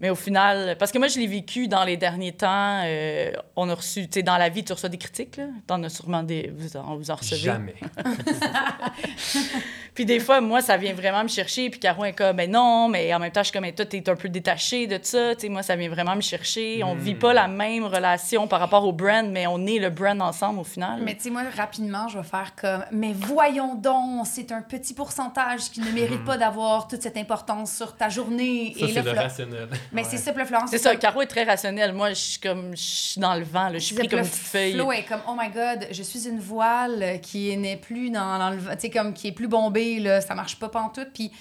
Mais 0.02 0.10
au 0.10 0.16
final, 0.16 0.76
parce 0.80 0.92
que 0.92 0.98
moi, 0.98 1.08
je 1.08 1.20
l'ai 1.20 1.28
vécu 1.28 1.68
dans 1.68 1.84
les 1.84 1.96
derniers 1.96 2.32
temps. 2.32 2.82
euh, 2.86 3.32
on 3.56 3.70
a 3.70 3.76
reçu, 3.76 4.08
tu 4.08 4.14
sais, 4.14 4.24
dans 4.24 4.38
la 4.38 4.50
vie, 4.50 4.64
tu 4.64 4.74
reçois 4.74 4.90
des 4.90 4.98
critiques, 4.98 5.38
là. 5.38 5.46
T'en 5.68 5.82
as 5.84 5.90
sûrement 5.90 6.24
des. 6.24 6.52
Vous 6.56 6.76
en, 6.76 6.98
vous 6.98 7.12
en 7.12 7.16
recevez. 7.16 7.42
Jamais. 7.42 7.76
Puis 9.94 10.06
des 10.06 10.20
fois, 10.20 10.40
moi, 10.42 10.62
ça 10.62 10.78
vient 10.78 10.94
vraiment 10.94 11.24
me 11.24 11.28
chercher. 11.28 11.70
Puis 11.70 11.80
Caro 11.80 12.06
est 12.06 12.14
comme, 12.14 12.38
mais 12.38 12.48
non, 12.48 12.88
mais 12.88 13.14
en 13.14 13.20
même 13.20 13.32
temps, 13.32 13.42
je 13.42 13.46
suis 13.46 13.54
comme, 13.54 13.64
mais 13.64 13.74
toi, 13.74 13.86
t'es 13.86 14.10
un 14.10 14.16
peu 14.16 14.30
détaché 14.30 14.88
de 14.88 14.98
ça. 15.02 15.36
Tu 15.36 15.42
sais, 15.42 15.50
moi, 15.50 15.64
ça 15.64 15.76
vient 15.76 15.90
vraiment 15.90 16.16
me 16.16 16.22
chercher. 16.22 16.82
On 16.84 16.96
vit 16.96 17.16
pas 17.16 17.34
la 17.34 17.48
même 17.48 17.84
relation 17.84 18.48
par 18.48 18.60
rapport 18.60 18.86
au 18.86 18.94
brand, 18.94 19.30
mais 19.30 19.48
on 19.48 19.66
est 19.68 19.80
le 19.80 19.90
brand 19.90 20.22
ensemble 20.22 20.60
au 20.60 20.64
final. 20.64 21.02
Mais 21.04 21.16
tu 21.16 21.24
sais, 21.24 21.30
moi, 21.30 21.44
rapidement, 21.56 22.08
je 22.08 22.18
vais 22.18 22.24
faire 22.24 22.56
comme, 22.60 22.86
mais 22.92 23.14
voyons 23.14 23.76
donc, 23.76 24.26
c'est 24.26 24.52
un 24.52 24.62
petit 24.62 24.94
pourcentage 24.94 25.70
qui 25.72 25.82
ne 25.82 25.92
mérite 25.92 26.24
pas 26.24 26.38
d'avoir 26.38 26.88
toute 26.88 27.02
cette 27.02 27.18
importance 27.18 27.76
sur 27.76 27.96
ta 27.96 28.10
journée. 28.10 28.74
Ça, 28.80 28.86
Et 28.86 28.94
c'est 28.94 29.02
le 29.02 29.12
rationnel. 29.12 29.70
Mais 29.94 30.04
c'est 30.04 30.18
ça, 30.18 30.34
Florence. 30.34 30.70
C'est 30.72 30.78
ça, 30.78 30.96
Caro 30.96 31.22
est 31.22 31.28
très 31.28 31.44
rationnel. 31.44 31.92
Moi, 31.94 32.10
je 32.10 32.16
suis 32.16 32.40
comme, 32.40 32.72
je 32.76 32.82
suis 32.82 33.20
dans 33.22 33.36
le 33.36 33.44
vent, 33.44 33.68
là. 33.70 33.74
je 33.74 33.80
suis 33.80 33.96
pris 33.96 34.08
comme 34.08 34.20
une 34.20 34.26
feuille. 34.26 34.74
Flo 34.74 34.92
est 34.92 35.04
comme, 35.04 35.22
oh 35.28 35.34
my 35.38 35.50
god, 35.50 35.88
je 35.92 36.04
suis 36.04 36.28
une 36.28 36.40
voile 36.40 37.20
qui 37.22 37.56
n'est 37.58 37.78
plus 37.78 38.10
dans, 38.10 38.38
dans 38.40 38.50
le 38.52 38.58
vent, 38.58 38.72
tu 38.74 38.80
sais, 38.82 38.90
comme 38.90 39.14
qui 39.14 39.28
est 39.28 39.32
plus 39.34 39.48
bombée, 39.48 40.00
là, 40.00 40.22
ça 40.22 40.34
marche 40.36 40.58
pas 40.58 40.70
pantoute. 40.70 41.10
Puis 41.14 41.32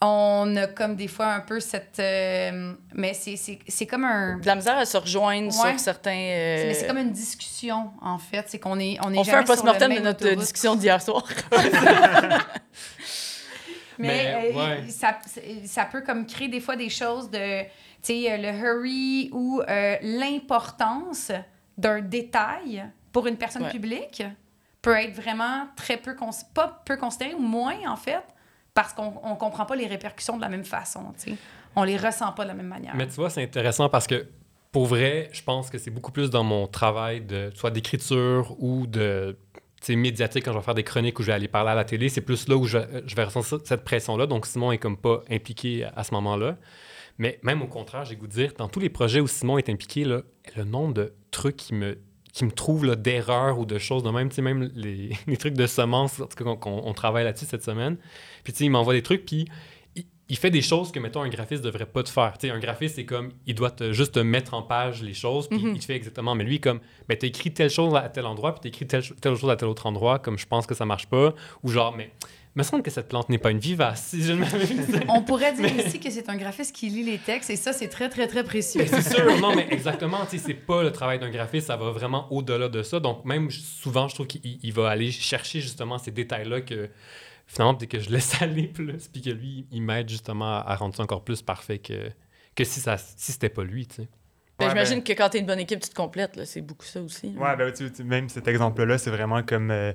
on 0.00 0.54
a 0.56 0.66
comme 0.68 0.94
des 0.94 1.08
fois 1.08 1.26
un 1.32 1.40
peu 1.40 1.58
cette. 1.58 1.98
euh, 1.98 2.72
mais 2.94 3.14
c'est- 3.14 3.86
comme 3.86 4.04
un. 4.04 4.38
De 4.38 4.46
la 4.46 4.54
misère 4.54 4.78
à 4.78 4.84
se 4.84 4.96
rejoindre 4.96 5.46
Ouais. 5.46 5.70
sur 5.70 5.80
certains. 5.80 6.10
euh, 6.12 6.64
Mais 6.68 6.74
c'est 6.74 6.86
comme 6.86 6.98
une 6.98 7.10
discussion, 7.10 7.90
en 8.00 8.18
fait. 8.18 8.44
C'est 8.48 8.58
qu'on 8.60 8.78
est, 8.78 8.96
on 9.02 9.12
est 9.12 9.18
On 9.18 9.24
fait 9.24 9.34
un 9.34 9.42
post-mortem 9.42 9.92
de 9.94 9.98
notre 10.00 10.20
autoroute. 10.24 10.38
discussion 10.38 10.76
d'hier 10.76 11.02
soir. 11.02 11.24
Mais, 13.98 14.08
Mais, 14.08 14.52
euh, 14.52 14.56
ouais. 14.82 14.88
ça, 14.90 15.18
ça 15.64 15.84
peut 15.84 16.02
comme 16.02 16.26
créer 16.26 16.48
des 16.48 16.60
fois 16.60 16.76
des 16.76 16.88
choses 16.88 17.30
de, 17.30 17.62
tu 17.62 17.68
sais, 18.02 18.32
euh, 18.32 18.36
le 18.36 18.58
hurry 18.58 19.30
ou 19.32 19.60
euh, 19.68 19.96
l'importance 20.02 21.32
d'un 21.76 22.00
détail 22.00 22.84
pour 23.12 23.26
une 23.26 23.36
personne 23.36 23.64
Ouais. 23.64 23.70
publique 23.70 24.22
peut 24.82 24.94
être 24.96 25.14
vraiment 25.14 25.66
très 25.76 25.96
peu, 25.96 26.14
pas 26.54 26.82
peu 26.84 26.96
considéré 26.96 27.34
ou 27.34 27.40
moins 27.40 27.76
en 27.88 27.96
fait, 27.96 28.22
parce 28.74 28.92
qu'on 28.92 29.14
on 29.24 29.34
comprend 29.34 29.66
pas 29.66 29.74
les 29.76 29.86
répercussions 29.86 30.36
de 30.36 30.42
la 30.42 30.48
même 30.48 30.64
façon, 30.64 31.12
tu 31.18 31.30
sais. 31.32 31.36
On 31.76 31.82
les 31.84 31.96
ressent 31.96 32.32
pas 32.32 32.44
de 32.44 32.48
la 32.48 32.54
même 32.54 32.66
manière. 32.68 32.94
Mais 32.96 33.06
tu 33.06 33.14
vois, 33.14 33.30
c'est 33.30 33.42
intéressant 33.42 33.88
parce 33.88 34.06
que 34.06 34.26
pour 34.72 34.86
vrai, 34.86 35.28
je 35.32 35.42
pense 35.42 35.70
que 35.70 35.78
c'est 35.78 35.90
beaucoup 35.90 36.12
plus 36.12 36.30
dans 36.30 36.44
mon 36.44 36.66
travail 36.66 37.20
de 37.22 37.50
soit 37.54 37.70
d'écriture 37.70 38.54
ou 38.58 38.86
de 38.86 39.36
médiatique 39.90 40.44
quand 40.44 40.52
je 40.52 40.58
vais 40.58 40.64
faire 40.64 40.74
des 40.74 40.84
chroniques 40.84 41.18
où 41.18 41.22
je 41.22 41.28
vais 41.28 41.32
aller 41.32 41.48
parler 41.48 41.70
à 41.70 41.74
la 41.74 41.84
télé. 41.84 42.08
C'est 42.08 42.20
plus 42.20 42.48
là 42.48 42.56
où 42.56 42.64
je, 42.64 42.78
vais 42.78 43.24
ressentir 43.24 43.58
cette 43.64 43.84
pression-là. 43.84 44.26
Donc 44.26 44.46
Simon 44.46 44.72
est 44.72 44.78
comme 44.78 44.96
pas 44.96 45.22
impliqué 45.30 45.84
à, 45.96 46.04
ce 46.04 46.12
moment-là. 46.14 46.58
Mais 47.18 47.38
même 47.42 47.62
au 47.62 47.66
contraire, 47.66 48.04
j'ai 48.04 48.16
goût 48.16 48.26
de 48.26 48.32
dire, 48.32 48.52
dans 48.56 48.68
tous 48.68 48.80
les 48.80 48.90
projets 48.90 49.20
où 49.20 49.26
Simon 49.26 49.58
est 49.58 49.68
impliqué, 49.68 50.04
le 50.04 50.24
nombre 50.64 50.94
de 50.94 51.12
trucs 51.30 51.56
qui 51.56 51.74
me 51.74 51.98
qui 52.32 52.44
me 52.44 52.52
trouvent 52.52 52.94
d'erreurs 52.94 53.58
ou 53.58 53.66
de 53.66 53.78
choses 53.78 54.02
de 54.02 54.10
même, 54.10 54.28
même 54.38 54.70
les, 54.76 55.36
trucs 55.38 55.54
de 55.54 55.66
semences, 55.66 56.20
en 56.20 56.26
tout 56.26 56.44
qu'on- 56.44 56.56
qu'on 56.56 56.82
on 56.84 56.94
travaille 56.94 57.24
là-dessus 57.24 57.46
cette 57.46 57.64
semaine. 57.64 57.96
Puis, 58.44 58.52
il 58.60 58.70
m'envoie 58.70 58.94
des 58.94 59.02
trucs, 59.02 59.24
puis 59.24 59.46
il, 60.28 60.36
fait 60.36 60.50
des 60.50 60.62
choses 60.62 60.92
que, 60.92 60.98
mettons, 61.00 61.22
un 61.22 61.28
graphiste 61.28 61.62
devrait 61.64 61.86
pas 61.86 62.02
te 62.02 62.10
faire. 62.10 62.36
Tu 62.38 62.46
sais, 62.48 62.52
un 62.52 62.58
graphiste, 62.58 62.96
c'est 62.96 63.04
comme, 63.04 63.32
il 63.46 63.54
doit 63.54 63.70
te, 63.70 63.92
juste 63.92 64.14
te 64.14 64.20
mettre 64.20 64.54
en 64.54 64.62
page 64.62 65.02
les 65.02 65.14
choses, 65.14 65.48
puis 65.48 65.58
Mhm. 65.58 65.74
il 65.74 65.78
te 65.80 65.84
fait 65.84 65.96
exactement. 65.96 66.34
Mais 66.34 66.44
lui, 66.44 66.60
comme, 66.60 66.80
ben, 67.08 67.16
t'as 67.18 67.26
écrit 67.26 67.52
telle 67.52 67.70
chose 67.70 67.94
à 67.94 68.08
tel 68.08 68.26
endroit, 68.26 68.52
puis 68.52 68.60
t'as 68.62 68.68
écrit 68.68 68.86
telle, 68.86 69.02
cho- 69.02 69.14
telle 69.14 69.36
chose 69.36 69.50
à 69.50 69.56
tel 69.56 69.68
autre 69.68 69.86
endroit, 69.86 70.18
comme 70.18 70.38
je 70.38 70.46
pense 70.46 70.66
que 70.66 70.74
ça 70.74 70.84
marche 70.84 71.06
pas. 71.06 71.34
Ou 71.62 71.70
genre, 71.70 71.94
mais, 71.96 72.10
me 72.54 72.62
semble 72.64 72.82
que 72.82 72.90
cette 72.90 73.08
plante 73.08 73.28
n'est 73.28 73.38
pas 73.38 73.52
une 73.52 73.60
vivace. 73.60 74.06
Si 74.08 74.22
je 74.24 74.32
ne. 74.32 74.44
On 75.08 75.22
pourrait 75.22 75.52
dire 75.54 75.86
ici 75.86 76.00
que 76.00 76.10
c'est 76.10 76.28
un 76.28 76.36
graphiste 76.36 76.74
qui 76.74 76.88
lit 76.88 77.04
les 77.04 77.18
textes 77.18 77.50
et 77.50 77.56
ça, 77.56 77.72
c'est 77.72 77.86
très, 77.88 78.08
très, 78.08 78.26
très 78.26 78.42
précieux. 78.42 78.84
Ben, 78.84 79.00
c'est 79.00 79.14
sûr, 79.16 79.38
non, 79.40 79.54
mais 79.54 79.68
exactement, 79.70 80.18
tu 80.28 80.38
sais, 80.38 80.44
c'est 80.44 80.54
pas 80.54 80.82
le 80.82 80.90
travail 80.90 81.20
d'un 81.20 81.30
graphiste, 81.30 81.68
ça 81.68 81.76
va 81.76 81.90
vraiment 81.92 82.26
au-delà 82.32 82.68
de 82.68 82.82
ça. 82.82 82.98
Donc, 82.98 83.24
même 83.24 83.48
souvent, 83.50 84.08
je 84.08 84.14
trouve 84.14 84.26
qu'il 84.26 84.40
il 84.60 84.72
va 84.72 84.88
aller 84.90 85.12
chercher 85.12 85.60
justement 85.60 85.98
ces 85.98 86.10
détails-là 86.10 86.62
que 86.62 86.90
finalement, 87.48 87.72
dès 87.72 87.88
que 87.88 87.98
je 87.98 88.10
laisse 88.10 88.40
aller 88.42 88.68
plus, 88.68 89.08
puis 89.08 89.20
que 89.22 89.30
lui, 89.30 89.66
il 89.72 89.82
m'aide 89.82 90.08
justement 90.08 90.58
à, 90.60 90.76
rendre 90.76 90.94
ça 90.94 91.02
encore 91.02 91.24
plus 91.24 91.42
parfait 91.42 91.78
que, 91.80 92.10
que 92.54 92.62
si, 92.62 92.78
ça, 92.78 92.96
si 92.98 93.32
c'était 93.32 93.48
pas 93.48 93.64
lui, 93.64 93.88
tu 93.88 93.96
sais. 93.96 94.08
Ben, 94.58 94.66
Ouais, 94.66 94.70
J'imagine 94.70 94.98
ben- 94.98 95.04
que 95.04 95.12
quand 95.14 95.28
t'es 95.30 95.38
une 95.40 95.46
bonne 95.46 95.58
équipe, 95.60 95.80
tu 95.80 95.88
te 95.88 95.94
complètes. 95.94 96.36
là. 96.36 96.44
C'est 96.44 96.60
beaucoup 96.62 96.84
ça 96.84 97.00
aussi. 97.02 97.32
là. 97.32 97.40
Ouais, 97.40 97.56
ben, 97.56 97.72
tu, 97.72 97.90
tu- 97.92 98.04
même 98.04 98.28
cet 98.28 98.46
exemple-là, 98.48 98.98
c'est 98.98 99.10
vraiment 99.10 99.42
comme. 99.42 99.70
euh, 99.70 99.92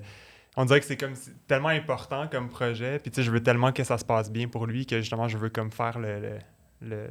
on 0.55 0.65
dirait 0.65 0.79
que 0.79 0.85
c'est 0.85 0.97
comme 0.97 1.15
c'est 1.15 1.33
tellement 1.47 1.69
important 1.69 2.27
comme 2.27 2.49
projet. 2.49 2.99
Puis, 2.99 3.11
tu 3.11 3.15
sais, 3.17 3.23
je 3.23 3.31
veux 3.31 3.41
tellement 3.43 3.71
que 3.71 3.83
ça 3.83 3.97
se 3.97 4.05
passe 4.05 4.31
bien 4.31 4.47
pour 4.47 4.65
lui 4.67 4.85
que 4.85 4.99
justement, 4.99 5.27
je 5.27 5.37
veux 5.37 5.49
comme 5.49 5.71
faire 5.71 5.99
le, 5.99 6.19
le, 6.21 6.37
le, 6.81 7.07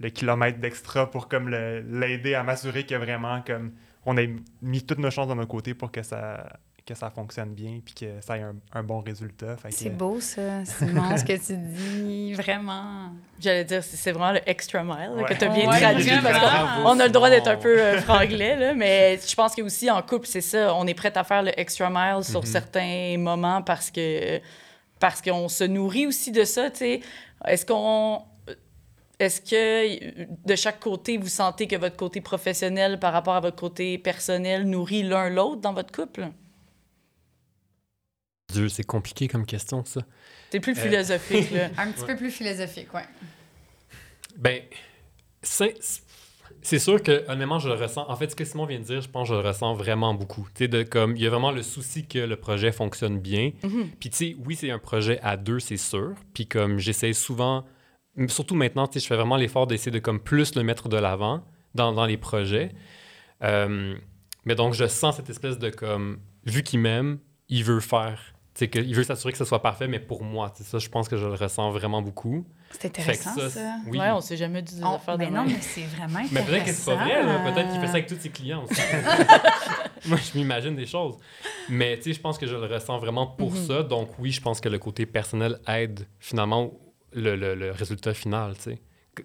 le 0.00 0.08
kilomètre 0.10 0.58
d'extra 0.58 1.08
pour 1.10 1.28
comme 1.28 1.48
le- 1.48 1.80
l'aider 1.80 2.34
à 2.34 2.42
m'assurer 2.42 2.84
que 2.86 2.94
vraiment, 2.96 3.42
comme, 3.42 3.72
on 4.06 4.16
ait 4.16 4.34
mis 4.62 4.82
toutes 4.84 4.98
nos 4.98 5.10
chances 5.10 5.28
de 5.28 5.34
notre 5.34 5.48
côté 5.50 5.74
pour 5.74 5.92
que 5.92 6.02
ça, 6.02 6.58
que 6.88 6.94
ça 6.94 7.10
fonctionne 7.10 7.50
bien 7.54 7.80
puis 7.84 7.94
que 7.94 8.20
ça 8.20 8.38
ait 8.38 8.42
un, 8.42 8.54
un 8.72 8.82
bon 8.82 9.00
résultat. 9.00 9.56
Fait 9.56 9.68
que- 9.68 9.74
C'est 9.74 9.90
beau, 9.90 10.20
ça, 10.20 10.64
Simon, 10.64 11.16
ce 11.16 11.24
que 11.24 11.36
tu 11.46 11.56
dis, 11.56 12.32
vraiment. 12.34 13.10
J'allais 13.38 13.64
dire, 13.64 13.84
c'est 13.84 13.96
c'est 13.96 14.12
vraiment 14.12 14.32
le 14.32 14.40
extra 14.48 14.82
mile 14.82 15.10
là, 15.16 15.24
que 15.24 15.34
tu 15.34 15.44
as 15.44 15.48
bien 15.48 15.68
Ouais, 15.70 15.78
traduit. 15.80 16.10
Parce 16.22 16.80
on 16.84 16.98
a 16.98 17.04
le 17.06 17.12
droit 17.12 17.28
d'être 17.30 17.48
un 17.48 17.56
peu 17.56 17.78
euh, 17.80 18.00
franglais, 18.00 18.56
là, 18.56 18.74
mais 18.74 19.18
je 19.24 19.34
pense 19.34 19.54
que 19.54 19.62
aussi 19.62 19.90
en 19.90 20.00
couple, 20.02 20.26
c'est 20.26 20.40
ça. 20.40 20.74
On 20.74 20.86
est 20.86 20.94
prêt 20.94 21.12
à 21.16 21.24
faire 21.24 21.42
le 21.42 21.52
extra 21.60 21.90
mile 21.90 22.24
sur 22.24 22.40
Mhm. 22.40 22.46
certains 22.46 23.16
moments 23.18 23.62
parce 23.62 23.90
que 23.90 24.40
parce 24.98 25.20
qu'on 25.22 25.48
se 25.48 25.64
nourrit 25.64 26.06
aussi 26.06 26.32
de 26.32 26.44
ça. 26.44 26.68
Est-ce 27.46 27.64
qu'on 27.66 28.22
est-ce 29.20 29.40
que 29.40 30.46
de 30.46 30.54
chaque 30.56 30.78
côté, 30.80 31.18
vous 31.18 31.28
sentez 31.28 31.66
que 31.66 31.74
votre 31.76 31.96
côté 31.96 32.20
professionnel 32.20 32.98
par 33.00 33.12
rapport 33.12 33.34
à 33.34 33.40
votre 33.40 33.56
côté 33.56 33.98
personnel 33.98 34.62
nourrit 34.64 35.02
l'un 35.02 35.28
l'autre 35.28 35.60
dans 35.60 35.72
votre 35.72 35.92
couple? 35.92 36.28
Dieu, 38.52 38.68
c'est 38.68 38.84
compliqué 38.84 39.28
comme 39.28 39.44
question, 39.44 39.84
ça. 39.84 40.00
C'est 40.50 40.60
plus 40.60 40.72
Euh. 40.78 40.82
philosophique. 40.82 41.50
Là. 41.50 41.68
Un 41.78 41.90
petit 41.92 42.04
peu 42.04 42.16
plus 42.16 42.30
philosophique, 42.30 42.92
ouais. 42.94 43.04
Ben, 44.36 44.62
c'est 45.42 45.74
c'est 46.60 46.78
sûr 46.80 47.00
que, 47.02 47.24
honnêtement, 47.30 47.58
je 47.60 47.68
le 47.68 47.74
ressens. 47.76 48.04
En 48.08 48.16
fait, 48.16 48.30
ce 48.30 48.36
que 48.36 48.44
Simon 48.44 48.66
vient 48.66 48.80
de 48.80 48.84
dire, 48.84 49.00
je 49.00 49.08
pense 49.08 49.28
que 49.28 49.34
je 49.34 49.40
le 49.40 49.46
ressens 49.46 49.74
vraiment 49.74 50.12
beaucoup. 50.12 50.46
Tu 50.54 50.64
sais, 50.64 50.68
de 50.68 50.82
comme, 50.82 51.14
il 51.16 51.22
y 51.22 51.26
a 51.26 51.30
vraiment 51.30 51.52
le 51.52 51.62
souci 51.62 52.06
que 52.06 52.18
le 52.18 52.36
projet 52.36 52.72
fonctionne 52.72 53.20
bien. 53.20 53.52
Mhm. 53.62 53.90
Puis, 54.00 54.10
tu 54.10 54.16
sais, 54.16 54.36
oui, 54.44 54.56
c'est 54.56 54.70
un 54.70 54.78
projet 54.78 55.20
à 55.22 55.36
deux, 55.36 55.60
c'est 55.60 55.76
sûr. 55.76 56.14
Puis, 56.34 56.46
comme, 56.46 56.78
j'essaie 56.78 57.12
souvent, 57.12 57.64
surtout 58.26 58.54
maintenant, 58.56 58.86
tu 58.88 58.94
sais, 58.94 59.04
je 59.04 59.06
fais 59.06 59.14
vraiment 59.16 59.36
l'effort 59.36 59.66
d'essayer 59.66 59.92
de, 59.92 59.98
comme, 60.00 60.20
plus 60.20 60.56
le 60.56 60.62
mettre 60.64 60.88
de 60.88 60.96
l'avant 60.96 61.44
dans, 61.74 61.92
dans 61.92 62.06
les 62.06 62.16
projets. 62.16 62.72
Euh, 63.44 63.94
mais 64.44 64.54
donc, 64.56 64.74
je 64.74 64.86
sens 64.88 65.16
cette 65.16 65.30
espèce 65.30 65.58
de, 65.58 65.70
comme, 65.70 66.18
vu 66.44 66.62
qu'il 66.64 66.80
m'aime, 66.80 67.18
il 67.48 67.62
veut 67.62 67.80
faire. 67.80 68.34
Tu 68.58 68.64
sais, 68.64 68.68
que- 68.70 68.80
il 68.80 68.92
veut 68.92 69.04
s'assurer 69.04 69.30
que 69.30 69.38
ce 69.38 69.44
soit 69.44 69.62
parfait, 69.62 69.86
mais 69.86 70.00
pour 70.00 70.24
moi. 70.24 70.50
Tu 70.50 70.64
sais, 70.64 70.68
ça, 70.68 70.78
je 70.78 70.88
pense 70.88 71.08
que 71.08 71.16
je 71.16 71.24
le 71.24 71.34
ressens 71.34 71.70
vraiment 71.70 72.02
beaucoup. 72.02 72.44
C'est 72.72 72.86
intéressant, 72.88 73.32
ça. 73.36 73.50
ça, 73.50 73.76
oui. 73.86 73.96
Ouais, 74.00 74.10
on 74.10 74.20
s'est 74.20 74.36
jamais 74.36 74.62
dit 74.62 74.74
des 74.74 74.82
On- 74.82 74.96
affaires 74.96 75.16
de 75.16 75.22
mais 75.24 75.30
non, 75.30 75.44
même. 75.44 75.52
mais 75.52 75.60
c'est 75.62 75.82
vraiment 75.82 76.18
intéressant. 76.18 76.34
Mais 76.34 76.42
peut-être 76.44 76.64
que 76.64 76.72
c'est 76.72 76.84
pas 76.90 77.04
vrai, 77.04 77.22
là. 77.24 77.52
Peut-être 77.52 77.70
qu'il 77.70 77.80
fait 77.80 77.86
ça 77.86 77.92
avec 77.92 78.06
tous 78.08 78.18
ses 78.18 78.30
clients 78.30 78.64
aussi. 78.64 78.80
Moi, 80.06 80.18
je 80.18 80.36
m'imagine 80.38 80.74
des 80.74 80.86
choses. 80.86 81.16
Mais 81.68 81.96
tu 81.98 82.04
sais, 82.04 82.12
je 82.14 82.20
pense 82.20 82.36
que 82.36 82.46
je 82.46 82.56
le 82.56 82.66
ressens 82.66 82.98
vraiment 82.98 83.26
pour 83.28 83.52
Mhm. 83.52 83.66
ça. 83.66 83.82
Donc 83.84 84.10
oui, 84.18 84.32
je 84.32 84.40
pense 84.40 84.60
que 84.60 84.68
le 84.68 84.78
côté 84.80 85.06
personnel 85.06 85.60
aide 85.68 86.06
finalement 86.18 86.72
le, 87.12 87.36
le- 87.36 87.54
le 87.54 87.70
résultat 87.70 88.12
final, 88.12 88.54
tu 88.56 88.62
sais. 88.62 88.78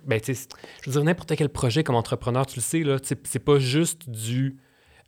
Ben, 0.06 0.20
tu 0.22 0.34
sais, 0.36 0.48
je 0.84 0.90
veux 0.90 0.94
dire, 0.94 1.04
n'importe 1.04 1.36
quel 1.36 1.50
projet 1.50 1.84
comme 1.84 1.96
entrepreneur, 1.96 2.46
tu 2.46 2.58
le 2.58 2.62
sais, 2.64 2.80
là, 2.84 2.98
c'est 3.02 3.40
pas 3.40 3.58
juste 3.60 4.10
du 4.10 4.58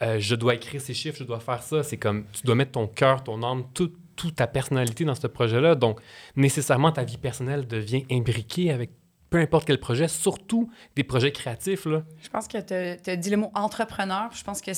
euh, 0.01 0.17
je 0.19 0.35
dois 0.35 0.55
écrire 0.55 0.81
ces 0.81 0.93
chiffres, 0.93 1.17
je 1.19 1.23
dois 1.23 1.39
faire 1.39 1.63
ça. 1.63 1.81
C'est 1.81 1.95
comme 1.97 2.25
tu 2.33 2.43
dois 2.43 2.55
mettre 2.55 2.73
ton 2.73 2.85
cœur, 2.85 3.23
ton 3.23 3.41
âme, 3.43 3.63
tout- 3.73 3.93
toute 4.15 4.35
ta 4.35 4.47
personnalité 4.47 5.05
dans 5.05 5.15
ce 5.15 5.27
projet-là. 5.27 5.75
Donc, 5.75 5.99
nécessairement, 6.35 6.91
ta 6.91 7.03
vie 7.03 7.17
personnelle 7.17 7.67
devient 7.67 8.05
imbriquée 8.11 8.71
avec 8.71 8.91
peu 9.29 9.37
importe 9.39 9.65
quel 9.65 9.79
projet, 9.79 10.07
surtout 10.07 10.69
des 10.95 11.03
projets 11.03 11.31
créatifs, 11.31 11.85
là. 11.85 12.03
Je 12.21 12.29
pense 12.29 12.47
que 12.47 12.57
tu 12.59 13.09
as 13.09 13.15
dit 13.15 13.29
le 13.29 13.37
mot 13.37 13.51
entrepreneur. 13.53 14.29
Je 14.31 14.43
pense 14.43 14.61
que 14.61 14.71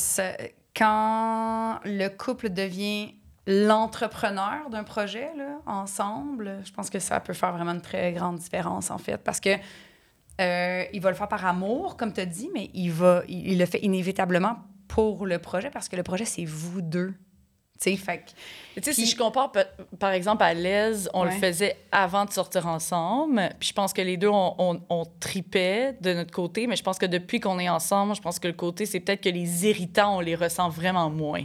quand 0.76 1.80
le 1.84 2.08
couple 2.08 2.50
devient 2.50 3.14
l'entrepreneur 3.46 4.70
d'un 4.70 4.84
projet 4.84 5.30
là, 5.38 5.60
ensemble, 5.66 6.60
je 6.66 6.72
pense 6.72 6.90
que 6.90 7.00
ça 7.00 7.20
peut 7.20 7.34
faire 7.34 7.54
vraiment 7.54 7.72
une 7.72 7.82
très 7.82 8.14
grande 8.14 8.38
différence, 8.38 8.92
en 8.92 8.98
fait, 8.98 9.18
parce 9.18 9.40
que 9.40 9.50
euh, 10.40 10.84
il 10.94 11.02
va 11.02 11.10
le 11.10 11.16
faire 11.16 11.28
par 11.28 11.46
amour, 11.46 11.98
comme 11.98 12.14
tu 12.14 12.22
as 12.22 12.26
dit, 12.26 12.50
mais 12.54 12.70
il, 12.74 12.92
va, 12.92 13.24
il 13.28 13.58
le 13.58 13.66
fait 13.66 13.80
inévitablement 13.84 14.58
pour 14.88 15.26
le 15.26 15.40
projet, 15.40 15.70
parce 15.70 15.90
que 15.90 15.96
le 15.96 16.04
projet, 16.04 16.26
c'est 16.26 16.46
vous 16.46 16.82
deux. 16.82 17.14
Tu 17.80 17.92
sais, 17.92 17.96
fait 17.98 18.18
que- 18.20 18.82
Puis- 18.82 18.94
si 18.94 19.06
je 19.06 19.16
compare, 19.16 19.52
par 20.00 20.12
exemple, 20.12 20.44
à 20.44 20.54
l'aise, 20.54 21.10
on 21.14 21.24
le 21.24 21.32
faisait 21.40 21.78
avant 21.92 22.26
de 22.26 22.32
sortir 22.32 22.66
ensemble. 22.68 23.50
Puis 23.60 23.70
je 23.70 23.74
pense 23.74 23.94
que 23.94 24.02
les 24.02 24.18
deux, 24.18 24.30
on, 24.30 24.56
on, 24.58 24.82
on 24.90 25.06
tripait 25.20 25.94
de 26.02 26.14
notre 26.14 26.32
côté. 26.32 26.66
Mais 26.68 26.76
je 26.76 26.84
pense 26.84 26.98
que 26.98 27.06
depuis 27.06 27.40
qu'on 27.40 27.60
est 27.60 27.70
ensemble, 27.70 28.16
je 28.16 28.22
pense 28.22 28.40
que 28.40 28.48
le 28.48 28.54
côté, 28.54 28.86
c'est 28.86 29.00
peut-être 29.00 29.22
que 29.22 29.30
les 29.30 29.66
irritants, 29.68 30.18
on 30.18 30.20
les 30.20 30.36
ressent 30.36 30.70
vraiment 30.70 31.10
moins. 31.10 31.44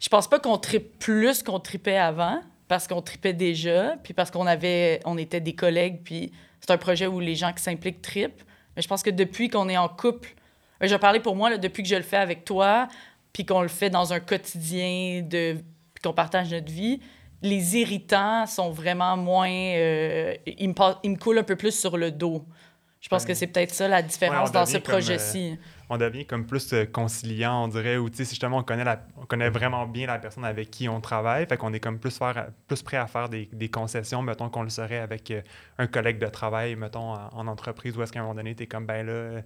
Je 0.00 0.08
pense 0.08 0.28
pas 0.28 0.38
qu'on 0.38 0.58
tripe 0.58 0.98
plus 1.00 1.42
qu'on 1.42 1.58
tripait 1.58 1.96
avant, 1.96 2.40
parce 2.68 2.86
qu'on 2.86 3.02
tripait 3.02 3.32
déjà, 3.32 3.96
puis 4.04 4.14
parce 4.14 4.30
qu'on 4.30 4.46
avait, 4.46 5.00
on 5.04 5.18
était 5.18 5.40
des 5.40 5.54
collègues, 5.54 6.00
puis 6.04 6.30
c'est 6.60 6.70
un 6.70 6.76
projet 6.78 7.06
où 7.08 7.18
les 7.18 7.34
gens 7.34 7.52
qui 7.52 7.62
s'impliquent 7.62 8.02
tripent. 8.02 8.42
Mais 8.76 8.82
je 8.82 8.86
pense 8.88 9.02
que 9.02 9.10
depuis 9.10 9.48
qu'on 9.48 9.68
est 9.68 9.76
en 9.78 9.88
couple, 9.88 10.34
je 10.80 10.86
vais 10.86 10.98
parler 10.98 11.18
pour 11.18 11.34
moi, 11.34 11.50
là, 11.50 11.58
depuis 11.58 11.82
que 11.82 11.88
je 11.88 11.96
le 11.96 12.02
fais 12.02 12.16
avec 12.18 12.44
toi, 12.44 12.86
puis 13.32 13.44
qu'on 13.46 13.62
le 13.62 13.68
fait 13.68 13.90
dans 13.90 14.12
un 14.12 14.20
quotidien 14.20 15.22
de 15.22 15.54
puis 15.94 16.02
qu'on 16.02 16.12
partage 16.12 16.52
notre 16.52 16.70
vie, 16.72 17.00
les 17.42 17.76
irritants 17.76 18.46
sont 18.46 18.70
vraiment 18.70 19.16
moins. 19.16 19.50
euh, 19.50 20.34
ils, 20.46 20.68
me, 20.68 20.74
ils 21.02 21.10
me 21.10 21.16
coulent 21.16 21.38
un 21.38 21.42
peu 21.44 21.56
plus 21.56 21.78
sur 21.78 21.96
le 21.96 22.10
dos. 22.10 22.44
Je 23.00 23.08
pense 23.08 23.24
que 23.24 23.32
c'est 23.32 23.46
peut-être 23.46 23.72
ça 23.72 23.86
la 23.86 24.02
différence 24.02 24.50
dans 24.50 24.66
ce 24.66 24.72
comme, 24.72 24.82
projet-ci. 24.82 25.56
on 25.88 25.96
devient 25.96 26.26
comme 26.26 26.46
plus 26.46 26.72
euh, 26.72 26.84
conciliant, 26.84 27.64
on 27.64 27.68
dirait, 27.68 27.96
ou 27.96 28.10
tu 28.10 28.16
sais, 28.16 28.24
si 28.24 28.30
justement 28.30 28.58
on 28.58 28.62
connaît, 28.64 28.82
la, 28.82 29.00
on 29.16 29.24
connaît 29.24 29.50
vraiment 29.50 29.86
bien 29.86 30.08
la 30.08 30.18
personne 30.18 30.44
avec 30.44 30.68
qui 30.70 30.88
on 30.88 31.00
travaille, 31.00 31.46
fait 31.46 31.56
qu'on 31.56 31.72
est 31.72 31.78
comme 31.78 32.00
plus, 32.00 32.18
faire, 32.18 32.48
plus 32.66 32.82
prêt 32.82 32.96
à 32.96 33.06
faire 33.06 33.28
des, 33.28 33.48
des 33.52 33.68
concessions, 33.68 34.20
mettons 34.20 34.48
qu'on 34.50 34.64
le 34.64 34.68
serait 34.68 34.98
avec 34.98 35.30
euh, 35.30 35.42
un 35.78 35.86
collègue 35.86 36.18
de 36.18 36.26
travail, 36.26 36.74
mettons, 36.74 37.12
en, 37.12 37.28
en 37.32 37.46
entreprise, 37.46 37.96
où 37.96 38.02
est-ce 38.02 38.10
qu'à 38.12 38.18
un 38.18 38.22
moment 38.22 38.34
donné, 38.34 38.56
tu 38.56 38.64
es 38.64 38.66
comme, 38.66 38.84
ben 38.84 39.06
là, 39.06 39.12
euh, 39.12 39.42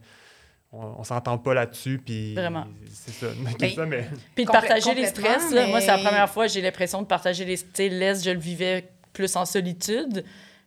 on, 0.72 0.94
on 1.00 1.04
s'entend 1.04 1.36
pas 1.38 1.54
là-dessus, 1.54 2.00
puis 2.04 2.34
Vraiment. 2.34 2.64
c'est 2.92 3.12
ça. 3.12 3.26
Mais- 3.38 3.50
C'est 3.60 3.74
ça, 3.74 3.86
mais 3.86 4.08
Puis 4.34 4.44
de 4.44 4.50
partager 4.50 4.94
les 4.94 5.06
stress, 5.06 5.50
là, 5.52 5.66
moi, 5.66 5.80
c'est 5.80 5.86
la 5.88 5.98
première 5.98 6.30
fois 6.30 6.46
j'ai 6.46 6.60
l'impression 6.62 7.02
de 7.02 7.06
partager 7.06 7.44
les... 7.44 7.58
Tu 7.58 7.66
sais, 7.74 7.88
l'Est, 7.88 8.24
je 8.24 8.30
le 8.30 8.40
vivais 8.40 8.88
plus 9.12 9.36
en 9.36 9.44
solitude. 9.44 10.24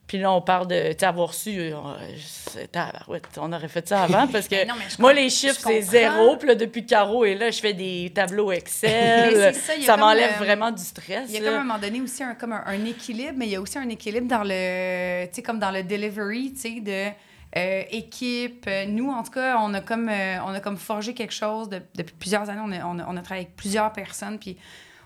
Puis 0.08 0.20
là, 0.20 0.32
on 0.32 0.40
parle 0.42 0.68
de... 0.68 1.04
Avoir 1.04 1.34
su... 1.34 1.50
euh, 1.60 1.74
c'est- 2.20 2.68
tabarouette, 2.72 3.28
on 3.38 3.52
aurait 3.52 3.68
fait 3.68 3.88
ça 3.88 4.04
avant 4.04 4.28
parce 4.28 4.48
que... 4.48 4.64
Non, 4.68 4.76
Moi, 5.00 5.14
les 5.14 5.32
chiffres, 5.32 5.60
c'est 5.60 5.82
zéro. 5.82 6.38
Puis 6.38 6.48
là, 6.50 6.54
depuis 6.54 6.84
que 6.84 6.90
Caro 6.90 7.26
est 7.26 7.34
là, 7.34 7.50
je 7.50 7.60
fais 7.60 7.74
des 7.74 8.12
tableaux 8.14 8.52
Excel. 8.52 9.56
Ça, 9.84 9.98
m'enlève 9.98 10.34
euh, 10.40 10.44
vraiment 10.44 10.70
du 10.70 10.84
stress. 10.84 11.24
Il 11.30 11.34
y 11.34 11.38
a 11.38 11.42
là. 11.42 11.46
comme 11.48 11.58
à 11.58 11.62
un 11.62 11.64
moment 11.64 11.80
donné 11.80 12.02
aussi 12.02 12.22
un, 12.22 12.36
comme 12.36 12.54
un, 12.54 12.64
un 12.68 12.86
équilibre, 12.86 13.34
mais 13.36 13.48
il 13.48 13.54
y 13.54 13.56
a 13.56 13.62
aussi 13.62 13.80
un 13.80 13.90
équilibre 13.90 14.28
dans 14.28 14.44
le, 14.44 15.26
tu 15.26 15.34
sais, 15.38 15.42
comme 15.42 15.58
dans 15.58 15.72
le 15.72 15.82
delivery, 15.82 16.54
tu 16.54 16.60
sais, 16.62 16.80
de 16.82 17.12
euh, 17.58 17.84
équipe. 17.90 18.66
Euh, 18.68 18.86
Nous, 18.86 19.10
en 19.10 19.24
tout 19.24 19.32
cas, 19.32 19.58
on 19.60 19.74
a 19.74 19.82
comme, 19.82 20.10
euh, 20.10 20.38
on 20.44 20.50
a 20.54 20.60
comme 20.60 20.78
forgé 20.78 21.14
quelque 21.14 21.34
chose 21.34 21.70
de- 21.70 21.82
depuis 21.96 22.16
plusieurs 22.16 22.50
années. 22.50 22.62
On 22.84 23.00
a, 23.00 23.06
on, 23.08 23.18
a, 23.18 23.22
travaillé 23.22 23.46
avec 23.46 23.56
plusieurs 23.56 23.92
personnes, 23.94 24.38
puis 24.40 24.58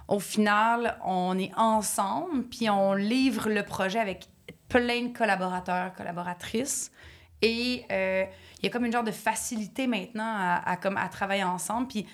au 0.08 0.20
final, 0.20 0.98
on 1.06 1.38
est 1.38 1.52
ensemble, 1.56 2.44
puis 2.44 2.70
on 2.70 2.94
livre 2.94 3.50
le 3.50 3.64
projet 3.64 4.00
avec 4.00 4.28
plein 4.68 5.04
de 5.04 5.18
collaborateurs, 5.18 5.94
collaboratrices. 5.94 6.92
Et 7.42 7.86
il 7.90 8.64
y 8.64 8.68
a 8.68 8.70
comme 8.70 8.86
une 8.86 8.92
genre 8.92 9.04
de 9.04 9.12
facilité 9.12 9.88
maintenant 9.88 10.60
à, 10.66 10.76
comme, 10.78 10.98
à 10.98 11.08
travailler 11.08 11.44
ensemble. 11.44 11.88
Puis 11.88 12.06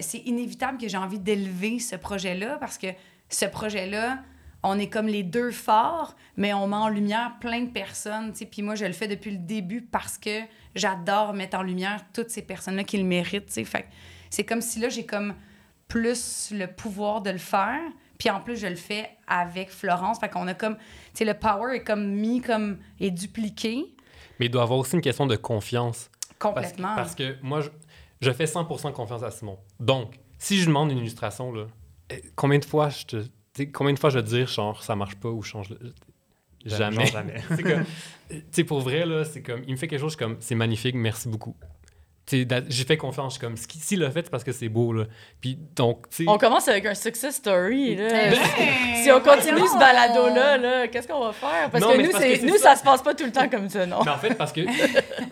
c'est 0.00 0.22
inévitable 0.24 0.78
que 0.78 0.88
j'ai 0.88 0.96
envie 0.96 1.20
d'élever 1.20 1.78
ce 1.78 1.94
projet-là 1.94 2.56
parce 2.58 2.76
que 2.78 2.88
ce 3.28 3.44
projet-là, 3.44 4.18
on 4.62 4.78
est 4.78 4.88
comme 4.88 5.06
les 5.06 5.22
deux 5.22 5.50
forts, 5.50 6.14
mais 6.36 6.52
on 6.52 6.66
met 6.66 6.76
en 6.76 6.88
lumière 6.88 7.36
plein 7.40 7.62
de 7.62 7.70
personnes. 7.70 8.32
Puis 8.32 8.62
moi, 8.62 8.74
je 8.74 8.84
le 8.84 8.92
fais 8.92 9.08
depuis 9.08 9.30
le 9.30 9.38
début 9.38 9.82
parce 9.82 10.18
que 10.18 10.40
j'adore 10.74 11.32
mettre 11.32 11.58
en 11.58 11.62
lumière 11.62 12.04
toutes 12.12 12.30
ces 12.30 12.42
personnes-là 12.42 12.84
qui 12.84 12.98
le 12.98 13.04
méritent. 13.04 13.50
c'est 14.30 14.44
comme 14.44 14.60
si 14.60 14.80
là, 14.80 14.88
j'ai 14.88 15.06
comme 15.06 15.34
plus 15.88 16.52
le 16.52 16.66
pouvoir 16.66 17.22
de 17.22 17.30
le 17.30 17.38
faire. 17.38 17.80
Puis 18.18 18.28
en 18.28 18.40
plus, 18.40 18.56
je 18.58 18.66
le 18.66 18.76
fais 18.76 19.10
avec 19.26 19.70
Florence. 19.70 20.20
Fait 20.20 20.28
qu'on 20.28 20.46
a 20.46 20.54
comme, 20.54 20.76
tu 20.76 20.82
sais, 21.14 21.24
le 21.24 21.34
power 21.34 21.74
est 21.74 21.82
comme 21.82 22.06
mis 22.06 22.42
comme, 22.42 22.78
est 23.00 23.10
dupliqué 23.10 23.94
Mais 24.38 24.46
il 24.46 24.50
doit 24.50 24.60
y 24.60 24.64
avoir 24.64 24.78
aussi 24.78 24.94
une 24.94 25.00
question 25.00 25.26
de 25.26 25.36
confiance. 25.36 26.10
Parce, 26.38 26.54
complètement. 26.54 26.94
parce 26.94 27.14
que 27.14 27.36
moi, 27.42 27.62
je, 27.62 27.70
je 28.20 28.30
fais 28.30 28.44
100% 28.44 28.92
confiance 28.92 29.22
à 29.22 29.30
Simon. 29.30 29.58
Donc, 29.78 30.14
si 30.38 30.58
je 30.58 30.66
demande 30.66 30.92
une 30.92 30.98
illustration, 30.98 31.52
là, 31.52 31.66
eh, 32.10 32.22
combien 32.36 32.58
de 32.58 32.64
fois 32.64 32.90
je 32.90 33.04
te... 33.04 33.16
Combien 33.68 33.92
de 33.92 33.98
fois 33.98 34.10
je 34.10 34.18
vais 34.18 34.24
te 34.24 34.28
dire, 34.30 34.46
genre, 34.48 34.82
ça 34.82 34.96
marche 34.96 35.16
pas 35.16 35.28
ou 35.28 35.42
change... 35.42 35.70
le- 35.70 35.78
Jamais. 36.66 37.06
Genre 37.06 37.22
jamais. 37.22 37.40
c'est 37.56 37.62
comme... 37.62 37.84
Tu 38.28 38.42
sais, 38.52 38.64
pour 38.64 38.80
vrai, 38.80 39.06
là, 39.06 39.24
c'est 39.24 39.42
comme... 39.42 39.62
Il 39.66 39.72
me 39.72 39.76
fait 39.76 39.88
quelque 39.88 40.00
chose, 40.00 40.12
je 40.12 40.16
suis 40.18 40.24
comme, 40.24 40.36
c'est 40.40 40.54
magnifique, 40.54 40.94
merci 40.94 41.26
beaucoup. 41.28 41.56
Tu 42.26 42.40
sais, 42.40 42.44
da- 42.44 42.60
j'ai 42.68 42.84
fait 42.84 42.98
confiance, 42.98 43.32
je 43.34 43.38
suis 43.38 43.46
comme, 43.46 43.56
ce 43.56 43.66
qui- 43.66 43.78
s'il 43.78 44.00
l'a 44.00 44.10
fait, 44.10 44.24
c'est 44.24 44.30
parce 44.30 44.44
que 44.44 44.52
c'est 44.52 44.68
beau, 44.68 44.92
là. 44.92 45.06
Puis, 45.40 45.58
donc, 45.74 46.08
tu 46.10 46.16
sais... 46.16 46.24
On 46.28 46.36
commence 46.36 46.68
avec 46.68 46.84
un 46.84 46.94
success 46.94 47.36
story. 47.36 47.96
Là. 47.96 48.08
Ben, 48.10 48.34
si 49.02 49.10
on 49.10 49.20
continue 49.20 49.66
ce 49.66 49.78
balado-là, 49.78 50.58
là, 50.58 50.88
qu'est-ce 50.88 51.08
qu'on 51.08 51.24
va 51.24 51.32
faire? 51.32 51.70
Parce 51.70 51.82
Non, 51.82 51.92
que 51.92 52.02
nous, 52.02 52.10
parce 52.10 52.24
que 52.24 52.48
ça. 52.58 52.58
ça 52.58 52.76
se 52.76 52.84
passe 52.84 53.02
pas 53.02 53.14
tout 53.14 53.24
le 53.24 53.32
temps 53.32 53.48
comme 53.48 53.68
ça, 53.70 53.86
non? 53.86 54.00
Mais 54.04 54.10
en 54.10 54.18
fait, 54.18 54.34
parce 54.34 54.52
que, 54.52 54.60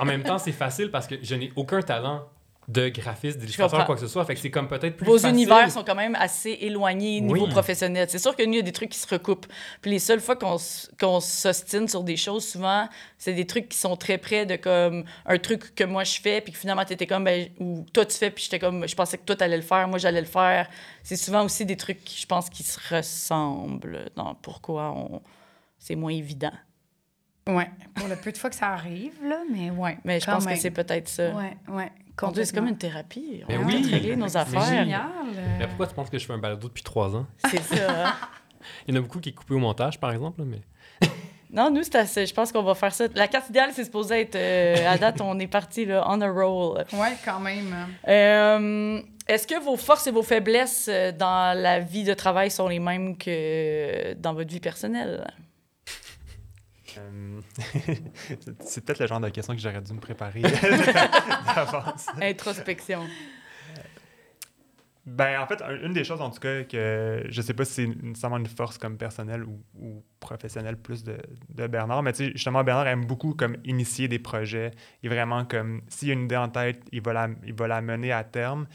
en 0.01 0.05
même 0.07 0.23
temps, 0.23 0.39
c'est 0.39 0.51
facile 0.53 0.91
parce 0.91 1.07
que 1.07 1.17
je 1.23 1.35
n'ai 1.35 1.53
aucun 1.57 1.83
talent 1.83 2.23
de 2.69 2.91
graphiste, 2.91 3.39
d'illustrateur, 3.39 3.87
quoi 3.87 3.95
que 3.95 4.01
ce 4.03 4.07
soit. 4.09 4.27
Fait 4.27 4.35
que 4.35 4.41
c'est 4.41 4.51
comme 4.51 4.69
peut-être 4.69 4.99
plus 4.99 5.07
Vos 5.07 5.15
facile. 5.15 5.31
univers 5.31 5.71
sont 5.71 5.83
quand 5.85 5.95
même 5.95 6.15
assez 6.15 6.51
éloignés 6.61 7.23
niveau 7.23 7.47
Oui. 7.47 7.51
professionnel. 7.51 8.07
C'est 8.11 8.19
sûr 8.19 8.37
que 8.37 8.43
nous, 8.43 8.53
il 8.53 8.57
y 8.57 8.59
a 8.59 8.63
des 8.63 8.73
trucs 8.73 8.91
qui 8.91 8.99
se 8.99 9.07
recoupent. 9.07 9.47
Puis 9.81 9.91
les 9.91 9.99
seules 9.99 10.21
fois 10.21 10.37
qu'on 10.37 10.59
qu'on 11.01 11.21
s'ostine 11.21 11.89
sur 11.89 12.03
des 12.05 12.19
choses, 12.19 12.47
souvent, 12.47 12.87
c'est 13.17 13.33
des 13.33 13.47
trucs 13.47 13.71
qui 13.71 13.79
sont 13.79 13.97
très 13.97 14.19
près 14.19 14.45
de 14.45 14.57
comme 14.57 15.05
un 15.25 15.39
truc 15.39 15.75
que 15.75 15.85
moi 15.85 16.05
je 16.05 16.21
fais, 16.21 16.43
puis 16.43 16.53
que 16.53 16.59
finalement, 16.59 16.85
tu 16.85 16.93
étais 16.93 17.07
comme, 17.07 17.25
ben, 17.25 17.49
ou 17.59 17.87
toi 17.91 18.05
tu 18.05 18.19
fais, 18.19 18.31
puis 18.31 18.45
j'étais 18.45 18.59
comme, 18.59 18.87
je 18.87 18.95
pensais 18.95 19.17
que 19.17 19.25
toi 19.25 19.35
t'allais 19.35 19.57
le 19.57 19.63
faire, 19.63 19.89
moi 19.89 19.97
j'allais 19.99 20.21
le 20.21 20.27
faire. 20.27 20.69
C'est 21.03 21.17
souvent 21.17 21.45
aussi 21.45 21.65
des 21.65 21.77
trucs, 21.77 22.01
je 22.21 22.27
pense, 22.27 22.51
qui 22.51 22.63
se 22.65 22.79
ressemblent 22.95 24.11
dans 24.15 24.35
pourquoi 24.35 24.93
on... 24.95 25.23
c'est 25.79 25.97
moins 25.97 26.13
évident. 26.13 26.53
Ouais, 27.49 27.71
pour 27.95 28.09
le 28.09 28.17
peu 28.17 28.31
de 28.31 28.37
fois 28.37 28.51
que 28.51 28.57
ça 28.57 28.69
arrive, 28.69 29.15
là, 29.25 29.41
mais 29.51 29.71
ouais. 29.71 29.97
Mais 30.05 30.21
je 30.21 30.27
pense 30.27 30.45
même. 30.45 30.55
que 30.55 30.61
c'est 30.61 30.71
peut-être 30.71 31.09
ça. 31.09 31.31
Ouais, 31.31 31.57
ouais. 31.69 31.91
Dieu, 32.33 32.45
c'est 32.45 32.55
comme 32.55 32.69
une 32.69 32.79
thérapie. 32.79 33.43
On 33.49 33.65
oui. 33.65 33.89
régler 33.91 34.17
nos 34.17 34.37
affaires. 34.37 34.63
Génial. 34.63 35.03
Mais 35.59 35.67
pourquoi 35.67 35.87
tu 35.87 35.95
penses 35.95 36.11
que 36.11 36.19
je 36.19 36.27
fais 36.27 36.33
un 36.33 36.39
balado 36.39 36.69
depuis 36.69 36.83
trois 36.83 37.15
ans? 37.17 37.27
C'est 37.51 37.63
ça. 37.63 38.15
Il 38.87 38.95
y 38.95 38.97
en 38.97 39.01
a 39.01 39.03
beaucoup 39.03 39.21
qui 39.21 39.31
est 39.31 39.33
coupé 39.33 39.55
au 39.55 39.59
montage, 39.59 39.99
par 40.01 40.11
exemple, 40.13 40.43
mais... 40.45 40.61
Non, 41.51 41.71
nous, 41.71 41.83
c'est 41.83 41.97
assez. 41.97 42.27
Je 42.27 42.35
pense 42.35 42.53
qu'on 42.53 42.63
va 42.63 42.75
faire 42.75 42.93
ça. 42.93 43.07
La 43.15 43.27
carte 43.27 43.49
idéale, 43.49 43.71
c'est 43.73 43.85
supposé 43.85 44.21
être. 44.21 44.37
euh, 44.37 44.87
à 44.87 44.99
date, 44.99 45.21
on 45.23 45.39
est 45.39 45.47
parti 45.47 45.87
là, 45.87 46.05
on 46.07 46.21
a 46.21 46.29
roll. 46.31 46.85
Ouais, 46.93 47.17
quand 47.25 47.41
même. 47.41 47.75
Euh, 48.07 49.01
Est-ce 49.27 49.47
que 49.47 49.59
vos 49.63 49.77
forces 49.77 50.07
et 50.09 50.11
vos 50.11 50.23
faiblesses 50.23 50.89
euh, 50.93 51.11
dans 51.11 51.59
la 51.59 51.81
vie 51.81 52.05
de 52.05 52.13
travail 52.13 52.51
sont 52.51 52.69
les 52.69 52.79
mêmes 52.81 53.17
que 53.17 54.13
dans 54.15 54.35
votre 54.35 54.51
vie 54.51 54.61
personnelle? 54.61 55.27
Euh, 56.99 57.41
c'est- 58.61 58.85
peut-être 58.85 58.99
le 59.01 59.07
genre 59.07 59.21
de 59.21 59.29
question 59.31 59.55
que 59.55 59.61
j'aurais 59.61 59.81
dû 59.81 59.93
me 59.93 60.01
préparer 60.01 60.43
d'avance. 61.55 62.07
Introspection. 62.21 63.05
Ben, 65.07 65.41
en 65.41 65.47
fait, 65.47 65.63
un- 65.63 65.81
une 65.87 65.95
des 65.95 66.05
choses, 66.05 66.21
en 66.21 66.29
tout 66.31 66.39
cas, 66.41 66.65
que 66.65 67.25
je 67.31 67.41
sais 67.41 67.55
pas 67.55 67.65
si 67.65 67.73
c'est 67.73 67.87
nécessairement 67.87 68.37
une 68.37 68.47
force 68.47 68.77
comme 68.77 68.99
personnelle 68.99 69.43
ou, 69.43 69.63
ou 69.75 70.05
professionnelle 70.21 70.77
plus 70.77 71.03
de, 71.03 71.17
de 71.49 71.67
Bernard, 71.67 72.03
mais 72.03 72.13
tu 72.13 72.27
sais, 72.27 72.33
justement, 72.33 72.63
Bernard 72.63 72.87
aime 72.89 73.07
beaucoup 73.07 73.33
comme 73.35 73.57
initier 73.65 74.07
des 74.09 74.19
projets. 74.19 74.73
Il 75.03 75.11
est 75.11 75.15
vraiment 75.15 75.47
comme, 75.47 75.81
s'il 75.89 76.09
y 76.09 76.11
a 76.11 76.15
une 76.15 76.25
idée 76.25 76.37
en 76.37 76.51
tête, 76.51 76.83
il 76.93 77.01
va 77.01 77.15
la, 77.15 77.29
il 77.47 77.55
va 77.55 77.69
la 77.69 77.81
mener 77.81 78.13
à 78.13 78.23
terme. 78.23 78.67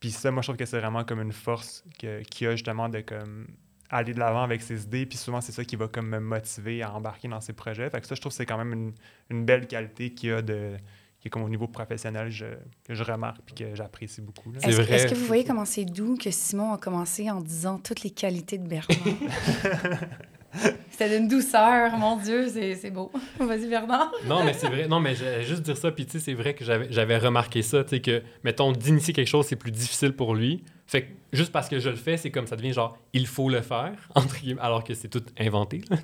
Puis 0.00 0.10
ça, 0.12 0.30
moi, 0.30 0.40
je 0.40 0.46
trouve 0.46 0.56
que 0.56 0.64
c'est 0.64 0.78
vraiment 0.80 1.04
comme 1.04 1.20
une 1.20 1.32
force 1.32 1.84
que- 2.00 2.22
qu'il 2.22 2.46
a 2.48 2.52
justement 2.52 2.88
de 2.88 3.00
comme 3.02 3.46
aller 3.92 4.14
de 4.14 4.18
l'avant 4.18 4.42
avec 4.42 4.62
ses 4.62 4.82
idées. 4.84 5.06
Puis 5.06 5.18
souvent, 5.18 5.40
c'est 5.40 5.52
ça 5.52 5.64
qui 5.64 5.76
va 5.76 5.86
comme 5.86 6.08
me 6.08 6.18
motiver 6.18 6.82
à 6.82 6.92
embarquer 6.92 7.28
dans 7.28 7.40
ses 7.40 7.52
projets. 7.52 7.88
Fait 7.90 8.00
que 8.00 8.06
ça, 8.08 8.14
je 8.16 8.20
trouve 8.20 8.32
que 8.32 8.36
c'est 8.36 8.46
quand 8.46 8.58
même 8.58 8.72
une, 8.72 8.92
une 9.30 9.44
belle 9.44 9.66
qualité 9.68 10.10
qu'il 10.10 10.32
a 10.32 10.42
de 10.42 10.76
qui 11.20 11.28
est 11.28 11.30
comme 11.30 11.44
au 11.44 11.48
niveau 11.48 11.68
professionnel 11.68 12.30
je- 12.32 12.46
que 12.84 12.94
je 12.94 13.04
remarque 13.04 13.42
puis 13.46 13.54
que 13.54 13.76
j'apprécie 13.76 14.20
beaucoup. 14.20 14.50
là. 14.50 14.58
Est-ce 14.68 15.06
que 15.06 15.14
vous 15.14 15.26
voyez 15.26 15.44
comment 15.44 15.64
c'est 15.64 15.84
doux 15.84 16.16
que 16.16 16.32
Simon 16.32 16.72
a 16.72 16.78
commencé 16.78 17.30
en 17.30 17.40
disant 17.40 17.78
toutes 17.78 18.02
les 18.02 18.10
qualités 18.10 18.58
de 18.58 18.66
Bernard? 18.66 18.88
C'était 20.90 21.18
d'une 21.18 21.28
douceur, 21.28 21.96
mon 21.96 22.16
Dieu, 22.16 22.48
c'est 22.48 22.74
c'est 22.76 22.90
beau. 22.90 23.10
Vas-y, 23.40 23.66
Bernard. 23.68 24.12
Non, 24.26 24.44
mais 24.44 24.52
c'est 24.52 24.68
vrai. 24.68 24.86
Non, 24.88 25.00
mais 25.00 25.14
j'allais 25.14 25.42
juste 25.44 25.62
dire 25.62 25.76
ça. 25.76 25.90
Puis, 25.90 26.04
tu 26.04 26.12
sais, 26.12 26.18
c'est 26.20 26.34
vrai 26.34 26.54
que 26.54 26.64
j'avais 26.64 26.88
j'avais 26.92 27.16
remarqué 27.18 27.62
ça. 27.62 27.82
Tu 27.84 27.90
sais, 27.90 28.00
que, 28.00 28.22
mettons, 28.44 28.72
d'initier 28.72 29.14
quelque 29.14 29.26
chose, 29.28 29.46
c'est 29.46 29.56
plus 29.56 29.70
difficile 29.72 30.12
pour 30.14 30.34
lui. 30.34 30.62
Fait 30.86 31.02
que 31.04 31.08
juste 31.32 31.52
parce 31.52 31.68
que 31.70 31.78
je 31.78 31.88
le 31.88 31.96
fais, 31.96 32.16
c'est 32.18 32.30
comme 32.30 32.46
ça 32.46 32.56
devient 32.56 32.72
genre, 32.74 32.98
il 33.14 33.26
faut 33.26 33.48
le 33.48 33.62
faire, 33.62 33.92
entre 34.14 34.38
guillemets, 34.40 34.60
alors 34.60 34.84
que 34.84 34.92
c'est 34.94 35.08
tout 35.08 35.24
inventé. 35.38 35.80
là. 35.88 35.96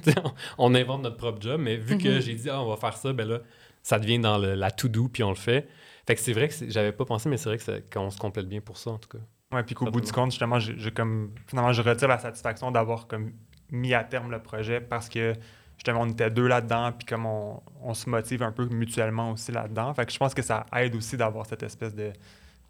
On, 0.57 0.73
on 0.73 0.75
invente 0.75 1.03
notre 1.03 1.17
propre 1.19 1.41
job. 1.43 1.61
Mais 1.61 1.77
vu 1.77 1.99
que 1.99 2.09
Mhm. 2.09 2.21
j'ai 2.21 2.35
dit, 2.35 2.49
ah, 2.51 2.63
on 2.63 2.69
va 2.69 2.77
faire 2.77 2.97
ça, 2.97 3.13
ben 3.13 3.29
là, 3.29 3.41
ça 3.83 3.99
devient 3.99 4.19
dans 4.19 4.39
le- 4.39 4.55
la 4.55 4.71
to-do, 4.71 5.09
puis 5.09 5.23
on 5.23 5.31
le 5.31 5.35
fait. 5.37 5.69
Fait 6.07 6.15
que 6.15 6.21
c'est 6.23 6.33
vrai 6.33 6.49
que 6.49 6.55
c'est- 6.55 6.71
j'avais 6.71 6.93
pas 6.93 7.05
pensé, 7.05 7.29
mais 7.29 7.37
c'est 7.37 7.51
vrai 7.51 7.59
que 7.59 7.65
ça- 7.65 7.81
qu'on 7.93 8.09
se 8.11 8.17
complète 8.19 8.49
bien 8.49 8.63
pour 8.63 8.79
ça, 8.79 8.91
en 8.93 8.99
tout 8.99 9.11
cas. 9.11 9.19
Ouais, 9.53 9.63
puis 9.63 9.75
qu'au 9.75 9.87
bout 9.87 10.01
du 10.01 10.13
compte, 10.13 10.31
justement, 10.31 10.59
j'ai 10.59 10.91
comme 10.91 11.33
finalement 11.47 11.73
je 11.73 11.81
retire 11.83 12.09
la 12.09 12.19
satisfaction 12.19 12.71
d'avoir 12.71 13.07
comme 13.07 13.33
mis 13.71 13.95
à 13.95 14.05
terme 14.05 14.31
le 14.31 14.41
projet 14.41 14.81
parce 14.81 15.09
que 15.09 15.35
justement 15.77 16.01
on 16.03 16.09
était 16.09 16.31
deux 16.31 16.47
là-dedans, 16.47 16.93
puis 16.93 17.07
comme 17.07 17.27
on, 17.27 17.63
on 17.83 17.95
se 17.95 18.09
motive 18.09 18.43
un 18.43 18.53
peu 18.53 18.67
mutuellement 18.67 19.33
aussi 19.33 19.53
là-dedans. 19.53 19.93
Fait 19.95 20.07
que 20.07 20.13
je 20.13 20.19
pense 20.19 20.35
que 20.35 20.43
ça 20.43 20.67
aide 20.77 20.95
aussi 20.95 21.17
d'avoir 21.17 21.47
cette 21.47 21.63
espèce 21.63 21.95
de, 21.95 22.13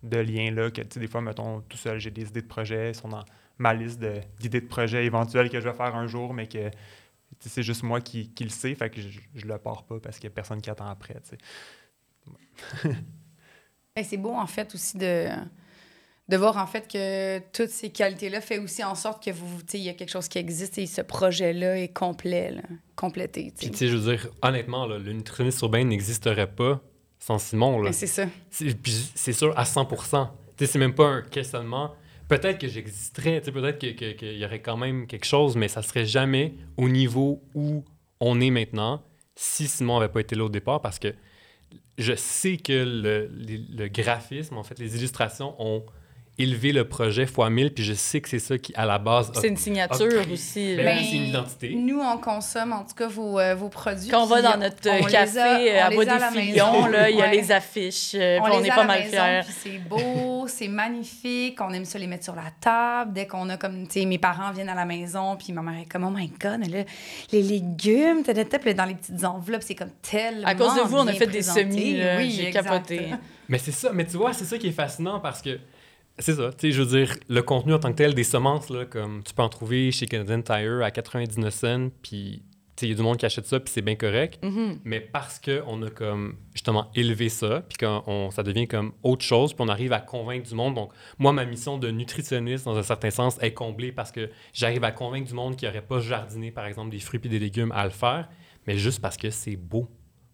de 0.03 0.19
lien-là, 0.19 0.71
que 0.71 0.83
tu 0.83 0.89
sais, 0.95 1.01
des 1.01 1.09
fois, 1.09 1.21
mettons, 1.21 1.61
tout 1.63 1.77
seul, 1.77 1.99
j'ai 1.99 2.11
des 2.11 2.29
idées 2.29 2.43
de 2.43 2.47
projet, 2.47 2.91
ils 2.91 2.95
sont 2.95 3.09
dans 3.09 3.25
ma 3.59 3.75
liste 3.75 3.99
de- 3.99 4.21
d'idées 4.39 4.61
de, 4.61 4.67
projets 4.67 5.05
éventuelles 5.05 5.51
que 5.51 5.61
je 5.61 5.69
vais 5.69 5.75
faire 5.75 5.97
un 5.97 6.07
jour, 6.07 6.33
mais 6.33 6.47
que 6.47 6.71
c'est 7.41 7.63
juste 7.63 7.83
moi 7.83 8.01
qui, 8.01 8.31
qui 8.31 8.45
le 8.45 8.51
sais, 8.51 8.75
fait 8.75 8.91
que 8.91 9.01
je, 9.01 9.21
je 9.35 9.47
le 9.47 9.59
pars 9.59 9.85
pas 9.85 9.99
parce 10.01 10.17
qu'il 10.17 10.25
y 10.25 10.33
a 10.33 10.35
personne 10.35 10.61
qui 10.61 10.71
attend 10.71 10.87
après, 10.87 11.15
tu 11.15 11.37
sais. 12.85 12.95
Et 13.97 14.05
c'est 14.05 14.17
beau, 14.17 14.35
en 14.35 14.47
fait, 14.47 14.73
aussi 14.75 14.97
de, 14.97 15.29
de 16.29 16.37
voir, 16.37 16.57
en 16.59 16.67
fait, 16.67 16.87
que 16.91 17.39
toutes 17.53 17.71
ces 17.71 17.91
qualités-là 17.91 18.41
fait 18.43 18.59
aussi 18.59 18.85
en 18.85 18.95
sorte 18.95 19.25
que 19.25 19.31
vous, 19.31 19.61
il 19.73 19.81
y 19.81 19.89
a 19.89 19.95
quelque 19.95 20.11
chose 20.11 20.29
qui 20.29 20.39
existe 20.39 20.77
et 20.79 20.87
ce 20.87 21.01
projet-là 21.01 21.79
est 21.79 21.89
complet, 21.93 22.51
là, 22.51 22.63
complété, 22.97 23.53
Puis, 23.57 23.71
tu 23.71 23.77
sais, 23.79 23.89
je 23.89 23.97
veux 23.97 24.13
dire, 24.13 24.29
honnêtement, 24.43 24.87
là, 24.87 24.99
le 24.99 25.13
nutritionniste 25.13 25.61
urbain 25.63 25.85
n'existerait 25.85 26.51
pas 26.53 26.81
sans 27.19 27.39
Simon. 27.39 27.79
Là. 27.81 27.91
Mais 27.91 27.93
C'est 27.93 28.07
ça. 28.07 28.27
C'est- 28.51 28.77
Puis 28.81 29.11
c'est 29.15 29.33
sûr 29.33 29.53
à 29.59 29.65
100 29.65 29.87
Tu 29.87 29.97
sais, 30.59 30.67
c'est 30.73 30.79
même 30.79 30.95
pas 30.95 31.07
un 31.07 31.23
questionnement. 31.23 31.95
peut-être 32.29 32.59
que 32.59 32.69
j'existerais, 32.69 33.41
tu 33.41 33.47
sais, 33.47 33.53
peut-être 33.53 33.79
qu'il 33.79 33.97
que, 33.97 34.13
que 34.13 34.27
y 34.27 34.45
aurait 34.45 34.61
quand 34.61 34.77
même 34.77 35.07
quelque 35.07 35.25
chose, 35.25 35.57
mais 35.57 35.69
ça 35.69 35.81
serait 35.83 36.05
jamais 36.05 36.53
au 36.77 36.91
niveau 36.91 37.43
où 37.55 37.85
on 38.21 38.39
est 38.43 38.51
maintenant 38.51 39.03
si 39.35 39.67
Simon 39.67 39.99
n'avait 39.99 40.13
pas 40.13 40.21
été 40.21 40.35
là 40.37 40.45
au 40.45 40.49
départ 40.51 40.83
parce 40.83 40.99
que 40.99 41.15
je 41.97 42.15
sais 42.15 42.59
que 42.59 42.73
le, 42.73 43.29
le, 43.29 43.77
le 43.83 43.89
graphisme, 43.89 44.59
en 44.59 44.63
fait, 44.63 44.79
les 44.79 44.95
illustrations 44.97 45.55
ont 45.59 45.85
élevé 46.39 46.73
le 46.73 46.87
projet 46.87 47.27
fois 47.27 47.51
1000, 47.51 47.73
puis 47.75 47.85
je 47.85 47.95
sais 47.95 48.21
que 48.21 48.29
c'est 48.29 48.39
ça 48.39 48.57
qui, 48.59 48.73
à 48.75 48.87
la 48.87 48.99
base, 48.99 49.31
a- 49.35 49.41
C'est 49.41 49.49
une 49.49 49.55
a 49.55 49.59
signature 49.59 50.23
aussi. 50.33 50.77
Ben 50.77 50.99
c'est 51.03 51.17
une 51.17 51.25
identité. 51.27 51.75
Nous, 51.75 52.01
on 52.01 52.19
consomme 52.19 52.73
en 52.73 52.85
tout 52.85 52.95
cas 52.95 53.09
vos, 53.09 53.39
euh, 53.41 53.55
vos 53.55 53.69
produits. 53.69 54.09
Quand 54.11 54.23
on 54.23 54.27
va 54.27 54.43
dans 54.43 54.57
notre 54.57 54.77
on 54.89 54.93
euh, 54.95 54.99
les 54.99 55.13
café 55.13 55.39
a- 55.39 55.59
euh, 55.59 55.81
on 55.81 55.87
à 55.87 55.89
les 55.91 55.95
Bois 55.97 56.05
a 56.05 56.13
à 56.13 56.15
des 56.19 56.21
la 56.21 56.31
Filions, 56.31 56.73
maison. 56.73 56.87
là, 56.87 57.11
il 57.11 57.17
y 57.17 57.23
a 57.23 57.31
les 57.31 57.53
affiches. 57.53 58.15
On, 58.15 58.19
puis 58.19 58.53
on 58.55 58.61
les 58.61 58.67
est 58.67 58.71
a 58.71 58.75
pas 58.75 58.81
à 58.83 58.85
la 58.85 58.87
mal 58.87 59.01
maison, 59.01 59.11
fiers. 59.11 59.41
puis 59.45 59.55
c'est 59.63 59.79
beau, 59.89 60.47
c'est 60.49 60.69
magnifique. 60.69 61.61
On 61.61 61.73
aime 61.73 61.85
ça 61.85 61.99
les 61.99 62.07
mettre 62.07 62.25
sur 62.25 62.35
la 62.35 62.51
table. 62.61 63.13
Dès 63.13 63.27
qu'on 63.27 63.49
a 63.49 63.57
comme, 63.57 63.87
tu 63.89 64.01
sais, 64.01 64.07
mes 64.07 64.19
parents 64.19 64.53
viennent 64.53 64.69
à 64.69 64.75
la 64.75 64.85
maison, 64.85 65.37
puis 65.37 65.53
ma 65.53 65.63
mère 65.63 65.81
est 65.83 65.87
comme, 65.91 66.05
oh 66.05 66.11
my 66.11 66.29
God, 66.41 66.69
là, 66.71 66.85
les 67.33 67.43
légumes, 67.43 68.23
ta, 68.23 68.35
ta, 68.35 68.45
ta, 68.45 68.59
puis 68.59 68.75
dans 68.75 68.85
les 68.85 68.95
petites 68.95 69.25
enveloppes, 69.25 69.63
c'est 69.65 69.75
comme 69.75 69.91
tellement 70.03 70.47
À 70.47 70.55
cause 70.55 70.75
de 70.75 70.81
vous, 70.83 70.97
on 70.99 71.07
a 71.07 71.13
fait 71.13 71.27
des 71.27 71.43
semis. 71.43 71.97
là, 71.97 72.17
Oui, 72.19 72.31
J'ai 72.31 72.51
capoté. 72.51 73.09
Mais 73.49 73.59
c'est 73.59 73.73
ça, 73.73 73.91
mais 73.95 74.05
tu 74.07 74.17
vois, 74.19 74.33
c'est 74.35 74.45
ça 74.45 74.59
qui 74.59 74.69
est 74.69 74.73
fascinant 74.73 75.21
parce 75.21 75.41
que 75.41 75.59
c'est 76.19 76.35
ça, 76.35 76.51
tu 76.53 76.69
sais, 76.69 76.73
je 76.73 76.83
veux 76.83 76.99
dire, 76.99 77.17
le 77.29 77.43
contenu 77.43 77.75
en 77.75 77.79
tant 77.79 77.91
que 77.91 77.97
tel, 77.97 78.15
des 78.15 78.25
semences, 78.25 78.71
là, 78.71 78.85
comme 78.85 79.23
tu 79.23 79.35
peux 79.35 79.43
en 79.43 79.49
trouver 79.49 79.93
chez 79.93 80.07
Canadian 80.07 80.43
Tire 80.43 80.83
à 80.83 80.91
99 80.91 81.55
cents, 81.55 81.89
puis 82.03 82.43
tu 82.79 82.83
sais, 82.83 82.87
il 82.87 82.91
y 82.91 82.93
a 82.93 82.97
du 82.97 83.03
monde 83.03 83.17
qui 83.17 83.27
achète 83.27 83.47
ça, 83.47 83.59
puis 83.59 83.73
c'est 83.73 83.83
bien 83.83 83.97
correct. 83.97 84.39
Mhm. 84.45 84.79
Mais 84.85 85.01
parce 85.01 85.41
qu'on 85.41 85.83
a 85.83 85.91
comme 85.91 86.37
justement 86.55 86.91
élevé 86.95 87.29
ça, 87.29 87.63
puis 87.69 87.77
ça 88.31 88.43
devient 88.45 88.69
comme 88.69 88.93
autre 89.03 89.25
chose, 89.25 89.53
puis 89.53 89.65
on 89.67 89.69
arrive 89.69 89.93
à 89.93 90.01
convaincre 90.01 90.49
du 90.49 90.55
monde. 90.55 90.75
Donc, 90.75 90.93
moi, 91.19 91.33
ma 91.33 91.45
mission 91.45 91.77
de 91.77 91.91
nutritionniste, 91.91 92.67
dans 92.67 92.77
un 92.77 92.85
certain 92.85 93.11
sens, 93.11 93.37
est 93.43 93.53
comblée 93.53 93.91
parce 93.91 94.13
que 94.13 94.31
j'arrive 94.53 94.85
à 94.85 94.93
convaincre 94.93 95.27
du 95.27 95.35
monde 95.35 95.57
qui 95.57 95.65
n'aurait 95.65 95.83
pas 95.83 95.99
jardiné, 95.99 96.53
par 96.53 96.67
exemple, 96.67 96.91
des 96.91 97.01
fruits 97.01 97.21
et 97.25 97.29
des 97.29 97.41
légumes 97.41 97.73
à 97.73 97.83
le 97.83 97.91
faire, 97.91 98.29
mais 98.67 98.79
juste 98.79 99.01
parce 99.01 99.17
que 99.17 99.31
c'est 99.31 99.57
beau. 99.57 99.89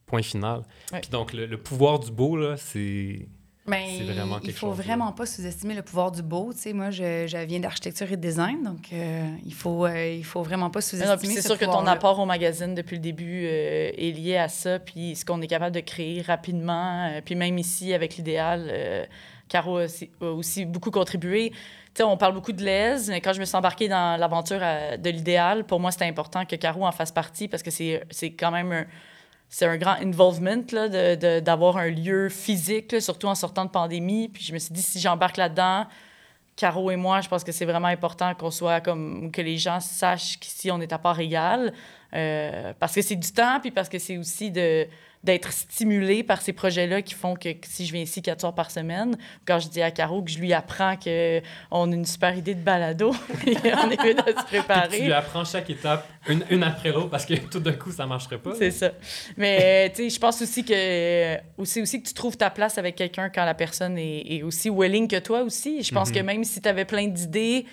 Point 0.05 0.21
final. 0.23 0.65
Ouais. 0.93 1.01
Puis 1.01 1.11
donc, 1.11 1.33
le, 1.33 1.47
le 1.47 1.57
pouvoir 1.57 1.99
du 1.99 2.11
beau, 2.11 2.37
là, 2.37 2.59
c'est. 2.59 3.27
Mais 3.67 3.97
C'est 3.99 4.05
vraiment 4.05 4.39
il 4.43 4.53
faut 4.53 4.69
chose, 4.69 4.79
là. 4.79 4.85
vraiment 4.85 5.13
pas 5.13 5.25
sous-estimer 5.25 5.75
le 5.75 5.81
pouvoir 5.81 6.13
du 6.13 6.23
beau. 6.23 6.53
Tu 6.53 6.59
sais, 6.59 6.73
moi, 6.75 6.91
je, 6.91 7.27
je 7.27 7.39
viens 7.47 7.61
d'architecture 7.61 8.13
et 8.13 8.17
de 8.17 8.21
design, 8.21 8.63
donc 8.63 8.93
euh, 8.93 9.27
il 9.45 9.55
faut, 9.55 9.87
euh, 9.87 10.07
il 10.07 10.25
faut 10.25 10.43
vraiment 10.43 10.69
pas 10.69 10.81
Ah 10.81 10.83
sous-estimer. 10.83 11.35
c'est 11.35 11.41
ce 11.41 11.49
sûr 11.49 11.59
que 11.59 11.65
ton 11.65 11.87
apport 11.87 12.19
au 12.19 12.27
magazine 12.27 12.75
depuis 12.75 12.97
le 12.97 13.03
début 13.03 13.47
euh, 13.47 13.91
est 13.97 14.13
lié 14.15 14.37
à 14.37 14.49
ça, 14.49 14.79
puis 14.79 15.17
ce 15.17 15.25
qu'on 15.25 15.41
est 15.41 15.47
capable 15.47 15.75
de 15.75 15.81
créer 15.81 16.21
rapidement, 16.21 17.07
euh, 17.07 17.21
puis 17.25 17.37
même 17.37 17.57
ici 17.57 17.95
avec 17.95 18.17
l'idéal, 18.17 18.67
euh, 18.71 19.05
Caro 19.49 19.79
a 19.79 19.85
aussi, 19.85 20.11
a 20.21 20.27
aussi 20.27 20.67
beaucoup 20.67 20.91
contribué. 20.91 21.51
Tu 21.51 21.59
sais, 21.99 22.03
on 22.03 22.17
parle 22.19 22.35
beaucoup 22.35 22.53
de 22.53 22.63
l'aise, 22.63 23.09
mais 23.09 23.21
quand 23.21 23.33
je 23.33 23.41
me 23.41 23.45
suis 23.47 23.57
embarquée 23.57 23.89
dans 23.89 24.19
l'aventure 24.19 24.61
euh, 24.61 24.97
de 24.99 25.09
l'idéal, 25.11 25.65
pour 25.65 25.81
moi, 25.81 25.91
c'était 25.91 26.07
important 26.07 26.45
que 26.45 26.57
Caro 26.57 26.85
en 26.85 26.93
fasse 26.93 27.13
partie 27.13 27.49
parce 27.49 27.63
que 27.63 27.71
c'est 27.71 28.03
c'est 28.11 28.33
quand 28.33 28.51
même 28.51 28.73
un, 28.73 28.85
c'est 29.57 29.67
un 29.67 29.77
grand 29.77 29.95
involvement 30.03 30.57
d'avoir 31.43 31.77
un 31.77 31.89
lieu 31.89 32.29
physique, 32.29 33.01
surtout 33.01 33.29
en 33.29 33.37
sortant 33.37 33.65
de 33.65 33.71
pandémie. 33.71 34.29
Puis 34.29 34.43
je 34.43 34.53
me 34.53 34.59
suis 34.59 34.75
dit, 34.75 34.83
si 34.83 34.99
j'embarque 34.99 35.37
là-dedans, 35.37 35.87
Caro 36.57 36.91
et 36.91 36.97
moi, 36.97 37.21
je 37.21 37.29
pense 37.29 37.45
que 37.45 37.53
c'est 37.53 37.65
vraiment 37.65 37.87
important 37.87 38.35
qu'on 38.35 38.51
soit 38.51 38.81
comme 38.81 39.31
que 39.31 39.41
les 39.41 39.57
gens 39.57 39.79
sachent 39.79 40.41
qu'ici 40.41 40.73
on 40.73 40.81
est 40.81 40.93
à 40.93 40.99
part 40.99 41.21
égale, 41.21 41.73
euh, 42.15 42.73
parce 42.81 42.97
que 42.97 43.03
c'est 43.03 43.15
du 43.15 43.31
temps, 43.31 43.61
puis 43.61 43.71
parce 43.71 43.89
que 43.89 44.01
c'est 44.01 44.19
aussi 44.19 44.51
de 44.51 44.89
d'être 45.25 45.53
stimulé 45.53 46.23
par 46.23 46.43
ces 46.43 46.53
projets-là 46.53 47.03
qui 47.03 47.15
font 47.15 47.35
que 47.35 47.49
si 47.63 47.87
je 47.87 47.93
viens 47.93 48.03
ici 48.03 48.21
quatre 48.23 48.41
soirs 48.41 48.55
par 48.55 48.71
semaine, 48.71 49.17
quand 49.47 49.59
je 49.59 49.69
dis 49.69 49.81
à 49.83 49.91
Caro 49.91 50.23
que 50.23 50.31
je 50.31 50.39
lui 50.39 50.53
apprends 50.53 50.97
que 50.97 51.41
on 51.71 51.91
a 51.91 51.95
une 51.95 52.05
super 52.05 52.37
idée 52.37 52.55
de 52.55 52.61
balado, 52.61 53.13
et 53.47 53.57
on 53.75 53.91
est 53.91 54.05
mieux 54.05 54.15
de 54.15 54.21
se 54.21 54.25
Tu 54.25 54.31
lui 54.31 54.45
préparer. 54.63 55.13
apprends 55.13 55.45
chaque 55.45 55.71
étape, 55.71 56.07
une, 56.29 56.45
une 56.51 56.63
après 56.63 56.91
l'autre, 56.93 57.09
parce 57.11 57.25
que 57.27 57.35
tout 57.35 57.59
d'un 57.61 57.73
coup, 57.73 57.91
ça 57.91 58.07
marcherait 58.07 58.39
pas. 58.39 58.55
C'est 58.59 58.71
ça. 58.71 58.93
Mais 59.37 59.91
tu 59.91 60.03
sais, 60.05 60.11
je 60.11 60.21
pense 60.21 60.43
aussi 60.43 60.65
que 60.65 61.37
aussi 61.57 61.81
aussi 61.83 62.03
que 62.03 62.09
tu 62.09 62.15
trouves 62.15 62.37
ta 62.37 62.51
place 62.51 62.79
avec 62.79 62.95
quelqu'un 62.95 63.31
quand 63.31 63.45
la 63.45 63.55
personne 63.55 63.97
est, 63.99 64.23
est 64.29 64.43
aussi 64.43 64.69
willing 64.71 65.09
que 65.09 65.19
toi 65.19 65.43
aussi. 65.43 65.83
Je 65.83 65.93
pense 65.93 66.11
Mhm. 66.11 66.15
que 66.15 66.21
même 66.21 66.45
si 66.45 66.61
tu 66.61 66.69
avais 66.69 66.85
plein 66.85 67.07
d'idées, 67.09 67.65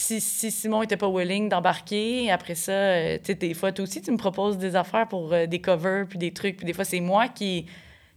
si, 0.00 0.20
si 0.20 0.50
Simon 0.52 0.82
était 0.82 0.96
pas 0.96 1.08
willing 1.10 1.48
d'embarquer, 1.48 2.30
après 2.30 2.54
ça, 2.54 2.72
euh, 2.72 3.18
tu 3.18 3.24
sais, 3.26 3.34
des 3.34 3.52
fois, 3.54 3.72
toi 3.72 3.82
aussi, 3.82 4.00
tu 4.00 4.10
me 4.12 4.16
proposes 4.16 4.56
des 4.58 4.76
affaires 4.76 5.08
pour 5.08 5.32
euh, 5.32 5.46
des 5.46 5.60
covers, 5.60 6.06
puis 6.08 6.18
des 6.18 6.32
trucs, 6.32 6.56
puis 6.56 6.66
des 6.66 6.72
fois, 6.72 6.84
c'est 6.84 7.00
moi 7.00 7.28
qui, 7.28 7.66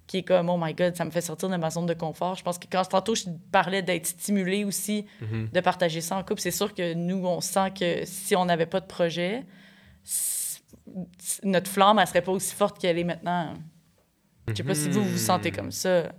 qui 0.05 0.17
est 0.17 0.23
comme, 0.23 0.49
oh 0.49 0.57
my 0.61 0.73
God, 0.75 0.95
ça 0.95 1.05
me 1.05 1.09
fait 1.11 1.21
sortir 1.21 1.49
de 1.49 1.55
ma 1.57 1.69
zone 1.71 1.87
de 1.87 1.93
confort. 1.95 2.35
Je 2.35 2.43
pense 2.43 2.59
que 2.59 2.67
quand 2.71 2.83
tantôt, 2.85 3.15
je 3.15 3.23
parlais 3.51 3.81
d'être 3.81 4.05
stimulé 4.05 4.63
aussi, 4.63 5.07
Mhm. 5.21 5.49
de 5.51 5.59
partager 5.59 6.01
ça 6.01 6.17
en 6.17 6.23
couple, 6.23 6.41
c'est 6.41 6.51
sûr 6.51 6.73
que 6.75 6.93
nous, 6.93 7.25
on 7.25 7.41
sent 7.41 7.71
que 7.79 8.05
si 8.05 8.35
on 8.35 8.45
n'avait 8.45 8.67
pas 8.67 8.79
de 8.79 8.85
projet, 8.87 9.43
notre 11.43 11.69
flamme, 11.71 11.97
elle 11.99 12.07
serait 12.07 12.21
pas 12.21 12.31
aussi 12.31 12.53
forte 12.53 12.77
qu'elle 12.79 12.99
est 12.99 13.03
maintenant. 13.03 13.53
Je 14.49 14.53
sais 14.55 14.63
pas 14.63 14.75
si 14.75 14.89
vous 14.89 15.03
vous 15.03 15.17
sentez 15.17 15.49
Mhm. 15.49 15.55
comme 15.57 15.71
ça. 15.71 16.11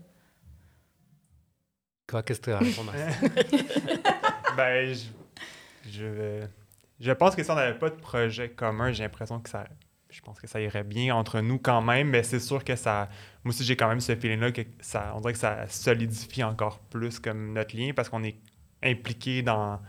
Quoi, 2.09 2.23
qu'est-ce 2.23 2.41
que 2.41 2.47
tu 2.47 2.51
as 2.53 2.57
à 2.57 2.61
répondre 2.61 2.93
à 2.95 2.99
ça? 2.99 3.17
Ben, 4.57 4.93
je, 4.93 5.05
je, 5.91 6.45
je 7.01 7.13
pense 7.13 7.35
que 7.35 7.43
si 7.43 7.51
on 7.51 7.55
n'avait 7.55 7.79
pas 7.79 7.91
de 7.91 7.97
projet 7.97 8.51
commun, 8.51 8.93
j'ai 8.93 9.03
l'impression 9.03 9.41
que 9.41 9.49
ça. 9.49 9.65
Je 10.09 10.21
pense 10.21 10.39
que 10.41 10.47
ça 10.47 10.61
irait 10.61 10.85
bien 10.85 11.17
entre 11.17 11.41
nous 11.41 11.59
quand 11.59 11.81
même, 11.81 12.11
mais 12.11 12.23
c'est 12.23 12.41
sûr 12.41 12.63
que 12.65 12.77
ça. 12.77 13.09
Moi 13.45 13.55
aussi, 13.55 13.65
j'ai 13.65 13.77
quand 13.77 13.89
même 13.89 14.01
ce 14.01 14.15
feeling-là 14.15 14.53
que 14.53 14.63
ça. 14.81 15.13
On 15.17 15.21
dirait 15.21 15.33
que 15.33 15.39
ça 15.39 15.67
solidifie 15.69 16.45
encore 16.45 16.79
plus 16.79 17.19
comme 17.19 17.55
notre 17.55 17.77
lien 17.77 17.93
parce 17.95 18.09
qu'on 18.09 18.23
est 18.23 18.37
impliqué 18.83 19.43
dans 19.43 19.81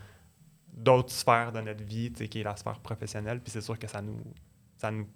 d'autres 0.72 1.12
sphères 1.12 1.52
de 1.52 1.62
notre 1.62 1.84
vie, 1.84 2.12
qui 2.12 2.40
est 2.40 2.44
la 2.44 2.56
sphère 2.56 2.80
professionnelle. 2.80 3.42
Puis 3.42 3.52
c'est 3.52 3.62
sûr 3.62 3.78
que 3.78 3.88
ça 3.88 4.02
nous, 4.02 4.20
ça 4.78 4.92
nous 4.92 5.08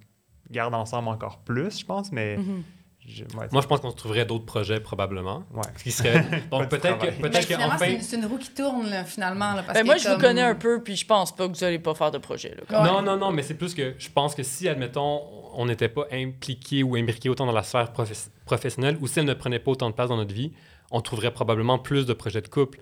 garde 0.51 0.73
ensemble 0.73 1.07
encore 1.07 1.39
plus, 1.39 1.79
je 1.79 1.85
pense, 1.85 2.11
mais. 2.11 2.37
Mhm. 2.37 2.63
Je- 3.07 3.23
ouais, 3.37 3.47
Moi, 3.51 3.61
je 3.61 3.67
pense 3.67 3.79
qu'on 3.79 3.89
se 3.91 3.95
trouverait 3.95 4.25
d'autres 4.25 4.45
projets, 4.45 4.79
probablement. 4.79 5.43
ouais. 5.53 5.61
Ce 5.77 5.83
qui 5.83 5.91
serait... 5.91 6.23
Donc, 6.51 6.67
peut-être 6.69 6.99
que, 6.99 7.11
finalement, 7.11 7.75
c'est 8.01 8.15
une, 8.17 8.25
roue 8.25 8.37
qui 8.37 8.49
tourne, 8.51 8.89
là, 8.89 9.03
finalement. 9.05 9.53
Là, 9.53 9.63
parce 9.63 9.79
Ben, 9.79 9.85
moi, 9.85 9.97
je 9.97 10.09
vous 10.09 10.17
connais 10.19 10.41
un 10.41 10.55
peu, 10.55 10.83
puis 10.83 10.95
je 10.95 11.05
pense 11.05 11.35
pas 11.35 11.47
que 11.47 11.53
vous 11.57 11.63
allez 11.63 11.79
pas 11.79 11.95
faire 11.95 12.11
de 12.11 12.17
projet. 12.17 12.49
Là, 12.55 12.63
quand 12.69 12.83
Ouais. 12.83 12.89
Non, 12.91 13.01
non, 13.01 13.17
non, 13.17 13.31
mais 13.31 13.43
c'est 13.43 13.53
plus 13.55 13.73
que 13.73 13.95
je 13.97 14.09
pense 14.09 14.35
que 14.35 14.43
si, 14.43 14.67
admettons, 14.67 15.21
on 15.53 15.65
n'était 15.65 15.89
pas 15.89 16.05
impliqué 16.11 16.83
ou 16.83 16.95
imbriqué 16.95 17.29
autant 17.29 17.45
dans 17.45 17.51
la 17.51 17.63
sphère 17.63 17.91
professe- 17.93 18.29
professionnelle 18.45 18.97
ou 19.01 19.07
si 19.07 19.19
elle 19.19 19.25
ne 19.25 19.33
prenait 19.33 19.59
pas 19.59 19.71
autant 19.71 19.89
de 19.89 19.95
place 19.95 20.09
dans 20.09 20.17
notre 20.17 20.33
vie, 20.33 20.51
on 20.91 21.01
trouverait 21.01 21.31
probablement 21.31 21.79
plus 21.79 22.05
de 22.05 22.13
projets 22.13 22.41
de 22.41 22.47
couple 22.47 22.79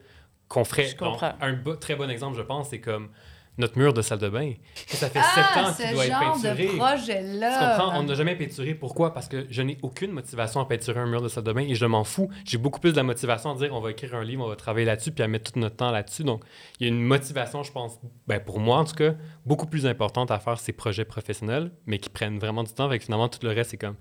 qu'on 0.48 0.64
ferait. 0.64 0.88
Je 0.88 0.96
comprends. 0.96 1.30
Donc, 1.30 1.38
un 1.42 1.76
très 1.78 1.96
bon 1.96 2.10
exemple, 2.10 2.38
je 2.38 2.44
pense, 2.44 2.70
c'est 2.70 2.82
comme 2.82 3.10
notre 3.58 3.78
mur 3.78 3.94
de 3.94 4.02
salle 4.02 4.20
de 4.20 4.30
bain. 4.30 4.54
Ça 4.88 5.10
fait 5.10 5.20
sept 5.20 5.44
Ah, 5.54 5.64
ans 5.70 5.74
ce 5.74 5.82
qu'il 5.84 5.92
doit 5.94 6.06
être 6.06 6.12
genre 6.12 6.38
de 6.38 6.42
peinturé. 6.44 6.68
Tu 6.68 6.78
projet-là. 6.78 7.78
comprends? 7.78 8.00
On 8.00 8.04
n'a 8.04 8.14
jamais 8.16 8.36
peinturé. 8.36 8.74
Pourquoi? 8.76 9.14
Parce 9.14 9.28
que 9.28 9.46
je 9.50 9.62
n'ai 9.62 9.78
aucune 9.82 10.12
motivation 10.12 10.60
à 10.60 10.66
peinturer 10.66 11.00
un 11.00 11.06
mur 11.06 11.22
de 11.22 11.28
salle 11.30 11.44
de 11.44 11.54
bain 11.54 11.62
et 11.62 11.76
je 11.76 11.86
m'en 11.86 12.04
fous. 12.04 12.30
J'ai 12.46 12.58
beaucoup 12.58 12.80
plus 12.80 12.92
de 12.92 12.98
la 12.98 13.04
motivation 13.04 13.52
à 13.52 13.56
dire 13.56 13.74
on 13.74 13.80
va 13.80 13.92
écrire 13.92 14.16
un 14.16 14.24
livre, 14.24 14.44
on 14.46 14.50
va 14.50 14.56
travailler 14.56 14.86
là-dessus 14.86 15.12
puis 15.12 15.24
à 15.24 15.28
mettre 15.28 15.52
tout 15.54 15.60
notre 15.60 15.76
temps 15.78 15.92
là-dessus. 15.92 16.24
Donc, 16.24 16.44
il 16.80 16.88
y 16.88 16.90
a 16.90 16.94
une 16.94 17.02
motivation, 17.04 17.64
je 17.64 17.72
pense, 17.72 18.00
ben, 18.28 18.40
pour 18.40 18.60
moi 18.60 18.78
en 18.78 18.86
tout 18.86 18.96
cas, 18.96 19.14
beaucoup 19.46 19.68
plus 19.68 19.86
importante 19.86 20.32
à 20.32 20.40
faire 20.40 20.60
ces 20.60 20.74
projets 20.74 21.06
professionnels, 21.06 21.72
mais 21.86 21.98
qui 22.00 22.10
prennent 22.10 22.40
vraiment 22.40 22.64
du 22.64 22.72
temps. 22.74 22.86
Avec 22.86 23.04
finalement, 23.04 23.30
tout 23.30 23.40
le 23.44 23.50
reste, 23.52 23.72
c'est 23.72 23.78
comme, 23.78 23.96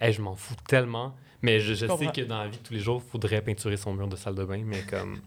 hey, 0.00 0.12
je 0.12 0.20
m'en 0.22 0.34
fous 0.34 0.54
tellement. 0.68 1.14
Mais 1.42 1.60
je, 1.60 1.74
je 1.74 1.86
sais 1.86 2.06
que 2.06 2.22
dans 2.22 2.38
la 2.38 2.48
vie 2.48 2.56
de 2.56 2.62
tous 2.62 2.72
les 2.72 2.80
jours, 2.80 3.02
il 3.06 3.10
faudrait 3.10 3.40
peinturer 3.42 3.76
son 3.76 3.92
mur 3.94 4.08
de 4.08 4.16
salle 4.16 4.34
de 4.34 4.44
bain, 4.44 4.62
mais 4.64 4.80
comme, 4.90 5.20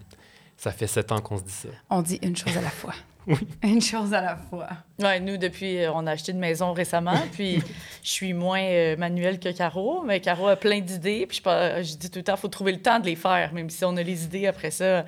ça 0.59 0.71
fait 0.71 0.87
sept 0.87 1.11
ans 1.13 1.21
qu'on 1.21 1.37
se 1.37 1.43
dit 1.43 1.53
ça. 1.53 1.69
On 1.89 2.01
dit 2.01 2.19
une 2.21 2.35
chose 2.35 2.55
à 2.57 2.61
la 2.61 2.69
fois. 2.69 2.93
Oui. 3.27 3.37
Une 3.61 3.81
chose 3.81 4.11
à 4.13 4.21
la 4.21 4.35
fois. 4.37 4.69
Ouais, 4.97 5.19
nous, 5.19 5.37
depuis, 5.37 5.77
euh, 5.77 5.91
on 5.93 6.07
a 6.07 6.13
acheté 6.13 6.31
une 6.31 6.39
maison 6.39 6.73
récemment, 6.73 7.19
puis 7.33 7.61
je 8.01 8.09
suis 8.09 8.33
moins 8.33 8.63
euh, 8.63 8.97
manuelle 8.97 9.39
que 9.39 9.49
Caro, 9.49 10.01
mais 10.03 10.19
Caro 10.19 10.47
a 10.47 10.55
plein 10.55 10.79
d'idées, 10.79 11.27
puis 11.27 11.39
je, 11.45 11.95
dis 11.95 12.09
tout 12.09 12.19
le 12.19 12.23
temps, 12.23 12.35
il 12.35 12.39
faut 12.39 12.47
trouver 12.47 12.71
le 12.71 12.81
temps 12.81 12.97
de 12.99 13.05
les 13.05 13.17
faire, 13.17 13.53
même 13.53 13.69
si 13.69 13.85
on 13.85 13.95
a 13.97 14.01
les 14.01 14.23
idées 14.23 14.47
après 14.47 14.71
ça. 14.71 15.05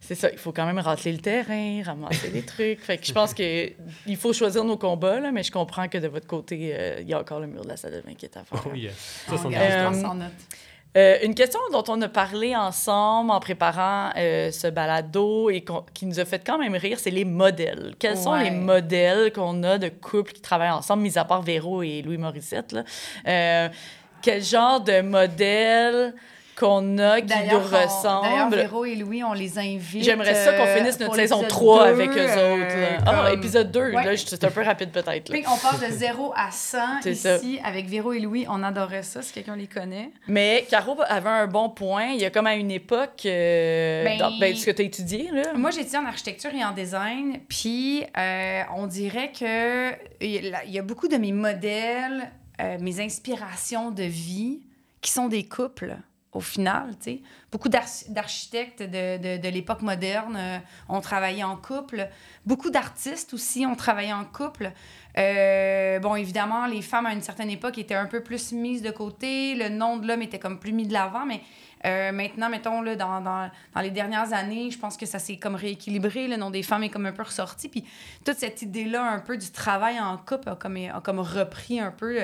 C'est 0.00 0.16
ça, 0.16 0.30
il 0.30 0.36
faut 0.36 0.52
quand 0.52 0.66
même 0.66 0.78
rateler 0.78 1.12
le 1.12 1.20
terrain, 1.20 1.82
ramasser 1.82 2.28
les 2.28 2.42
trucs. 2.42 2.80
Fait 2.80 2.98
que 2.98 3.06
je 3.06 3.12
pense 3.14 3.32
que 3.32 3.70
il 4.06 4.16
faut 4.18 4.34
choisir 4.34 4.62
nos 4.64 4.76
combats, 4.76 5.20
là, 5.20 5.32
mais 5.32 5.42
je 5.42 5.52
comprends 5.52 5.88
que 5.88 5.96
de 5.96 6.08
votre 6.08 6.26
côté, 6.26 6.72
euh, 6.74 6.98
il 7.00 7.08
y 7.08 7.14
a 7.14 7.20
encore 7.20 7.40
le 7.40 7.46
mur 7.46 7.62
de 7.62 7.68
la 7.68 7.78
salle 7.78 7.92
de 7.94 8.00
bain 8.02 8.12
qui 8.14 8.26
est 8.26 8.36
à 8.36 8.44
faire. 8.44 8.62
Oh 8.66 8.74
yes. 8.74 8.92
Ça, 9.26 9.32
On 9.32 9.38
c'en 9.38 9.50
est 9.50 9.54
garde 9.54 9.94
Euh. 9.94 10.28
Euh, 10.96 11.18
une 11.24 11.34
question 11.34 11.58
dont 11.72 11.82
on 11.88 12.00
a 12.02 12.08
parlé 12.08 12.54
ensemble 12.54 13.32
en 13.32 13.40
préparant 13.40 14.10
euh, 14.16 14.52
ce 14.52 14.68
balado 14.68 15.50
et 15.50 15.64
qui 15.92 16.06
nous 16.06 16.20
a 16.20 16.24
fait 16.24 16.44
quand 16.44 16.56
même 16.56 16.76
rire, 16.76 16.98
c'est 17.00 17.10
les 17.10 17.24
modèles. 17.24 17.94
Quels 17.98 18.16
sont 18.16 18.34
les 18.34 18.52
modèles 18.52 19.32
qu'on 19.32 19.64
a 19.64 19.78
de 19.78 19.88
couples 19.88 20.32
qui 20.32 20.40
travaillent 20.40 20.70
ensemble, 20.70 21.02
mis 21.02 21.18
à 21.18 21.24
part 21.24 21.42
Véro 21.42 21.82
et 21.82 22.02
Louis 22.02 22.18
Morissette? 22.18 22.72
Là? 22.72 22.84
Euh, 23.26 23.68
quel 24.22 24.42
genre 24.42 24.80
de 24.80 25.00
modèle 25.00 26.14
qu'on 26.54 26.98
a 26.98 27.20
qui 27.20 27.26
nous 27.26 27.28
D'ailleurs, 27.28 27.70
ressemblent. 27.70 28.54
Véro 28.56 28.84
et 28.84 28.94
Louis, 28.94 29.22
on 29.24 29.32
les 29.32 29.58
invite. 29.58 30.04
J'aimerais 30.04 30.34
ça 30.34 30.52
qu'on 30.54 30.64
euh, 30.64 30.76
finisse 30.76 30.98
notre 31.00 31.14
saison 31.16 31.40
l'épisode 31.42 31.48
3 31.48 31.84
deux, 31.84 31.90
avec 31.92 32.10
eux 32.10 32.14
euh, 32.18 32.54
autres. 32.54 32.76
là. 32.76 32.98
Ah, 33.06 33.24
comme- 33.28 33.38
épisode 33.38 33.70
2, 33.72 33.80
Ouais. 33.92 34.04
là, 34.04 34.16
c'est 34.16 34.44
un 34.44 34.50
peu 34.50 34.62
rapide 34.62 34.90
peut-être. 34.90 35.32
on 35.32 35.56
passe 35.58 35.80
de 35.80 35.90
0 35.92 36.32
à 36.36 36.50
100 36.50 36.78
C'est 37.02 37.12
ici 37.12 37.60
avec 37.64 37.86
Véro 37.88 38.12
et 38.12 38.20
Louis. 38.20 38.46
On 38.48 38.62
adorait 38.62 39.02
ça, 39.02 39.22
si 39.22 39.32
quelqu'un 39.32 39.56
les 39.56 39.66
connaît. 39.66 40.10
Mais 40.28 40.66
Caro 40.70 40.96
avait 41.06 41.28
un 41.28 41.46
bon 41.46 41.68
point. 41.70 42.06
Il 42.14 42.20
y 42.20 42.24
a 42.24 42.30
comme 42.30 42.46
à 42.46 42.54
une 42.54 42.70
époque, 42.70 43.22
euh, 43.26 44.04
Ben- 44.04 44.18
dans 44.18 44.30
ben, 44.38 44.54
ce 44.54 44.64
que 44.66 44.70
tu 44.70 44.82
as 44.82 44.84
étudié, 44.84 45.30
là. 45.32 45.52
Moi, 45.54 45.70
j'ai 45.70 45.80
étudié 45.80 45.98
en 45.98 46.06
architecture 46.06 46.50
et 46.54 46.64
en 46.64 46.72
design, 46.72 47.40
puis 47.48 48.04
euh, 48.16 48.62
on 48.76 48.86
dirait 48.86 49.32
que 49.32 49.92
il 50.20 50.30
y 50.46 50.54
a- 50.54 50.64
il 50.64 50.72
y 50.72 50.78
a 50.78 50.82
beaucoup 50.82 51.08
de 51.08 51.16
mes 51.16 51.32
modèles, 51.32 52.30
euh, 52.60 52.76
mes 52.80 53.00
inspirations 53.00 53.90
de 53.90 54.04
vie, 54.04 54.60
qui 55.00 55.10
sont 55.10 55.28
des 55.28 55.44
couples, 55.44 55.96
au 56.34 56.40
final, 56.40 56.90
tu 57.00 57.12
sais. 57.12 57.22
Beaucoup 57.50 57.68
d'arch- 57.68 58.08
d'architectes 58.08 58.82
de, 58.82 59.38
de, 59.38 59.48
l'époque 59.48 59.82
moderne 59.82 60.36
euh, 60.36 60.58
ont 60.88 61.00
travaillé 61.00 61.44
en 61.44 61.56
couple. 61.56 62.08
Beaucoup 62.44 62.70
d'artistes 62.70 63.32
aussi 63.32 63.64
ont 63.64 63.76
travaillé 63.76 64.12
en 64.12 64.24
couple. 64.24 64.72
Euh, 65.16 66.00
bon, 66.00 66.16
évidemment, 66.16 66.66
les 66.66 66.82
femmes 66.82 67.06
à 67.06 67.12
une 67.12 67.22
certaine 67.22 67.50
époque 67.50 67.78
étaient 67.78 67.94
un 67.94 68.06
peu 68.06 68.20
plus 68.20 68.50
mises 68.50 68.82
de 68.82 68.90
côté. 68.90 69.54
Le 69.54 69.68
nom 69.68 69.96
de 69.96 70.08
l'homme 70.08 70.22
était 70.22 70.40
comme 70.40 70.58
plus 70.58 70.72
mis 70.72 70.88
de 70.88 70.92
l'avant, 70.92 71.24
mais 71.24 71.40
euh, 71.86 72.10
maintenant, 72.10 72.48
mettons, 72.48 72.82
là, 72.82 72.96
dans, 72.96 73.20
dans, 73.20 73.50
les 73.80 73.92
dernières 73.92 74.32
années, 74.32 74.72
je 74.72 74.78
pense 74.78 74.96
que 74.96 75.06
ça 75.06 75.20
s'est 75.20 75.36
comme 75.36 75.54
rééquilibré. 75.54 76.26
Le 76.26 76.36
nom 76.36 76.50
des 76.50 76.64
femmes 76.64 76.82
est 76.82 76.90
comme 76.90 77.06
un 77.06 77.12
peu 77.12 77.22
ressorti. 77.22 77.68
Puis 77.68 77.84
toute 78.24 78.38
cette 78.38 78.60
idée-là, 78.62 79.04
un 79.04 79.20
peu 79.20 79.36
du 79.36 79.52
travail 79.52 80.00
en 80.00 80.16
couple, 80.16 80.56
comme, 80.58 80.76
a 80.76 81.00
comme 81.00 81.20
repris 81.20 81.78
un 81.78 81.92
peu... 81.92 82.18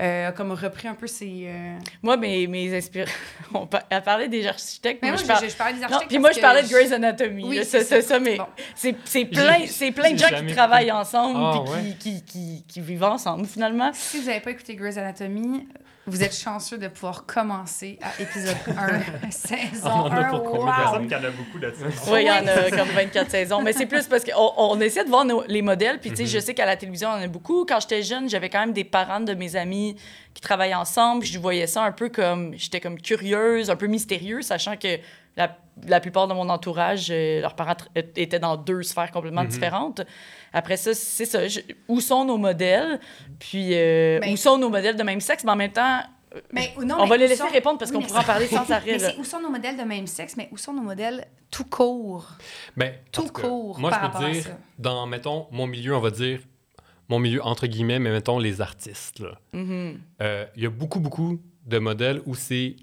euh, 0.00 0.28
a 0.28 0.32
comme 0.32 0.52
repris 0.52 0.88
un 0.88 0.94
peu 0.94 1.06
ses... 1.06 1.44
euh, 1.46 1.78
Moi, 2.02 2.16
mes, 2.16 2.46
mes 2.46 2.76
inspirations. 2.76 3.14
Elle 3.90 4.02
parlait 4.02 4.28
des 4.28 4.46
architectes. 4.46 5.00
Mais 5.02 5.08
moi, 5.10 5.18
je 5.18 5.24
parlais 5.26 5.74
des 5.74 5.80
Non, 5.80 5.84
architectes 5.84 6.08
puis 6.08 6.18
moi, 6.18 6.32
je 6.32 6.40
parlais 6.40 6.62
de 6.62 6.68
Grey's 6.68 6.92
Anatomy. 6.92 7.44
Oui, 7.46 7.60
c'est 7.64 7.84
ça. 7.84 8.00
ça, 8.02 8.18
mais 8.18 8.36
Bon. 8.38 8.46
c'est 8.74 8.96
c'est 9.04 9.24
plein, 9.24 9.66
c'est 9.68 9.92
plein 9.92 10.12
de 10.12 10.18
gens 10.18 10.28
qui 10.46 10.54
travaillent 10.54 10.90
ensemble 10.92 11.64
puis 11.64 11.72
ouais. 11.72 11.96
qui, 11.98 12.22
qui, 12.22 12.24
qui, 12.24 12.64
qui 12.66 12.80
vivent 12.80 13.04
ensemble, 13.04 13.46
finalement. 13.46 13.90
Si 13.92 14.18
vous 14.20 14.26
n'avez 14.26 14.40
pas 14.40 14.50
écouté 14.50 14.74
Grey's 14.74 14.96
Anatomy, 14.96 15.66
vous 16.06 16.22
êtes 16.22 16.36
chanceux 16.36 16.76
de 16.78 16.88
pouvoir 16.88 17.24
commencer 17.26 17.98
à 18.02 18.20
épisode 18.22 18.56
1, 19.24 19.30
saison 19.30 19.88
On 19.88 19.88
en 19.90 20.10
a 20.10 20.20
1. 20.26 20.30
pour 20.30 20.42
combien 20.42 20.60
de 20.60 20.66
Wow! 20.66 20.74
Personne 20.76 21.08
qui 21.08 21.14
en 21.14 21.24
a 21.24 21.30
beaucoup 21.30 21.58
là-dessus? 21.58 21.84
Oui, 22.10 22.20
il 22.22 22.26
y 22.26 22.30
en 22.30 22.46
a 22.46 22.70
comme 22.70 22.88
24 22.88 23.30
saisons. 23.30 23.62
Mais 23.62 23.72
c'est 23.72 23.86
plus 23.86 24.06
parce 24.06 24.24
qu'on 24.24 24.52
on 24.56 24.80
essaie 24.80 25.04
de 25.04 25.08
voir 25.08 25.24
nos- 25.24 25.44
les 25.46 25.62
modèles. 25.62 26.00
Puis, 26.00 26.10
tu 26.10 26.16
sais, 26.16 26.26
je 26.26 26.38
sais 26.38 26.54
qu'à 26.54 26.66
la 26.66 26.76
télévision, 26.76 27.08
on 27.08 27.12
en 27.12 27.22
a 27.22 27.26
beaucoup. 27.28 27.64
Quand 27.64 27.80
j'étais 27.80 28.02
jeune, 28.02 28.28
j'avais 28.28 28.50
quand 28.50 28.60
même 28.60 28.72
des 28.72 28.84
parents 28.84 29.20
de 29.20 29.34
mes 29.34 29.56
amis 29.56 29.96
qui 30.34 30.40
travaillaient 30.42 30.74
ensemble. 30.74 31.22
Puis 31.22 31.30
je 31.32 31.38
voyais 31.38 31.66
ça 31.66 31.82
un 31.82 31.92
peu 31.92 32.08
comme. 32.08 32.52
J'étais 32.56 32.80
comme 32.80 33.00
curieuse, 33.00 33.70
un 33.70 33.76
peu 33.76 33.86
mystérieuse, 33.86 34.46
sachant 34.46 34.76
que 34.76 34.98
la, 35.36 35.56
la 35.88 36.00
plupart 36.00 36.28
de 36.28 36.34
mon 36.34 36.48
entourage, 36.48 37.08
euh, 37.10 37.40
leurs 37.40 37.54
parents 37.56 37.72
tr- 37.72 37.88
étaient 38.16 38.38
dans 38.38 38.56
deux 38.56 38.82
sphères 38.82 39.10
complètement 39.10 39.42
Mhm. 39.42 39.48
différentes. 39.48 40.00
Après 40.52 40.76
ça, 40.76 40.94
c'est 40.94 41.24
ça. 41.24 41.48
Je- 41.48 41.60
où 41.88 42.00
sont 42.00 42.24
nos 42.24 42.38
modèles? 42.38 43.00
Puis, 43.40 43.70
euh, 43.72 44.20
Ben- 44.20 44.32
où 44.32 44.36
sont 44.36 44.56
nos 44.58 44.68
modèles 44.70 44.96
de 44.96 45.02
même 45.02 45.20
sexe? 45.20 45.42
Mais 45.44 45.50
en 45.50 45.56
même 45.56 45.72
temps, 45.72 46.00
Mais, 46.52 46.72
non, 46.84 46.96
on 46.98 47.02
mais 47.04 47.08
va 47.10 47.16
les 47.16 47.28
laisser 47.28 47.42
sont- 47.42 47.48
répondre 47.48 47.78
parce 47.78 47.90
Oui, 47.92 47.98
qu'on 47.98 48.02
pourra 48.06 48.20
en 48.20 48.24
parler 48.24 48.46
sans 48.48 48.68
arrêt. 48.70 48.96
Mais 49.00 49.16
où 49.18 49.24
sont 49.24 49.40
nos 49.40 49.50
modèles 49.50 49.76
de 49.76 49.82
même 49.84 50.06
sexe, 50.08 50.36
mais 50.36 50.48
où 50.50 50.56
sont 50.56 50.72
nos 50.72 50.82
modèles 50.82 51.26
tout 51.50 51.64
court? 51.64 52.26
Ben, 52.76 52.92
Tout 53.12 53.28
court 53.28 53.78
Moi, 53.78 53.90
par 53.90 54.20
je 54.20 54.26
peux 54.26 54.32
dire, 54.32 54.56
dans, 54.78 55.06
mettons, 55.06 55.46
mon 55.52 55.66
milieu, 55.68 55.94
on 55.96 56.00
va 56.00 56.10
dire, 56.10 56.40
mon 57.08 57.18
milieu 57.20 57.40
entre 57.44 57.66
guillemets, 57.68 57.98
mais 58.00 58.10
mettons 58.10 58.38
les 58.40 58.60
artistes. 58.60 59.22
Mhm. 59.52 60.00
Euh, 60.22 60.46
Il 60.56 60.62
y 60.64 60.66
a 60.66 60.70
beaucoup, 60.70 60.98
beaucoup 61.00 61.38
de 61.66 61.78
modèles 61.78 62.20
où 62.26 62.34
c'est 62.34 62.76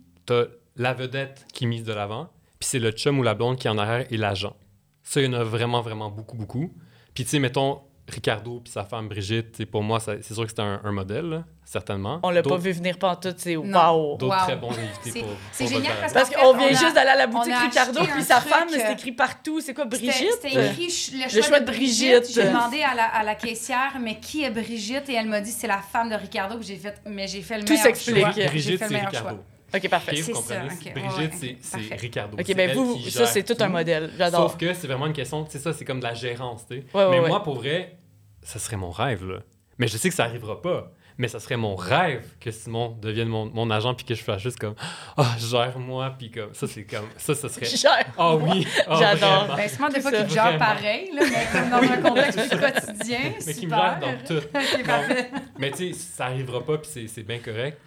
la 0.77 0.93
vedette 0.93 1.45
qui 1.53 1.65
mise 1.67 1.83
de 1.83 1.91
l'avant, 1.93 2.29
puis 2.61 2.69
c'est 2.69 2.79
le 2.79 2.91
chum 2.91 3.17
ou 3.19 3.23
la 3.23 3.33
blonde 3.33 3.57
qui 3.57 3.65
est 3.67 3.71
en 3.71 3.77
arrière 3.79 4.05
et 4.09 4.15
l'agent. 4.17 4.55
Ça, 5.03 5.19
il 5.19 5.25
y 5.25 5.27
en 5.27 5.33
a 5.33 5.43
vraiment, 5.43 5.81
vraiment 5.81 6.09
beaucoup, 6.09 6.37
beaucoup. 6.37 6.71
Puis, 7.15 7.23
tu 7.25 7.31
sais, 7.31 7.39
mettons, 7.39 7.81
Ricardo 8.07 8.59
puis 8.59 8.71
sa 8.71 8.83
femme 8.83 9.07
Brigitte, 9.07 9.65
pour 9.65 9.81
moi, 9.83 9.99
c'est 9.99 10.21
sûr 10.33 10.43
que 10.43 10.49
c'était 10.49 10.61
un, 10.61 10.79
un 10.83 10.91
modèle, 10.91 11.25
là, 11.25 11.43
certainement. 11.65 12.19
On 12.23 12.29
l'a 12.29 12.43
pas 12.43 12.57
vu 12.57 12.71
venir 12.71 12.97
pantoute, 12.99 13.39
c'est 13.39 13.55
wow! 13.55 14.17
D'autres 14.17 14.27
Wow. 14.37 14.43
très 14.45 14.55
bons 14.57 14.69
invités 14.71 15.11
C'est- 15.11 15.19
pour, 15.21 15.29
c'est 15.51 15.67
génial 15.67 15.93
parce 16.13 16.29
qu'on 16.29 16.55
vient 16.57 16.69
juste 16.69 16.93
d'aller 16.93 17.09
à 17.11 17.15
la 17.15 17.27
boutique 17.27 17.53
Ricardo, 17.63 18.01
puis 18.13 18.21
sa 18.23 18.37
truc, 18.41 18.49
femme, 18.53 18.67
c'est 18.69 18.91
écrit 18.93 19.11
partout. 19.13 19.59
C'est 19.61 19.73
quoi, 19.73 19.85
Brigitte? 19.85 20.37
C'était 20.41 20.67
écrit 20.71 20.89
ch- 20.91 21.33
le 21.33 21.41
choix, 21.41 21.59
de 21.61 21.65
Brigitte. 21.65 22.29
J'ai 22.33 22.43
demandé 22.43 22.83
à 22.83 22.93
la, 22.95 23.05
à 23.05 23.23
la 23.23 23.35
caissière, 23.35 23.97
mais 23.99 24.19
qui 24.19 24.43
est 24.43 24.51
Brigitte? 24.51 25.07
Et 25.09 25.13
elle 25.13 25.27
m'a 25.27 25.39
dit, 25.41 25.51
c'est 25.51 25.67
la 25.67 25.79
femme 25.79 26.09
de 26.09 26.15
Ricardo. 26.15 26.57
Puis 26.57 26.67
j'ai 26.67 26.75
fait, 26.77 27.01
mais 27.05 27.27
j'ai 27.27 27.41
fait 27.41 27.57
le 27.59 27.63
Tout 27.65 27.73
meilleur 27.73 27.85
s'explique. 27.85 28.17
choix. 28.17 28.29
Bri- 28.29 28.35
J'ai 28.41 28.47
Brigitte, 28.47 28.79
c'est 28.79 28.89
meilleur 28.89 29.07
Ricardo. 29.09 29.29
choix. 29.29 29.43
OK, 29.73 29.89
parfait. 29.89 30.11
Ok, 30.11 30.17
vous 30.19 30.23
C'est 30.25 30.31
comprenez? 30.33 30.69
ça, 30.69 30.75
Brigitte, 30.91 31.41
ouais, 31.41 31.57
c'est. 31.61 31.95
Ricardo. 31.95 32.37
OK, 32.39 32.55
ben 32.55 32.71
vous, 32.73 32.99
ça, 33.09 33.25
c'est 33.25 33.43
tout 33.43 33.61
un 33.63 33.69
modèle. 33.69 34.11
J'adore. 34.17 34.49
Sauf 34.51 34.57
que 34.57 34.73
c'est 34.73 34.87
vraiment 34.87 35.07
une 35.07 35.13
question, 35.13 35.45
c'est 35.49 35.59
ça, 35.59 35.73
c'est 35.73 35.85
comme 35.85 35.99
de 35.99 36.05
la 36.05 36.13
gérance, 36.13 36.65
tu 36.67 36.77
sais. 36.77 36.85
Ouais, 36.93 37.03
ouais, 37.05 37.11
mais 37.11 37.19
ouais. 37.21 37.27
moi, 37.29 37.41
pour 37.43 37.55
vrai, 37.55 37.97
ça 38.43 38.59
serait 38.59 38.77
mon 38.77 38.91
rêve, 38.91 39.25
là. 39.25 39.39
Mais 39.77 39.87
je 39.87 39.97
sais 39.97 40.09
que 40.09 40.15
ça 40.15 40.25
arrivera 40.25 40.61
pas. 40.61 40.91
Mais 41.17 41.27
ça 41.27 41.39
serait 41.39 41.57
mon 41.57 41.75
rêve 41.75 42.23
que 42.39 42.49
Simon 42.49 42.97
devienne 42.99 43.27
mon, 43.27 43.45
mon 43.45 43.69
agent 43.69 43.93
puis 43.93 44.05
que 44.05 44.15
je 44.15 44.23
fasse 44.23 44.41
juste 44.41 44.57
comme 44.57 44.73
ah 45.17 45.35
gère-moi 45.37 46.15
puis 46.17 46.31
comme 46.31 46.53
ça 46.55 46.65
c'est 46.67 46.85
comme 46.85 47.05
ça 47.17 47.35
ça 47.35 47.47
serait 47.49 47.65
Gère. 47.77 48.05
ah 48.17 48.35
oui 48.37 48.65
ah, 48.87 48.95
J'adore. 48.97 49.55
Ben, 49.55 49.67
c'est 49.67 49.79
moi, 49.79 49.89
des 49.89 49.99
fois, 50.01 50.11
qui 50.11 50.33
gère 50.33 50.43
vraiment. 50.43 50.57
pareil, 50.59 51.11
là, 51.13 51.21
mais 51.29 51.47
comme 51.51 51.69
dans 51.69 51.93
un 51.93 51.97
contexte 52.01 52.49
plus 52.49 52.59
quotidien. 52.59 53.19
mais 53.45 53.53
qui 53.53 53.67
me 53.67 53.71
gère 53.75 53.99
dans 53.99 54.25
tout 54.25 54.47
parfait. 54.85 55.29
mais 55.59 55.71
tu 55.71 55.93
sais 55.93 55.99
ça 55.99 56.25
arrivera 56.25 56.63
pas 56.65 56.77
puis 56.79 56.89
c'est- 56.91 57.07
c'est 57.07 57.23
bien 57.23 57.37
correct 57.39 57.77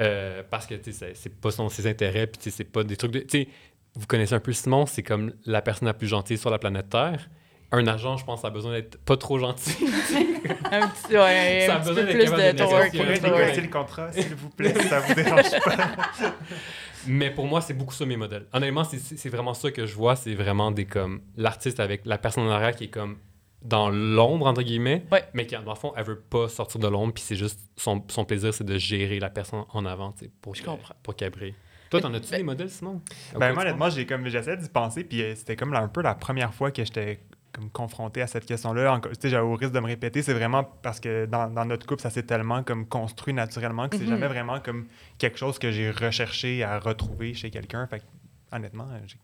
Euh, 0.00 0.42
parce 0.48 0.66
que 0.66 0.74
c'est- 0.82 1.28
pas 1.40 1.50
son, 1.50 1.68
ses 1.68 1.86
intérêts 1.86 2.26
puis 2.26 2.50
c'est 2.50 2.64
pas 2.64 2.82
des 2.84 2.96
trucs 2.96 3.12
de 3.12 3.24
vous 3.96 4.06
connaissez 4.06 4.34
un 4.34 4.40
peu 4.40 4.52
Simon 4.52 4.86
c'est 4.86 5.02
comme 5.02 5.32
la 5.46 5.60
personne 5.62 5.86
la 5.86 5.94
plus 5.94 6.06
gentille 6.06 6.38
sur 6.38 6.48
la 6.50 6.58
planète 6.58 6.88
Terre 6.88 7.28
un 7.72 7.86
agent 7.86 8.16
je 8.16 8.24
pense 8.24 8.44
a 8.44 8.50
besoin 8.50 8.72
d'être 8.72 8.98
pas 9.04 9.16
trop 9.16 9.38
gentil 9.38 9.76
Un 10.72 10.88
petit, 10.88 11.16
ouais, 11.16 11.64
Ça 11.66 11.74
a 11.74 11.76
un 11.76 11.80
petit 11.80 11.88
besoin 11.88 12.04
peu 12.06 12.10
plus 12.12 12.24
de 12.24 12.36
négocier. 12.36 12.52
Vous 12.52 13.20
pourrez 13.20 13.30
Ouais. 13.30 13.40
négocier 13.40 13.62
le 13.62 13.68
contrat, 13.68 14.12
s'il 14.12 14.34
vous 14.34 14.50
plaît, 14.50 14.74
ça 14.88 15.00
vous 15.00 15.14
dérange 15.14 15.50
pas. 15.64 15.76
Mais 17.06 17.30
pour 17.30 17.46
moi, 17.46 17.60
c'est 17.60 17.74
beaucoup 17.74 17.94
ça 17.94 18.04
mes 18.06 18.16
modèles. 18.16 18.46
Honnêtement, 18.52 18.84
c'est 18.84 19.28
vraiment 19.28 19.54
ça 19.54 19.70
que 19.70 19.86
je 19.86 19.94
vois. 19.94 20.16
C'est 20.16 20.34
vraiment 20.34 20.70
des 20.70 20.84
comme 20.86 21.22
l'artiste 21.36 21.80
avec 21.80 22.02
la 22.04 22.18
personne 22.18 22.44
en 22.44 22.50
arrière 22.50 22.74
qui 22.74 22.84
est 22.84 22.88
comme 22.90 23.18
dans 23.62 23.90
l'ombre, 23.90 24.46
entre 24.46 24.62
guillemets, 24.62 25.04
Ouais. 25.12 25.24
mais 25.34 25.46
qui, 25.46 25.54
dans 25.54 25.62
le 25.70 25.74
fond, 25.74 25.92
elle 25.96 26.04
veut 26.04 26.20
pas 26.20 26.48
sortir 26.48 26.80
de 26.80 26.88
l'ombre, 26.88 27.12
puis 27.12 27.22
c'est 27.22 27.36
juste 27.36 27.60
son, 27.76 28.02
son 28.08 28.24
plaisir, 28.24 28.54
c'est 28.54 28.64
de 28.64 28.78
gérer 28.78 29.18
la 29.20 29.28
personne 29.30 29.64
en 29.72 29.84
avant, 29.84 30.12
tu 30.12 30.24
sais, 30.26 30.30
pour, 30.40 30.54
Je 30.54 30.62
que- 30.62 30.66
comprends. 30.66 30.94
pour 31.02 31.14
qu'elle 31.16 31.30
brille. 31.30 31.54
Toi, 31.90 32.00
t'en 32.00 32.14
as-tu 32.14 32.30
Ben- 32.30 32.38
des 32.38 32.42
modèles, 32.44 32.70
Simon? 32.70 33.02
Ben, 33.36 33.52
moi, 33.52 33.62
honnêtement, 33.62 33.90
j'ai 33.90 34.06
comme 34.06 34.26
j'essaie 34.28 34.56
d'y 34.56 34.68
penser, 34.68 35.02
puis 35.04 35.22
euh, 35.22 35.34
c'était 35.34 35.56
comme 35.56 35.72
là, 35.72 35.80
un 35.80 35.88
peu 35.88 36.02
la 36.02 36.14
première 36.14 36.54
fois 36.54 36.70
que 36.70 36.84
j'étais 36.84 37.20
comme 37.52 37.68
confronté 37.68 38.22
à 38.22 38.28
cette 38.28 38.46
question-là. 38.46 39.00
J'avais 39.24 39.42
au 39.44 39.56
risque 39.56 39.72
de 39.72 39.80
me 39.80 39.86
répéter, 39.86 40.22
c'est 40.22 40.32
vraiment 40.32 40.62
parce 40.62 41.00
que 41.00 41.26
dans, 41.26 41.50
dans 41.50 41.64
notre 41.64 41.84
couple, 41.84 42.00
ça 42.00 42.08
s'est 42.08 42.22
tellement 42.22 42.62
comme 42.62 42.86
construit 42.86 43.34
naturellement 43.34 43.88
que 43.88 43.96
c'est 43.98 44.04
Mhm. 44.04 44.10
jamais 44.10 44.28
vraiment 44.28 44.60
comme 44.60 44.86
quelque 45.18 45.36
chose 45.36 45.58
que 45.58 45.72
j'ai 45.72 45.90
recherché 45.90 46.62
à 46.62 46.78
retrouver 46.78 47.34
chez 47.34 47.50
quelqu'un. 47.50 47.88
Fait 47.88 47.98
que, 47.98 48.04
honnêtement, 48.52 48.86
j'ai 49.04 49.16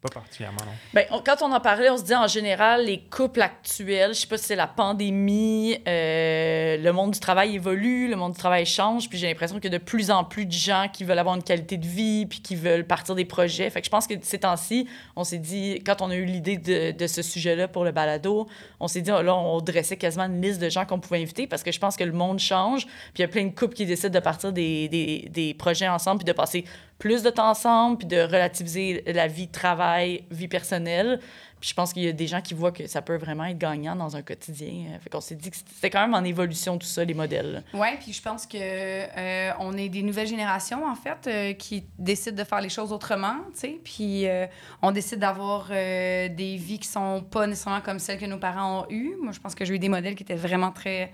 pas 0.00 0.08
particulièrement 0.08 0.60
non. 0.64 0.72
Ben, 0.94 1.06
on- 1.10 1.20
quand 1.20 1.42
on 1.42 1.50
en 1.52 1.58
parlait, 1.60 1.90
on 1.90 1.96
se 1.98 2.04
dit 2.04 2.14
en 2.14 2.28
général, 2.28 2.84
les 2.84 3.00
couples 3.00 3.42
actuels, 3.42 4.14
je 4.14 4.20
sais 4.20 4.26
pas 4.28 4.38
si 4.38 4.44
c'est 4.44 4.54
la 4.56 4.68
pandémie, 4.68 5.76
euh, 5.88 6.76
le 6.76 6.92
monde 6.92 7.10
du 7.12 7.20
travail 7.20 7.56
évolue, 7.56 8.08
le 8.08 8.14
monde 8.16 8.32
du 8.32 8.38
travail 8.38 8.64
change, 8.64 9.08
puis 9.08 9.18
j'ai 9.18 9.26
l'impression 9.26 9.56
qu'il 9.58 9.72
y 9.72 9.74
a 9.74 9.78
de 9.78 9.82
plus 9.84 10.10
en 10.10 10.22
plus 10.24 10.46
de 10.46 10.52
gens 10.52 10.86
qui 10.92 11.02
veulent 11.04 11.18
avoir 11.18 11.34
une 11.34 11.42
qualité 11.42 11.76
de 11.76 11.86
vie, 11.86 12.26
puis 12.26 12.40
qui 12.40 12.54
veulent 12.54 12.86
partir 12.86 13.14
des 13.14 13.24
projets. 13.24 13.68
Fait 13.70 13.80
que 13.80 13.86
je 13.86 13.90
pense 13.90 14.06
que 14.06 14.14
ces 14.22 14.38
temps-ci, 14.38 14.86
on 15.16 15.24
s'est 15.24 15.38
dit, 15.38 15.82
quand 15.84 16.00
on 16.00 16.10
a 16.10 16.14
eu 16.14 16.24
l'idée 16.24 16.58
de, 16.58 16.92
de 16.92 17.06
ce 17.06 17.22
sujet-là 17.22 17.66
pour 17.68 17.84
le 17.84 17.90
balado, 17.90 18.46
on 18.80 18.86
s'est 18.88 19.00
dit, 19.02 19.10
oh, 19.10 19.22
là, 19.22 19.34
on 19.34 19.60
dressait 19.60 19.96
quasiment 19.96 20.24
une 20.26 20.40
liste 20.40 20.60
de 20.60 20.68
gens 20.68 20.84
qu'on 20.84 21.00
pouvait 21.00 21.20
inviter, 21.20 21.46
parce 21.46 21.62
que 21.62 21.72
je 21.72 21.78
pense 21.80 21.96
que 21.96 22.04
le 22.04 22.12
monde 22.12 22.38
change, 22.38 22.86
puis 22.86 22.94
il 23.18 23.20
y 23.22 23.24
a 23.24 23.28
plein 23.28 23.44
de 23.46 23.54
couples 23.54 23.74
qui 23.74 23.84
décident 23.86 24.10
de 24.16 24.22
partir 24.22 24.52
des, 24.52 24.88
des, 24.88 25.28
des 25.30 25.54
projets 25.54 25.88
ensemble, 25.88 26.18
puis 26.18 26.24
de 26.24 26.32
passer 26.36 26.64
plus 26.98 27.22
de 27.22 27.30
temps 27.30 27.50
ensemble, 27.50 27.98
puis 27.98 28.06
de 28.06 28.20
relativiser 28.20 29.04
la 29.06 29.28
vie 29.28 29.48
travail, 29.48 30.24
vie 30.30 30.48
personnelle. 30.48 31.20
Puis 31.60 31.70
je 31.70 31.74
pense 31.74 31.92
qu'il 31.92 32.04
y 32.04 32.08
a 32.08 32.12
des 32.12 32.26
gens 32.26 32.40
qui 32.40 32.54
voient 32.54 32.70
que 32.70 32.86
ça 32.86 33.02
peut 33.02 33.16
vraiment 33.16 33.44
être 33.44 33.58
gagnant 33.58 33.96
dans 33.96 34.16
un 34.16 34.22
quotidien. 34.22 34.98
Fait 35.00 35.10
qu'on 35.10 35.20
s'est 35.20 35.34
dit 35.34 35.50
que 35.50 35.56
c'était 35.56 35.90
quand 35.90 36.00
même 36.00 36.14
en 36.14 36.22
évolution 36.22 36.78
tout 36.78 36.86
ça, 36.86 37.04
les 37.04 37.14
modèles. 37.14 37.64
Oui, 37.74 37.88
puis 38.00 38.12
je 38.12 38.22
pense 38.22 38.46
que 38.46 38.58
euh, 38.58 39.52
on 39.58 39.76
est 39.76 39.88
des 39.88 40.02
nouvelles 40.02 40.28
générations, 40.28 40.86
en 40.86 40.94
fait, 40.94 41.26
euh, 41.26 41.52
qui 41.54 41.84
décident 41.98 42.36
de 42.36 42.44
faire 42.44 42.60
les 42.60 42.68
choses 42.68 42.92
autrement, 42.92 43.38
tu 43.54 43.60
sais. 43.60 43.80
Puis 43.82 44.26
euh, 44.26 44.46
on 44.82 44.92
décide 44.92 45.18
d'avoir 45.18 45.68
euh, 45.70 46.28
des 46.28 46.56
vies 46.56 46.78
qui 46.78 46.88
sont 46.88 47.24
pas 47.28 47.46
nécessairement 47.46 47.80
comme 47.80 47.98
celles 47.98 48.18
que 48.18 48.26
nos 48.26 48.38
parents 48.38 48.82
ont 48.82 48.86
eues. 48.90 49.16
Moi, 49.20 49.32
je 49.32 49.40
pense 49.40 49.54
que 49.54 49.64
j'ai 49.64 49.74
eu 49.74 49.78
des 49.80 49.88
modèles 49.88 50.14
qui 50.14 50.22
étaient 50.22 50.34
vraiment 50.34 50.70
très 50.70 51.12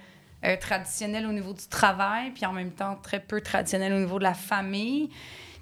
traditionnels 0.60 1.24
au 1.24 1.32
niveau 1.32 1.54
du 1.54 1.66
travail, 1.68 2.30
puis 2.32 2.44
en 2.44 2.52
même 2.52 2.70
temps 2.70 2.98
très 3.02 3.18
peu 3.18 3.40
traditionnels 3.40 3.94
au 3.94 3.98
niveau 3.98 4.18
de 4.18 4.24
la 4.24 4.34
famille. 4.34 5.08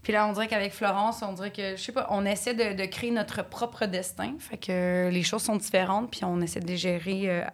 Puis 0.03 0.12
là, 0.12 0.26
on 0.26 0.32
dirait 0.32 0.48
qu'avec 0.48 0.72
Florence, 0.72 1.22
on 1.22 1.32
dirait 1.32 1.53
que, 1.53 1.76
je 1.76 1.82
sais 1.82 1.92
pas, 1.92 2.09
on 2.11 2.24
essaie 2.24 2.55
de, 2.55 2.86
créer 2.86 3.11
notre 3.11 3.48
propre 3.48 3.86
destin. 3.86 4.34
Fait 4.38 4.57
que 4.57 5.09
les 5.11 5.22
choses 5.22 5.42
sont 5.42 5.57
différentes, 5.57 6.11
puis 6.11 6.24
on 6.24 6.40
essaie 6.40 6.61
de 6.61 6.66
les 6.66 6.76
gérer 6.76 7.30
euh, 7.30 7.44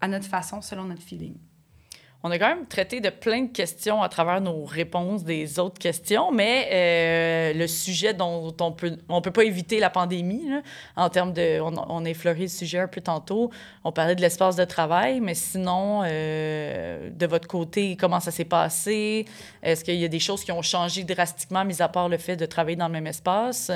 à 0.00 0.08
notre 0.08 0.26
façon, 0.26 0.62
selon 0.62 0.84
notre 0.84 1.02
feeling. 1.02 1.36
On 2.26 2.30
a 2.32 2.38
quand 2.40 2.48
même 2.48 2.66
traité 2.66 3.00
de 3.00 3.08
plein 3.08 3.42
de 3.42 3.52
questions 3.52 4.02
à 4.02 4.08
travers 4.08 4.40
nos 4.40 4.64
réponses 4.64 5.22
des 5.22 5.60
autres 5.60 5.78
questions, 5.78 6.32
mais 6.32 6.68
euh, 6.72 7.52
le 7.56 7.66
sujet 7.68 8.14
dont 8.14 8.52
on 8.60 8.72
peut, 8.72 8.98
on 9.08 9.20
peut 9.20 9.30
pas 9.30 9.44
éviter 9.44 9.78
la 9.78 9.90
pandémie, 9.90 10.48
là, 10.48 10.62
en 10.96 11.08
termes 11.08 11.32
de, 11.32 11.60
on, 11.60 12.04
a 12.04 12.08
effleuré 12.08 12.42
le 12.42 12.48
sujet 12.48 12.80
un 12.80 12.88
peu 12.88 13.00
tantôt, 13.00 13.50
on 13.84 13.92
parlait 13.92 14.16
de 14.16 14.20
l'espace 14.20 14.56
de 14.56 14.64
travail, 14.64 15.20
mais 15.20 15.34
sinon, 15.34 16.02
euh, 16.04 17.10
de 17.10 17.26
votre 17.26 17.46
côté, 17.46 17.96
comment 17.96 18.18
ça 18.18 18.32
s'est 18.32 18.44
passé? 18.44 19.24
Est-ce 19.62 19.84
qu'il 19.84 19.94
y 19.94 20.04
a 20.04 20.08
des 20.08 20.18
choses 20.18 20.42
qui 20.42 20.50
ont 20.50 20.62
changé 20.62 21.04
drastiquement, 21.04 21.64
mis 21.64 21.80
à 21.80 21.88
part 21.88 22.08
le 22.08 22.18
fait 22.18 22.36
de 22.36 22.46
travailler 22.46 22.76
dans 22.76 22.88
le 22.88 22.92
même 22.92 23.06
espace? 23.06 23.70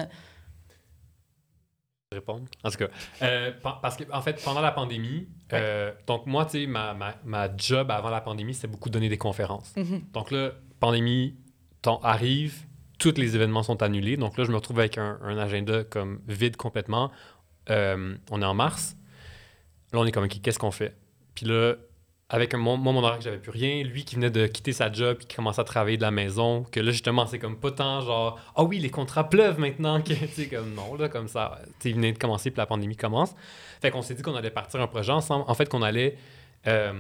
Répondre. 2.13 2.47
En 2.65 2.71
tout 2.71 2.79
cas, 2.79 2.89
euh, 3.23 3.53
pa- 3.63 3.79
parce 3.81 3.97
que 3.97 4.03
en 4.13 4.21
fait, 4.21 4.43
pendant 4.45 4.61
la 4.61 4.73
pandémie, 4.73 5.29
euh, 5.53 5.93
donc 6.09 6.27
moi, 6.27 6.45
tu 6.45 6.63
sais, 6.63 6.67
ma, 6.67 6.93
ma, 6.93 7.15
ma 7.25 7.57
job 7.57 7.89
avant 7.93 8.11
la 8.11 8.21
pandémie, 8.21 8.53
c'était 8.53 8.67
beaucoup 8.67 8.91
donner 8.91 9.09
des 9.09 9.17
conférences. 9.19 9.73
Mhm. 9.77 10.03
Donc 10.13 10.33
là, 10.33 10.51
pandémie 10.81 11.37
temps 11.83 12.01
arrive, 12.03 12.67
tous 12.99 13.15
les 13.17 13.37
événements 13.37 13.63
sont 13.63 13.81
annulés. 13.85 14.17
Donc 14.17 14.37
là, 14.39 14.43
je 14.43 14.51
me 14.51 14.57
retrouve 14.57 14.81
avec 14.81 14.99
un, 14.99 15.21
un 15.23 15.39
agenda 15.39 15.85
comme 15.85 16.21
vide 16.27 16.57
complètement. 16.57 17.13
Euh, 17.71 18.17
on 18.33 18.43
est 18.43 18.45
en 18.45 18.55
mars. 18.55 18.97
Là, 19.93 20.01
on 20.01 20.05
est 20.05 20.11
comme, 20.11 20.25
OK, 20.25 20.41
qu'est-ce 20.43 20.59
qu'on 20.59 20.73
fait? 20.73 20.97
Puis 21.37 21.47
là, 21.47 21.77
avec 22.33 22.55
un, 22.55 22.59
mon, 22.59 22.77
moi, 22.77 22.93
mon 22.93 23.03
horaire 23.03 23.19
que 23.19 23.25
j'avais 23.25 23.39
plus 23.39 23.51
rien, 23.51 23.83
lui 23.83 24.05
qui 24.05 24.15
venait 24.15 24.31
de 24.31 24.47
quitter 24.47 24.73
sa 24.73 24.91
job, 24.91 25.19
qui 25.19 25.35
commençait 25.35 25.61
à 25.61 25.65
travailler 25.65 25.97
de 25.97 26.03
la 26.03 26.11
maison, 26.13 26.65
que 26.71 26.79
là, 26.81 26.93
justement, 26.93 27.27
c'est 27.27 27.39
comme 27.41 27.57
pas 27.57 27.73
tant 27.73 28.01
genre, 28.01 28.39
ah 28.55 28.63
oui, 28.63 28.79
les 28.79 28.91
contrats 28.91 29.29
pleuvent 29.29 29.59
maintenant, 29.59 30.01
que, 30.03 30.13
tu 30.35 30.49
comme 30.49 30.73
non, 30.75 30.95
là, 30.95 31.09
comme 31.09 31.27
ça, 31.29 31.61
tu 31.81 31.93
venait 31.93 32.13
de 32.13 32.19
commencer, 32.19 32.51
puis 32.51 32.59
la 32.59 32.67
pandémie 32.67 32.97
commence. 32.97 33.35
Fait 33.83 33.91
qu'on 33.91 34.03
s'est 34.03 34.15
dit 34.15 34.23
qu'on 34.23 34.37
allait 34.37 34.51
partir 34.51 34.81
un 34.81 34.87
projet 34.87 35.11
ensemble. 35.13 35.45
En 35.49 35.55
fait, 35.55 35.69
qu'on 35.69 35.83
allait, 35.83 36.17
euh, 36.69 36.93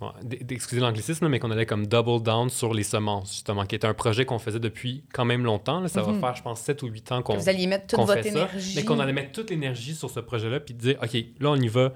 bon, 0.00 0.12
d- 0.22 0.38
excusez 0.50 0.80
l'anglicisme, 0.80 1.28
mais 1.28 1.38
qu'on 1.40 1.50
allait 1.50 1.66
comme 1.66 1.86
double 1.86 2.22
down 2.22 2.48
sur 2.48 2.72
les 2.72 2.84
semences, 2.84 3.32
justement, 3.34 3.66
qui 3.66 3.74
était 3.74 3.86
un 3.86 3.94
projet 3.94 4.24
qu'on 4.24 4.38
faisait 4.38 4.60
depuis 4.60 5.04
quand 5.12 5.24
même 5.26 5.44
longtemps. 5.44 5.80
là. 5.80 5.88
ça 5.88 6.02
Mhm. 6.02 6.12
va 6.14 6.20
faire, 6.28 6.36
je 6.36 6.42
pense, 6.42 6.60
7 6.60 6.82
ou 6.82 6.86
8 6.86 7.12
ans 7.12 7.20
qu'on 7.22 7.36
Vous 7.36 7.48
alliez 7.48 7.66
mettre 7.66 7.86
toute 7.88 7.98
votre 8.06 8.14
fait 8.14 8.22
ça, 8.22 8.28
énergie. 8.30 8.72
mais 8.76 8.84
qu'on 8.84 8.98
allait 9.00 9.12
mettre 9.12 9.32
toute 9.32 9.50
l'énergie 9.50 9.94
sur 9.94 10.08
ce 10.08 10.20
projet-là, 10.20 10.60
puis 10.60 10.72
dire, 10.72 10.96
OK, 11.02 11.12
là, 11.40 11.50
on 11.50 11.56
y 11.56 11.68
va 11.68 11.92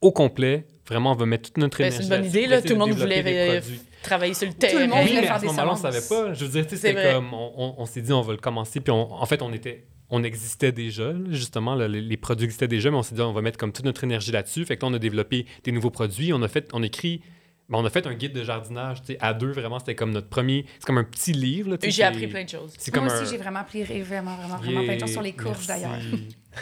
au 0.00 0.12
complet. 0.12 0.66
Vraiment, 0.88 1.12
on 1.12 1.16
va 1.16 1.26
mettre 1.26 1.48
toute 1.48 1.58
notre 1.58 1.78
Ben, 1.78 1.86
énergie. 1.86 2.06
c'est 2.06 2.14
une 2.14 2.20
bonne 2.20 2.28
idée, 2.30 2.46
là. 2.46 2.62
Tout 2.62 2.68
le 2.68 2.74
de 2.74 2.78
monde 2.78 2.90
voulait, 2.92 3.56
euh. 3.56 3.60
Travailler 4.02 4.34
sur 4.34 4.46
le 4.46 4.52
le 4.52 4.58
terrain. 4.58 4.86
monde 4.86 4.98
Oui, 5.02 5.08
voulait 5.08 5.20
mais 5.22 5.26
faire 5.26 5.32
à 5.34 5.36
ce 5.38 5.40
des 5.42 5.46
moment-là, 5.48 5.72
on 5.72 5.76
savait 5.76 6.00
pas. 6.08 6.32
Je 6.32 6.44
veux 6.44 6.50
dire, 6.52 6.62
tu 6.64 6.70
sais, 6.70 6.76
C'est 6.76 6.88
c'était 6.94 7.12
comme, 7.12 7.34
on, 7.34 7.52
on- 7.56 7.74
on 7.78 7.86
s'est 7.86 8.02
dit, 8.02 8.12
on 8.12 8.20
va 8.22 8.32
le 8.32 8.38
commencer, 8.38 8.78
puis 8.80 8.92
on- 8.92 9.12
en 9.12 9.26
fait, 9.26 9.42
on 9.42 9.52
était, 9.52 9.84
on 10.10 10.22
existait 10.22 10.70
déjà, 10.70 11.12
là, 11.12 11.18
justement, 11.30 11.74
là, 11.74 11.88
les, 11.88 12.16
produits 12.16 12.44
existaient 12.44 12.68
déjà, 12.68 12.90
mais 12.92 12.96
on 12.98 13.02
s'est 13.02 13.16
dit, 13.16 13.20
on 13.20 13.32
va 13.32 13.40
mettre 13.42 13.58
comme 13.58 13.72
toute 13.72 13.84
notre 13.84 14.04
énergie 14.04 14.30
là-dessus. 14.30 14.64
Fait 14.64 14.76
que 14.76 14.86
là, 14.86 14.92
on 14.92 14.94
a 14.94 15.00
développé 15.00 15.46
des 15.64 15.72
nouveaux 15.72 15.90
produits, 15.90 16.32
on 16.32 16.40
a 16.42 16.46
fait, 16.48 16.68
on 16.72 16.84
écrit, 16.84 17.18
ben, 17.18 17.24
on 17.72 17.84
a 17.84 17.90
fait 17.90 18.06
un 18.06 18.14
guide 18.14 18.32
de 18.32 18.44
jardinage, 18.44 19.00
tu 19.02 19.12
sais, 19.12 19.18
à 19.20 19.34
deux, 19.34 19.50
vraiment, 19.52 19.78
c'était 19.78 19.94
comme 19.94 20.12
notre 20.12 20.28
premier, 20.28 20.66
c'est 20.78 20.86
comme 20.86 20.98
un 20.98 21.04
petit 21.04 21.32
livre, 21.32 21.70
là, 21.70 21.76
J'ai 21.82 21.90
c'est- 21.90 22.02
appris 22.04 22.26
plein 22.28 22.44
de 22.44 22.48
choses. 22.48 22.72
C'est 22.78 22.90
comme 22.92 23.04
Moi 23.04 23.12
un... 23.14 23.22
aussi, 23.22 23.30
j'ai 23.32 23.38
vraiment 23.38 23.60
appris 23.60 23.82
vraiment, 23.82 24.36
vraiment, 24.36 24.56
vraiment 24.58 24.84
plein 24.84 24.94
de 24.94 25.00
choses 25.00 25.12
sur 25.12 25.22
les 25.22 25.32
courges, 25.32 25.66
d'ailleurs. 25.66 25.90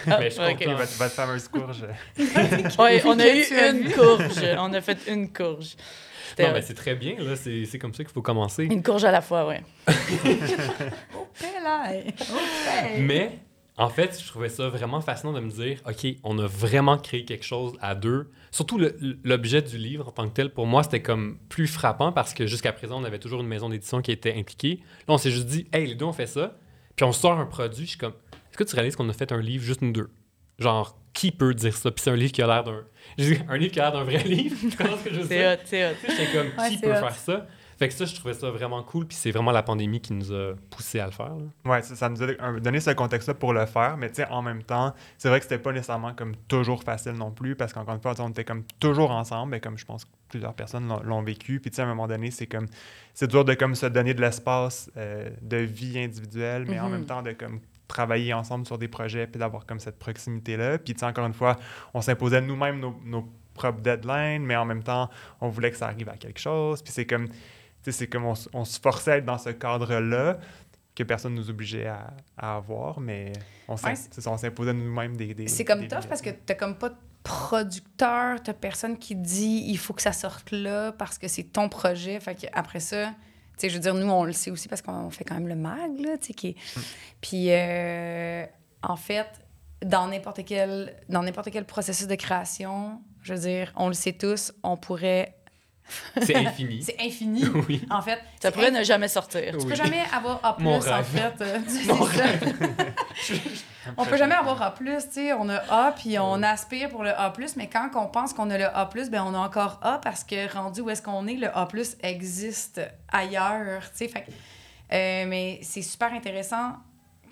Ah, 0.09 0.17
Ben, 0.19 0.25
je 0.25 0.31
suis 0.31 0.43
ok. 0.43 0.59
content. 0.59 0.75
votre, 0.75 0.93
votre 0.99 1.15
fameuse 1.15 1.47
courge. 1.47 1.85
Oui, 2.19 3.01
on 3.05 3.17
a 3.21 3.29
eu 3.29 3.45
une 3.71 3.93
courge. 3.93 4.43
On 4.59 4.73
a 4.73 4.81
fait 4.81 4.99
une 5.09 5.33
courge. 5.33 5.77
Non, 6.37 6.51
mais 6.53 6.63
c'est 6.63 6.75
très 6.75 6.97
bien, 6.97 7.15
là, 7.21 7.37
c'est 7.37 7.65
c'est 7.65 7.79
comme 7.79 7.95
ça 7.95 8.03
qu'il 8.03 8.13
faut 8.13 8.21
commencer. 8.23 8.65
une 8.65 8.83
courge 8.83 9.05
à 9.05 9.13
la 9.13 9.21
fois, 9.21 9.47
oui. 9.47 9.55
Mais 12.99 13.39
en 13.77 13.89
fait, 13.89 14.21
je 14.23 14.29
trouvais 14.29 14.49
ça 14.49 14.69
vraiment 14.69 15.01
fascinant 15.01 15.33
de 15.33 15.41
me 15.41 15.51
dire, 15.51 15.81
OK, 15.89 16.07
on 16.23 16.39
a 16.39 16.47
vraiment 16.47 16.97
créé 16.97 17.25
quelque 17.25 17.45
chose 17.45 17.73
à 17.81 17.95
deux. 17.97 18.31
Surtout 18.53 18.81
l'objet 19.25 19.63
du 19.63 19.77
livre 19.79 20.09
en 20.09 20.11
tant 20.13 20.29
que 20.29 20.35
tel, 20.35 20.51
pour 20.53 20.67
moi, 20.67 20.85
c'était 20.85 21.03
comme 21.03 21.39
plus 21.49 21.67
frappant 21.67 22.13
parce 22.13 22.35
que 22.35 22.47
jusqu'à 22.47 22.73
présent, 22.73 23.01
on 23.01 23.05
avait 23.05 23.19
toujours 23.19 23.41
une 23.41 23.49
maison 23.49 23.69
d'édition 23.69 24.01
qui 24.01 24.13
était 24.13 24.35
impliquée. 24.39 24.81
Là, 25.09 25.15
on 25.15 25.19
s'est 25.19 25.33
juste 25.33 25.47
dit, 25.47 25.67
hey, 25.73 25.87
les 25.89 25.95
deux, 25.97 26.05
on 26.05 26.13
fait 26.13 26.29
ça. 26.29 26.57
Puis 26.95 27.05
on 27.05 27.13
sort 27.13 27.39
un 27.41 27.47
produit. 27.47 27.85
Je 27.85 27.91
suis 27.91 27.99
comme, 27.99 28.13
est-ce 28.33 28.59
que 28.59 28.63
tu 28.65 28.77
réalises 28.77 28.95
qu'on 28.95 29.09
a 29.09 29.13
fait 29.13 29.33
un 29.33 29.41
livre 29.41 29.65
juste 29.65 29.83
nous 29.83 29.91
deux? 29.91 30.11
Genre, 30.61 30.97
qui 31.13 31.33
peut 31.33 31.53
dire 31.53 31.77
ça? 31.77 31.91
Puis 31.91 32.03
c'est 32.05 32.11
un 32.11 32.17
livre 32.17 32.31
qui 32.33 32.43
a 32.43 32.47
l'air 32.47 32.63
d'un. 32.63 32.85
Un 33.49 33.57
livre 33.57 33.73
qui 33.73 33.81
a 33.81 33.91
l'air 33.91 33.93
d'un 33.93 34.05
vrai 34.05 34.23
livre. 34.25 34.57
Tu 34.61 34.77
comprends 34.77 34.97
ce 34.99 35.05
que 35.05 35.11
je 35.15 35.21
veux 35.21 35.27
C'est 35.27 35.39
dire? 35.39 35.51
hot, 35.53 35.63
c'est 35.65 35.85
hot. 35.91 35.95
Tu 36.01 36.11
sais, 36.11 36.17
J'étais 36.17 36.33
comme, 36.39 36.47
Ouais, 36.65 36.71
qui 36.71 36.79
peut 36.79 36.91
hot. 36.93 37.01
faire 37.01 37.15
ça? 37.17 37.47
Fait 37.85 37.89
que 37.89 37.95
ça, 37.95 38.05
je 38.07 38.15
trouvais 38.15 38.33
ça 38.35 38.51
vraiment 38.51 38.83
cool. 38.83 39.07
Puis 39.07 39.17
c'est 39.17 39.31
vraiment 39.31 39.53
la 39.53 39.63
pandémie 39.63 40.01
qui 40.01 40.15
nous 40.15 40.33
a 40.33 40.55
poussé 40.71 41.01
à 41.01 41.05
le 41.07 41.11
faire. 41.13 41.35
là. 41.37 41.71
Ouais, 41.71 41.83
ça, 41.83 41.95
ça 41.95 42.09
nous 42.09 42.23
a 42.23 42.27
donné 42.61 42.81
ce 42.81 42.91
contexte-là 42.93 43.35
pour 43.35 43.53
le 43.53 43.67
faire, 43.67 43.97
mais 43.99 44.09
tu 44.09 44.17
sais, 44.17 44.27
en 44.29 44.41
même 44.41 44.63
temps, 44.63 44.95
c'est 45.19 45.29
vrai 45.29 45.39
que 45.39 45.45
c'était 45.45 45.59
pas 45.59 45.73
nécessairement 45.73 46.15
comme 46.15 46.35
toujours 46.49 46.83
facile 46.83 47.13
non 47.13 47.31
plus, 47.31 47.57
parce 47.57 47.73
qu'encore 47.75 47.95
une 47.95 48.01
fois, 48.01 48.15
on 48.21 48.31
était 48.31 48.45
comme 48.45 48.63
toujours 48.81 49.11
ensemble, 49.11 49.51
mais 49.51 49.61
comme 49.61 49.77
je 49.77 49.85
pense 49.85 50.07
que 50.07 50.11
plusieurs 50.31 50.55
personnes 50.55 50.89
l'ont- 51.05 51.23
vécu, 51.23 51.61
puis 51.61 51.71
tu 51.71 51.77
sais, 51.77 51.83
à 51.83 51.85
un 51.85 51.89
moment 51.89 52.07
donné, 52.09 52.31
c'est 52.31 52.47
comme, 52.47 52.67
c'est 53.13 53.27
dur 53.29 53.45
de 53.45 53.53
comme 53.55 53.75
se 53.75 53.87
donner 53.87 54.15
de 54.15 54.21
l'espace 54.23 54.91
euh, 54.97 55.29
de 55.43 55.59
vie 55.59 55.99
individuelle, 55.99 56.65
mais 56.67 56.81
en 56.81 56.87
Mhm. 56.87 56.93
même 56.93 57.05
temps 57.07 57.23
de 57.23 57.33
comme 57.33 57.61
travailler 57.87 58.33
ensemble 58.33 58.65
sur 58.67 58.79
des 58.79 58.89
projets, 58.89 59.27
puis 59.27 59.39
d'avoir 59.39 59.67
comme 59.67 59.79
cette 59.79 59.99
proximité-là, 59.99 60.79
puis 60.79 60.95
tu 60.95 61.01
sais, 61.01 61.07
encore 61.07 61.27
une 61.27 61.35
fois, 61.35 61.57
on 61.93 62.01
s'imposait 62.01 62.41
nous-mêmes 62.41 62.81
nos, 62.81 62.95
nos 63.05 63.29
propres 63.53 63.81
deadlines, 63.83 64.43
mais 64.45 64.57
en 64.57 64.65
même 64.65 64.83
temps, 64.83 65.09
on 65.41 65.49
voulait 65.49 65.71
que 65.71 65.77
ça 65.77 65.87
arrive 65.87 66.09
à 66.09 66.17
quelque 66.17 66.41
chose, 66.41 66.83
puis 66.83 66.93
c'est 66.93 67.07
comme, 67.07 67.29
c'est 67.91 68.07
comme 68.07 68.25
on, 68.25 68.35
on 68.53 68.65
se 68.65 68.79
forçait 68.81 69.13
à 69.13 69.17
être 69.19 69.25
dans 69.25 69.39
ce 69.39 69.51
cadre-là, 69.51 70.39
que 70.95 71.03
personne 71.03 71.35
nous 71.35 71.51
obligeait 71.51 71.87
à, 71.87 72.15
à 72.37 72.57
avoir, 72.57 73.01
mais 73.01 73.33
on 73.67 73.75
Ouais, 73.75 73.95
s'imposait 73.97 74.73
nous-mêmes 74.73 75.17
des, 75.17 75.35
des. 75.35 75.49
C'est 75.49 75.65
comme 75.65 75.81
des 75.81 75.89
tough 75.89 75.97
limites, 75.99 76.09
parce 76.09 76.23
que 76.23 76.31
t'as 76.31 76.55
comme 76.55 76.77
pas 76.79 76.91
de 76.91 76.97
producteur, 77.25 78.43
t'as 78.43 78.53
personne 78.53 78.99
qui 78.99 79.15
dit 79.17 79.65
il 79.67 79.79
faut 79.79 79.93
que 79.93 80.03
ça 80.03 80.13
sorte 80.13 80.51
là 80.53 80.93
parce 80.93 81.19
que 81.19 81.27
c'est 81.29 81.45
ton 81.45 81.69
projet. 81.69 82.21
Fait 82.21 82.35
que 82.35 82.47
après 82.53 82.81
ça, 82.81 83.09
tu 83.09 83.15
sais, 83.59 83.69
je 83.71 83.75
veux 83.75 83.81
dire, 83.81 83.95
nous, 83.95 84.11
on 84.11 84.25
le 84.25 84.33
sait 84.33 84.51
aussi 84.51 84.69
parce 84.69 84.83
qu'on 84.83 85.11
fait 85.11 85.25
quand 85.25 85.35
même 85.35 85.49
le 85.49 85.55
mag, 85.57 85.99
là, 86.01 86.17
tu 86.19 86.27
sais, 86.29 86.33
qui 86.35 86.49
est- 86.49 86.57
Puis, 87.21 87.47
euh, 87.51 88.45
en 88.83 88.97
fait, 88.97 89.27
dans 89.85 90.07
n'importe 90.09 90.45
quel, 90.45 90.95
dans 91.09 91.23
n'importe 91.23 91.51
quel 91.51 91.65
processus 91.65 92.07
de 92.07 92.15
création, 92.17 93.01
je 93.23 93.35
veux 93.35 93.41
dire, 93.41 93.73
on 93.77 93.89
le 93.89 93.95
sait 93.95 94.13
tous, 94.13 94.53
on 94.63 94.77
pourrait... 94.77 95.35
C'est 96.23 96.37
infini. 96.37 96.83
C'est 96.87 96.97
infini, 97.01 97.45
oui. 97.69 97.83
en 97.91 98.01
fait. 98.03 98.19
Ça 98.41 98.51
pourrait 98.51 98.67
infini. 98.67 98.79
ne 98.81 98.85
jamais 98.85 99.09
sortir. 99.09 99.43
Tu 99.53 99.57
Oui. 99.59 99.67
peux 99.67 99.75
jamais 99.75 100.03
avoir 100.13 100.41
A+, 100.43 100.57
Mon 100.59 100.77
en 100.77 100.81
rêve. 100.81 101.05
fait. 101.05 101.35
euh, 101.43 101.59
Mon 101.89 102.07
ça. 102.07 102.25
on 103.97 104.05
peut 104.05 104.17
jamais 104.17 104.35
avoir 104.35 104.61
A+, 104.63 104.75
tu 104.79 104.87
sais, 105.11 105.33
on 105.33 105.49
a 105.49 105.57
A, 105.71 105.93
puis 105.93 106.19
on 106.19 106.43
aspire 106.43 106.89
pour 106.89 107.03
le 107.05 107.11
A+, 107.11 107.33
mais 107.57 107.69
quand 107.69 107.91
on 107.97 108.07
pense 108.07 108.33
qu'on 108.33 108.51
a 108.51 108.59
le 108.59 108.65
A+, 108.67 108.89
ben 109.11 109.23
on 109.27 109.35
a 109.35 109.39
encore 109.39 109.79
A 109.83 109.99
parce 109.99 110.25
que 110.25 110.53
rendu 110.53 110.81
où 110.81 110.91
est-ce 110.91 111.03
qu'on 111.03 111.27
est, 111.27 111.35
le 111.35 111.49
A+, 111.57 111.69
existe 112.03 112.81
ailleurs, 113.09 113.83
tu 113.91 113.99
sais, 113.99 114.09
fait 114.09 114.27
euh, 114.93 115.25
mais 115.27 115.59
c'est 115.63 115.83
super 115.83 116.13
intéressant 116.13 116.73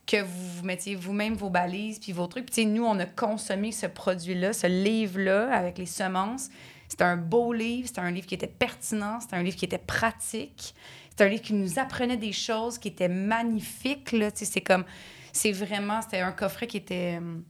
que 0.06 0.20
vous 0.20 0.48
vous 0.58 0.64
mettiez 0.64 0.94
vous-même 0.96 1.34
vos 1.34 1.48
balises 1.50 1.98
puis 2.00 2.12
vos 2.12 2.26
trucs. 2.26 2.46
Puis, 2.46 2.54
tu 2.54 2.62
sais, 2.62 2.66
nous, 2.66 2.84
on 2.84 2.98
a 2.98 3.04
consommé 3.06 3.70
ce 3.70 3.86
produit-là, 3.86 4.52
ce 4.52 4.66
livre-là, 4.66 5.54
avec 5.54 5.78
les 5.78 5.86
semences. 5.86 6.48
C'était 6.92 7.04
un 7.04 7.16
beau 7.16 7.54
livre, 7.54 7.88
c'était 7.88 8.02
un 8.02 8.10
livre 8.10 8.26
qui 8.26 8.34
était 8.34 8.46
pertinent, 8.46 9.18
c'était 9.18 9.36
un 9.36 9.42
livre 9.42 9.56
qui 9.56 9.64
était 9.64 9.78
pratique. 9.78 10.74
C'était 11.08 11.24
un 11.24 11.28
livre 11.28 11.40
qui 11.40 11.54
nous 11.54 11.78
apprenait 11.78 12.18
des 12.18 12.32
choses 12.32 12.76
qui. 12.76 12.94
Tu 12.94 13.04
sais, 13.06 14.44
c'est 14.44 14.60
comme... 14.60 14.84
C'est 15.32 15.52
vraiment... 15.52 16.02
C'était 16.02 16.20
un 16.20 16.32
coffret 16.32 16.66
qui 16.66 16.76
était... 16.76 17.14
hum, 17.16 17.44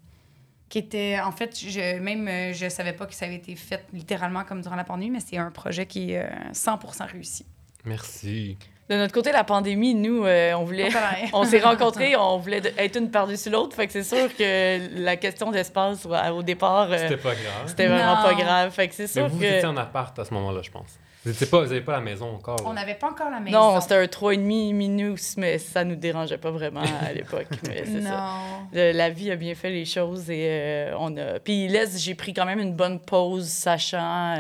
Qui 0.69 0.79
était... 0.79 1.19
En 1.19 1.33
fait, 1.33 1.59
je, 1.59 1.99
même, 1.99 2.29
euh, 2.29 2.53
je 2.53 2.69
savais 2.69 2.93
pas 2.93 3.07
que 3.07 3.15
ça 3.15 3.25
avait 3.25 3.35
été 3.35 3.57
fait 3.57 3.85
littéralement 3.93 4.45
comme 4.45 4.61
durant 4.63 4.77
la 4.77 4.85
pandémie, 4.85 5.11
mais 5.11 5.19
c'est 5.19 5.39
un 5.39 5.51
projet 5.51 5.87
qui 5.87 6.13
est 6.13 6.23
euh, 6.23 6.53
100% 6.53 7.11
réussi. 7.11 7.45
Merci. 7.85 8.57
De 8.91 8.97
notre 8.97 9.13
côté, 9.15 9.33
la 9.33 9.45
pandémie, 9.45 9.95
nous, 9.95 10.25
euh, 10.27 10.53
on 10.55 10.65
voulait. 10.65 10.89
On 11.33 11.45
s'est 11.47 11.61
rencontrés, 11.61 12.15
on 12.17 12.37
voulait 12.39 12.61
être 12.77 12.97
une 12.99 13.11
par-dessus 13.11 13.49
l'autre. 13.49 13.75
Fait 13.77 13.87
que 13.87 13.93
c'est 13.93 14.03
sûr 14.03 14.29
que 14.37 14.81
la 15.03 15.17
question 15.17 15.51
d'espace, 15.51 16.07
au 16.35 16.43
départ, 16.43 16.89
euh, 16.91 16.99
C'était 16.99 17.17
pas 17.17 17.31
grave. 17.35 17.63
c'était 17.67 17.87
vraiment 17.87 18.17
Non. 18.17 18.23
pas 18.23 18.35
grave. 18.35 18.71
Fait 18.73 18.89
que 18.89 18.95
c'est 18.95 19.05
Mais 19.05 19.09
sûr 19.09 19.29
vous, 19.29 19.39
que. 19.39 19.45
étiez 19.45 19.67
en 19.67 19.77
appart 19.77 20.19
à 20.19 20.25
ce 20.25 20.35
moment-là, 20.35 20.61
je 20.63 20.71
pense. 20.71 20.99
Vous 21.25 21.31
n'avez 21.31 21.47
pas, 21.47 21.63
vous 21.65 21.81
pas 21.83 21.93
la 21.93 22.01
maison 22.01 22.35
encore. 22.35 22.57
là. 22.57 22.65
On 22.67 22.73
n'avait 22.73 22.97
pas 22.97 23.11
encore 23.11 23.31
la 23.31 23.39
maison. 23.39 23.57
Non, 23.57 23.81
c'était 23.81 23.95
un 23.95 24.05
3,5 24.07 24.73
minus, 24.75 25.37
mais 25.37 25.57
ça 25.59 25.85
nous 25.85 25.95
dérangeait 25.95 26.37
pas 26.37 26.51
vraiment 26.51 26.83
à 26.83 27.13
l'époque. 27.15 27.47
mais 27.69 27.85
c'est 27.87 28.03
ça. 28.03 28.31
Le- 28.73 28.91
la 28.91 29.09
vie 29.09 29.31
a 29.31 29.37
bien 29.37 29.55
fait 29.55 29.71
les 29.71 29.85
choses 29.85 30.29
et 30.29 30.47
euh, 30.51 30.95
on 30.99 31.17
a. 31.17 31.39
Puis 31.39 31.69
les, 31.69 31.85
j'ai 31.97 32.17
pris 32.17 32.35
quand 32.35 32.45
même 32.45 32.59
une 32.59 32.75
bonne 32.75 32.99
pause, 32.99 33.47
sachant 33.47 34.35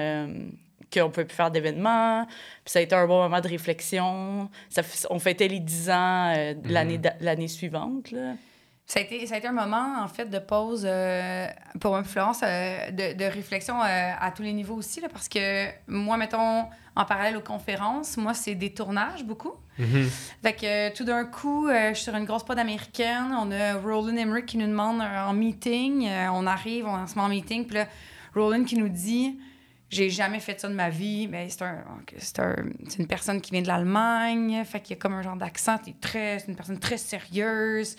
qu'on 0.92 1.10
peut 1.10 1.24
plus 1.24 1.34
faire 1.36 1.50
d'événements. 1.50 2.24
Puis 2.26 2.72
ça 2.72 2.78
a 2.78 2.82
été 2.82 2.94
un 2.94 3.06
bon 3.06 3.22
moment 3.22 3.40
de 3.40 3.48
réflexion. 3.48 4.48
Ça, 4.68 4.82
on 5.10 5.18
fêtait 5.18 5.48
les 5.48 5.60
10 5.60 5.90
ans 5.90 6.32
euh, 6.36 6.54
Mhm. 6.54 6.96
d'a- 6.98 7.14
l'année 7.20 7.48
suivante. 7.48 8.10
Là. 8.10 8.34
Ça 8.84 8.98
a, 9.00 9.04
été, 9.04 9.24
ça 9.26 9.36
a 9.36 9.38
été 9.38 9.46
un 9.48 9.52
moment, 9.52 10.02
en 10.02 10.08
fait, 10.08 10.26
de 10.26 10.38
pause 10.38 10.84
euh, 10.86 11.46
pour 11.80 11.92
moi, 11.92 12.02
Florence, 12.04 12.40
euh, 12.42 12.90
de, 12.90 13.16
de 13.16 13.24
réflexion 13.24 13.80
euh, 13.80 14.10
à 14.20 14.30
tous 14.32 14.42
les 14.42 14.52
niveaux 14.52 14.74
aussi, 14.74 15.00
là, 15.00 15.08
parce 15.10 15.28
que 15.28 15.68
moi, 15.86 16.16
mettons, 16.18 16.64
en 16.94 17.04
parallèle 17.06 17.36
aux 17.36 17.40
conférences, 17.42 18.16
moi, 18.18 18.34
c'est 18.34 18.54
des 18.56 18.74
tournages 18.74 19.24
beaucoup. 19.24 19.52
Mhm. 19.78 20.10
Fait 20.42 20.52
que 20.52 20.66
euh, 20.66 20.90
tout 20.94 21.04
d'un 21.04 21.24
coup, 21.24 21.68
euh, 21.68 21.90
je 21.90 21.94
suis 21.94 22.04
sur 22.04 22.16
une 22.16 22.26
grosse 22.26 22.44
pod 22.44 22.58
américaine. 22.58 23.32
On 23.40 23.50
a 23.52 23.74
Roland 23.78 24.14
Emmerich 24.16 24.44
qui 24.46 24.58
nous 24.58 24.66
demande 24.66 25.00
euh, 25.00 25.24
en 25.26 25.32
meeting. 25.32 26.06
Euh, 26.08 26.28
on 26.34 26.46
arrive, 26.46 26.84
on 26.86 27.06
se 27.06 27.14
met 27.14 27.22
en 27.22 27.28
meeting. 27.28 27.64
Puis 27.64 27.76
là, 27.76 27.86
Roland 28.34 28.64
qui 28.64 28.76
nous 28.76 28.90
dit 28.90 29.38
j'ai 29.92 30.08
jamais 30.10 30.40
fait 30.40 30.58
ça 30.60 30.68
de 30.68 30.74
ma 30.74 30.88
vie, 30.90 31.28
mais 31.28 31.48
c'est 31.50 31.62
un, 31.62 31.84
c'est 32.18 32.38
un, 32.40 32.56
c'est 32.88 32.98
une 32.98 33.06
personne 33.06 33.40
qui 33.40 33.50
vient 33.50 33.62
de 33.62 33.68
l'Allemagne, 33.68 34.64
fait 34.64 34.80
qu'il 34.80 34.96
y 34.96 34.98
a 34.98 35.00
comme 35.00 35.12
un 35.14 35.22
genre 35.22 35.36
d'accent, 35.36 35.76
très, 36.00 36.38
c'est 36.38 36.48
une 36.48 36.56
personne 36.56 36.78
très 36.78 36.96
sérieuse. 36.96 37.96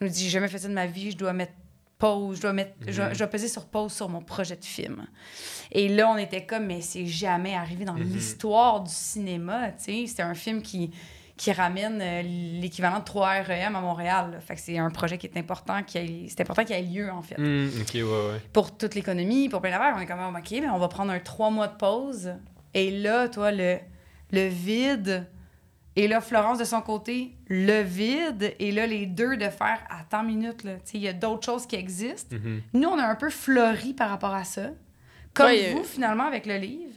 Il 0.00 0.06
nous 0.06 0.10
dit, 0.12 0.24
j'ai 0.24 0.30
jamais 0.30 0.48
fait 0.48 0.58
ça 0.58 0.68
de 0.68 0.72
ma 0.74 0.86
vie, 0.86 1.10
je 1.10 1.16
dois 1.16 1.32
mettre 1.32 1.52
pause, 1.98 2.38
je 2.38 2.42
dois, 2.42 2.52
mettre, 2.52 2.72
je, 2.88 2.96
dois- 2.96 3.12
je 3.12 3.18
dois 3.18 3.28
peser 3.28 3.48
sur 3.48 3.66
pause 3.66 3.92
sur 3.92 4.08
mon 4.08 4.20
projet 4.22 4.56
de 4.56 4.64
film. 4.64 5.06
Et 5.70 5.88
là, 5.88 6.10
on 6.10 6.16
était 6.16 6.44
comme, 6.46 6.66
mais 6.66 6.80
c'est 6.80 7.06
jamais 7.06 7.54
arrivé 7.54 7.84
dans 7.84 7.94
l'histoire 7.94 8.82
du 8.82 8.90
cinéma, 8.92 9.68
tu 9.72 9.84
sais. 9.84 10.06
C'était 10.06 10.22
un 10.22 10.34
film 10.34 10.60
qui, 10.62 10.90
qui 11.36 11.50
ramène 11.52 11.98
euh, 12.00 12.22
l'équivalent 12.60 13.00
de 13.00 13.04
3 13.04 13.42
REM 13.42 13.74
à 13.74 13.80
Montréal. 13.80 14.30
là. 14.32 14.40
Fait 14.40 14.54
que 14.54 14.60
c'est 14.60 14.78
un 14.78 14.90
projet 14.90 15.18
qui 15.18 15.26
est 15.26 15.36
important, 15.36 15.82
qui 15.82 15.98
ait- 15.98 16.26
c'est 16.28 16.40
important 16.42 16.64
qu'il 16.64 16.76
ait 16.76 16.82
lieu, 16.82 17.10
en 17.10 17.22
fait. 17.22 17.36
Ouais, 17.38 18.02
ouais. 18.02 18.40
Pour 18.52 18.76
toute 18.76 18.94
l'économie, 18.94 19.48
pour 19.48 19.60
plein 19.60 19.72
d'affaires. 19.72 19.94
On 19.96 20.00
est 20.00 20.06
comme, 20.06 20.20
oh, 20.22 20.38
OK, 20.38 20.50
mais 20.52 20.68
on 20.70 20.78
va 20.78 20.88
prendre 20.88 21.10
un 21.12 21.18
trois 21.18 21.50
mois 21.50 21.66
de 21.66 21.76
pause. 21.76 22.34
Et 22.72 22.90
là, 22.90 23.28
toi, 23.28 23.50
le, 23.52 23.78
le 24.32 24.46
vide... 24.48 25.26
Et 25.96 26.08
là, 26.08 26.20
Florence, 26.20 26.58
de 26.58 26.64
son 26.64 26.80
côté, 26.80 27.36
le 27.46 27.80
vide. 27.82 28.52
Et 28.58 28.72
là, 28.72 28.84
les 28.84 29.06
deux 29.06 29.36
de 29.36 29.48
faire, 29.48 29.78
attends 29.88 30.22
une 30.22 30.36
minute, 30.38 30.64
là. 30.64 30.74
Tu 30.74 30.80
sais, 30.84 30.98
il 30.98 31.02
y 31.04 31.08
a 31.08 31.12
d'autres 31.12 31.44
choses 31.46 31.66
qui 31.68 31.76
existent. 31.76 32.34
Mhm. 32.34 32.62
Nous, 32.74 32.88
on 32.88 32.98
a 32.98 33.04
un 33.06 33.14
peu 33.14 33.30
fleuri 33.30 33.92
par 33.94 34.10
rapport 34.10 34.34
à 34.34 34.42
ça. 34.42 34.70
Comme 35.34 35.46
Ouais, 35.46 35.70
vous, 35.72 35.80
euh, 35.80 35.84
finalement, 35.84 36.24
avec 36.26 36.46
le 36.46 36.56
livre. 36.56 36.94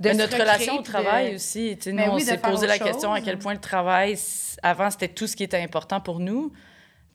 De 0.00 0.10
notre 0.10 0.24
recréer 0.32 0.42
relation 0.42 0.78
au 0.78 0.82
travail 0.82 1.30
de- 1.30 1.34
aussi. 1.36 1.76
tu 1.76 1.82
sais, 1.84 1.92
Nous, 1.92 2.02
on 2.02 2.14
oui, 2.14 2.22
de 2.22 2.26
s'est 2.28 2.38
posé 2.38 2.66
la 2.66 2.78
question 2.78 3.12
à 3.12 3.20
quel 3.20 3.38
point 3.38 3.54
le 3.54 3.60
travail, 3.60 4.16
avant, 4.62 4.90
c'était 4.90 5.08
tout 5.08 5.26
ce 5.26 5.34
qui 5.36 5.42
était 5.44 5.60
important 5.62 6.00
pour 6.00 6.20
nous. 6.20 6.50
Tu 6.50 6.56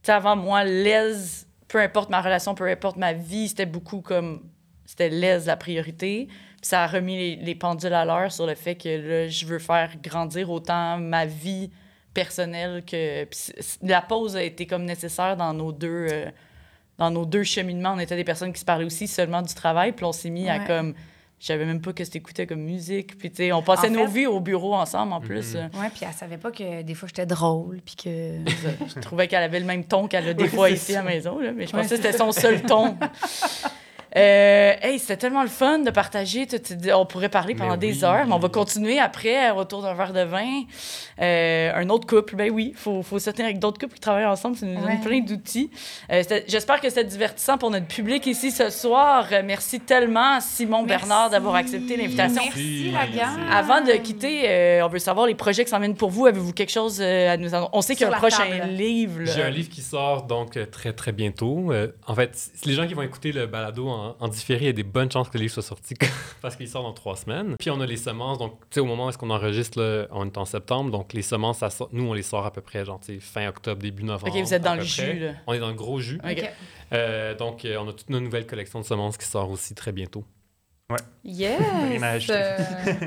sais, 0.07 0.11
avant, 0.11 0.35
moi, 0.35 0.63
l'aise, 0.63 1.47
peu 1.67 1.79
importe 1.79 2.09
ma 2.09 2.21
relation, 2.21 2.55
peu 2.55 2.67
importe 2.69 2.97
ma 2.97 3.13
vie, 3.13 3.47
c'était 3.49 3.65
beaucoup 3.65 4.01
comme. 4.01 4.41
C'était 4.85 5.09
l'aise 5.09 5.45
la 5.47 5.55
priorité. 5.57 6.27
Puis 6.27 6.67
ça 6.69 6.83
a 6.83 6.87
remis 6.87 7.17
les, 7.17 7.35
les 7.37 7.55
pendules 7.55 7.93
à 7.93 8.05
l'heure 8.05 8.31
sur 8.31 8.45
le 8.45 8.53
fait 8.55 8.75
que 8.75 8.89
là, 8.89 9.27
je 9.27 9.45
veux 9.45 9.59
faire 9.59 9.91
grandir 10.03 10.49
autant 10.51 10.97
ma 10.97 11.25
vie 11.25 11.71
personnelle 12.13 12.83
que. 12.85 13.23
Puis 13.25 13.39
la 13.81 14.01
pause 14.01 14.35
a 14.35 14.43
été 14.43 14.65
comme 14.67 14.83
nécessaire 14.85 15.35
dans 15.37 15.53
nos 15.53 15.71
deux. 15.71 16.07
euh, 16.11 16.25
dans 16.99 17.09
nos 17.09 17.25
deux 17.25 17.41
cheminements, 17.43 17.93
on 17.93 17.99
était 17.99 18.15
des 18.15 18.23
personnes 18.23 18.53
qui 18.53 18.59
se 18.59 18.65
parlaient 18.65 18.85
aussi 18.85 19.07
seulement 19.07 19.41
du 19.41 19.51
travail, 19.55 19.93
puis 19.93 20.05
on 20.05 20.11
s'est 20.11 20.29
mis 20.29 20.47
à 20.47 20.59
comme 20.59 20.93
je 21.43 21.47
savais 21.47 21.65
même 21.65 21.81
pas 21.81 21.91
que 21.91 22.05
c'était 22.05 22.19
écouté 22.19 22.47
comme 22.47 22.61
musique. 22.61 23.17
Puis, 23.17 23.29
tu 23.29 23.35
sais, 23.35 23.51
on 23.51 23.61
passait 23.61 23.89
En 23.89 23.91
nos 23.91 24.05
fait- 24.07 24.13
vies 24.21 24.27
au 24.27 24.39
bureau 24.39 24.73
ensemble, 24.75 25.11
en 25.11 25.19
plus. 25.19 25.55
Mhm. 25.55 25.61
Ouais, 25.77 25.89
puis 25.93 26.05
elle 26.07 26.13
savait 26.13 26.37
pas 26.37 26.51
que 26.51 26.83
des 26.83 26.93
fois 26.93 27.09
j'étais 27.09 27.25
drôle, 27.25 27.81
puis 27.83 27.95
que. 27.97 28.37
Je 28.87 28.99
trouvais 29.01 29.27
qu'elle 29.27 29.43
avait 29.43 29.59
le 29.59 29.65
même 29.65 29.83
ton 29.83 30.07
qu'elle 30.07 30.29
a 30.29 30.33
des 30.33 30.47
fois 30.47 30.69
ici 30.69 30.95
à 30.95 31.03
la 31.03 31.09
maison, 31.09 31.39
là, 31.39 31.51
mais 31.51 31.67
je 31.67 31.75
Ouais, 31.75 31.81
pensais 31.81 31.97
que 31.97 32.01
c'était 32.01 32.17
son 32.17 32.31
seul 32.31 32.61
ton. 32.61 32.95
Euh, 34.15 34.73
hey, 34.81 34.99
c'était 34.99 35.17
tellement 35.17 35.41
le 35.41 35.47
fun 35.49 35.79
de 35.79 35.89
partager. 35.89 36.47
on 36.93 37.05
pourrait 37.05 37.29
parler 37.29 37.53
Mais 37.53 37.59
pendant 37.61 37.77
des 37.77 37.93
oui. 37.99 38.05
heures, 38.05 38.25
mais 38.27 38.33
on 38.33 38.39
va 38.39 38.49
continuer 38.49 38.99
après, 38.99 39.49
euh, 39.49 39.53
autour 39.55 39.81
d'un 39.81 39.93
verre 39.93 40.13
de 40.13 40.21
vin. 40.21 40.61
Euh, 41.21 41.71
un 41.75 41.89
autre 41.89 42.05
couple, 42.07 42.35
ben 42.35 42.51
oui, 42.51 42.69
il 42.73 42.77
faut, 42.77 43.01
faut 43.01 43.17
se 43.19 43.29
tenir 43.31 43.45
avec 43.45 43.59
d'autres 43.59 43.79
couples 43.79 43.93
qui 43.95 43.99
travaillent 43.99 44.25
ensemble. 44.25 44.55
Ça 44.55 44.65
nous 44.65 44.75
donne 44.75 44.83
Ouais. 44.83 44.99
plein 45.03 45.21
d'outils. 45.21 45.69
Euh, 46.11 46.21
J'espère 46.47 46.79
que 46.81 46.89
c'était 46.89 47.03
divertissant 47.03 47.57
pour 47.57 47.71
notre 47.71 47.87
public 47.87 48.25
ici 48.27 48.51
ce 48.51 48.69
soir. 48.69 49.27
Merci 49.43 49.79
tellement, 49.79 50.39
Simon 50.41 50.83
Merci. 50.83 51.07
Bernard, 51.07 51.29
d'avoir 51.29 51.55
accepté 51.55 51.97
l'invitation. 51.97 52.41
Merci, 52.43 52.91
Merci. 52.93 53.15
la 53.15 53.25
gang. 53.25 53.39
Avant 53.51 53.81
de 53.81 53.93
quitter, 53.93 54.41
euh, 54.49 54.85
on 54.85 54.89
veut 54.89 54.99
savoir 54.99 55.25
les 55.27 55.35
projets 55.35 55.63
qui 55.63 55.69
s'en 55.71 55.79
viennent 55.79 55.95
pour 55.95 56.09
vous. 56.09 56.25
Avez-vous 56.27 56.53
quelque 56.53 56.71
chose 56.71 57.01
à 57.01 57.37
nous 57.37 57.53
annoncer? 57.55 57.69
On 57.73 57.81
sait 57.81 57.95
qu'il 57.95 58.05
y 58.07 58.09
a 58.09 58.13
un 58.13 58.17
prochain 58.17 58.45
table. 58.47 58.71
livre. 58.73 59.21
J'ai 59.25 59.41
un 59.43 59.49
livre 59.49 59.69
qui 59.69 59.81
sort 59.81 60.23
donc 60.23 60.57
très 60.71 60.93
très 60.93 61.11
bientôt. 61.11 61.71
Euh, 61.71 61.87
en 62.07 62.13
fait, 62.15 62.37
les 62.65 62.73
gens 62.73 62.85
qui 62.87 62.93
vont 62.93 63.01
écouter 63.01 63.31
le 63.31 63.45
balado 63.47 63.87
en, 63.87 64.02
en 64.19 64.27
différé, 64.27 64.59
il 64.61 64.65
y 64.65 64.69
a 64.69 64.73
des 64.73 64.83
bonnes 64.83 65.11
chances 65.11 65.29
que 65.29 65.37
le 65.37 65.43
livre 65.43 65.53
soit 65.53 65.63
sorti 65.63 65.95
parce 66.41 66.55
qu'il 66.55 66.67
sort 66.67 66.83
dans 66.83 66.93
trois 66.93 67.15
semaines. 67.15 67.55
Puis 67.59 67.69
on 67.69 67.79
a 67.81 67.85
les 67.85 67.97
semences, 67.97 68.37
donc 68.37 68.59
tu 68.61 68.75
sais 68.75 68.79
au 68.79 68.85
moment 68.85 69.05
où 69.05 69.09
est-ce 69.09 69.17
qu'on 69.17 69.29
enregistre, 69.29 69.81
là, 69.81 70.07
on 70.11 70.25
est 70.25 70.37
en 70.37 70.45
septembre, 70.45 70.91
donc 70.91 71.13
les 71.13 71.21
semences, 71.21 71.59
ça 71.59 71.69
sort- 71.69 71.89
nous 71.91 72.05
on 72.07 72.13
les 72.13 72.21
sort 72.23 72.45
à 72.45 72.51
peu 72.51 72.61
près 72.61 72.85
genre 72.85 72.99
fin 73.19 73.47
octobre, 73.47 73.81
début 73.81 74.03
novembre. 74.03 74.33
OK, 74.35 74.41
vous 74.41 74.53
êtes 74.53 74.61
dans 74.61 74.75
le 74.75 74.81
jus. 74.83 75.19
Là. 75.19 75.31
On 75.47 75.53
est 75.53 75.59
dans 75.59 75.69
le 75.69 75.73
gros 75.75 75.99
jus. 75.99 76.19
OK. 76.23 76.49
Euh, 76.91 77.35
donc 77.35 77.65
euh, 77.65 77.77
on 77.79 77.87
a 77.89 77.93
toute 77.93 78.09
notre 78.09 78.23
nouvelle 78.23 78.45
collection 78.45 78.79
de 78.79 78.85
semences 78.85 79.17
qui 79.17 79.25
sort 79.25 79.49
aussi 79.49 79.73
très 79.73 79.91
bientôt. 79.91 80.23
Yes! 81.23 81.61
À 82.01 82.09
ajouter. 82.09 82.33
Euh, 82.35 82.57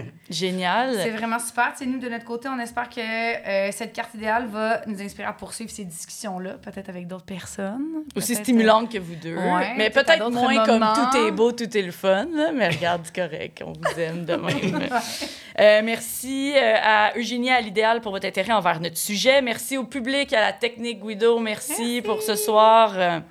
Génial. 0.30 0.94
c'est 1.02 1.10
vraiment 1.10 1.38
super. 1.38 1.72
Tu 1.72 1.84
sais, 1.84 1.86
nous, 1.86 1.98
de 1.98 2.08
notre 2.08 2.24
côté, 2.24 2.48
on 2.48 2.58
espère 2.58 2.88
que 2.88 2.98
euh, 3.00 3.70
cette 3.72 3.92
carte 3.92 4.14
idéale 4.14 4.46
va 4.46 4.80
nous 4.86 5.00
inspirer 5.02 5.28
à 5.28 5.34
poursuivre 5.34 5.70
ces 5.70 5.84
discussions-là, 5.84 6.54
peut-être 6.54 6.88
avec 6.88 7.06
d'autres 7.06 7.26
personnes. 7.26 8.04
Aussi 8.16 8.32
peut-être, 8.32 8.44
stimulante 8.44 8.90
que 8.90 8.98
vous 8.98 9.14
deux. 9.16 9.36
Ouais, 9.36 9.74
mais 9.76 9.90
peut-être 9.90 10.30
moins 10.30 10.64
comme 10.64 10.84
tout 10.94 11.18
est 11.18 11.30
beau, 11.30 11.52
tout 11.52 11.76
est 11.76 11.82
le 11.82 11.92
fun. 11.92 12.26
là. 12.32 12.52
Mais 12.52 12.68
regarde, 12.70 13.02
c'est 13.04 13.14
correct. 13.14 13.62
On 13.64 13.72
vous 13.72 14.00
aime 14.00 14.24
de 14.24 14.34
même. 14.34 14.88
Euh, 15.58 15.80
merci 15.82 16.52
à 16.54 17.16
Eugénie 17.16 17.50
à 17.50 17.62
l'idéal 17.62 18.02
pour 18.02 18.12
votre 18.12 18.26
intérêt 18.26 18.52
envers 18.52 18.78
notre 18.78 18.98
sujet. 18.98 19.40
Merci 19.40 19.78
au 19.78 19.84
public, 19.84 20.34
à 20.34 20.42
la 20.42 20.52
technique 20.52 21.00
Guido. 21.00 21.38
Merci, 21.38 22.02
pour 22.04 22.20
ce 22.20 22.34
soir. 22.34 23.22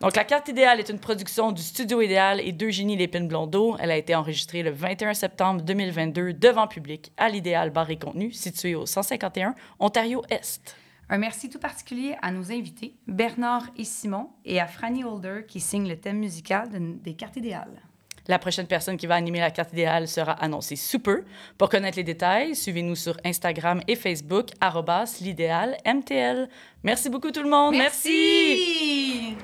Donc, 0.00 0.16
La 0.16 0.24
carte 0.24 0.48
idéale 0.48 0.80
est 0.80 0.88
une 0.88 0.98
production 0.98 1.52
du 1.52 1.60
Studio 1.62 2.00
Idéal 2.00 2.40
et 2.40 2.52
d'Eugénie 2.52 2.96
Lépine-Blondeau. 2.96 3.76
Elle 3.78 3.90
a 3.90 3.96
été 3.98 4.14
enregistrée 4.14 4.62
le 4.62 4.70
21 4.70 5.12
septembre 5.12 5.60
2022 5.62 6.32
devant 6.32 6.66
public 6.66 7.12
à 7.18 7.28
l'Idéal 7.28 7.68
Bar 7.70 7.90
et 7.90 7.98
Contenu, 7.98 8.32
situé 8.32 8.74
au 8.74 8.86
151 8.86 9.54
Ontario-Est. 9.78 10.74
Un 11.10 11.18
merci 11.18 11.50
tout 11.50 11.58
particulier 11.58 12.16
à 12.22 12.30
nos 12.32 12.50
invités, 12.50 12.94
Bernard 13.08 13.64
et 13.76 13.84
Simon, 13.84 14.30
et 14.46 14.58
à 14.58 14.66
Franny 14.66 15.04
Holder, 15.04 15.40
qui 15.46 15.60
signe 15.60 15.86
le 15.88 15.96
thème 15.96 16.18
musical 16.18 16.70
de- 16.70 16.78
des 17.02 17.12
cartes 17.14 17.36
idéales. 17.36 17.82
La 18.28 18.38
prochaine 18.38 18.66
personne 18.68 18.96
qui 18.96 19.06
va 19.06 19.16
animer 19.16 19.40
la 19.40 19.50
carte 19.50 19.72
idéale 19.72 20.06
sera 20.08 20.32
annoncée 20.32 20.76
sous 20.76 21.00
peu. 21.00 21.24
Pour 21.58 21.68
connaître 21.68 21.96
les 21.98 22.04
détails, 22.04 22.54
suivez-nous 22.54 22.94
sur 22.94 23.16
Instagram 23.24 23.82
et 23.88 23.96
Facebook, 23.96 24.48
arrobas 24.60 25.18
l'idéal 25.20 25.76
MTL. 25.84 26.48
Merci 26.84 27.10
beaucoup 27.10 27.32
tout 27.32 27.42
le 27.42 27.50
monde. 27.50 27.74
Merci. 27.74 29.34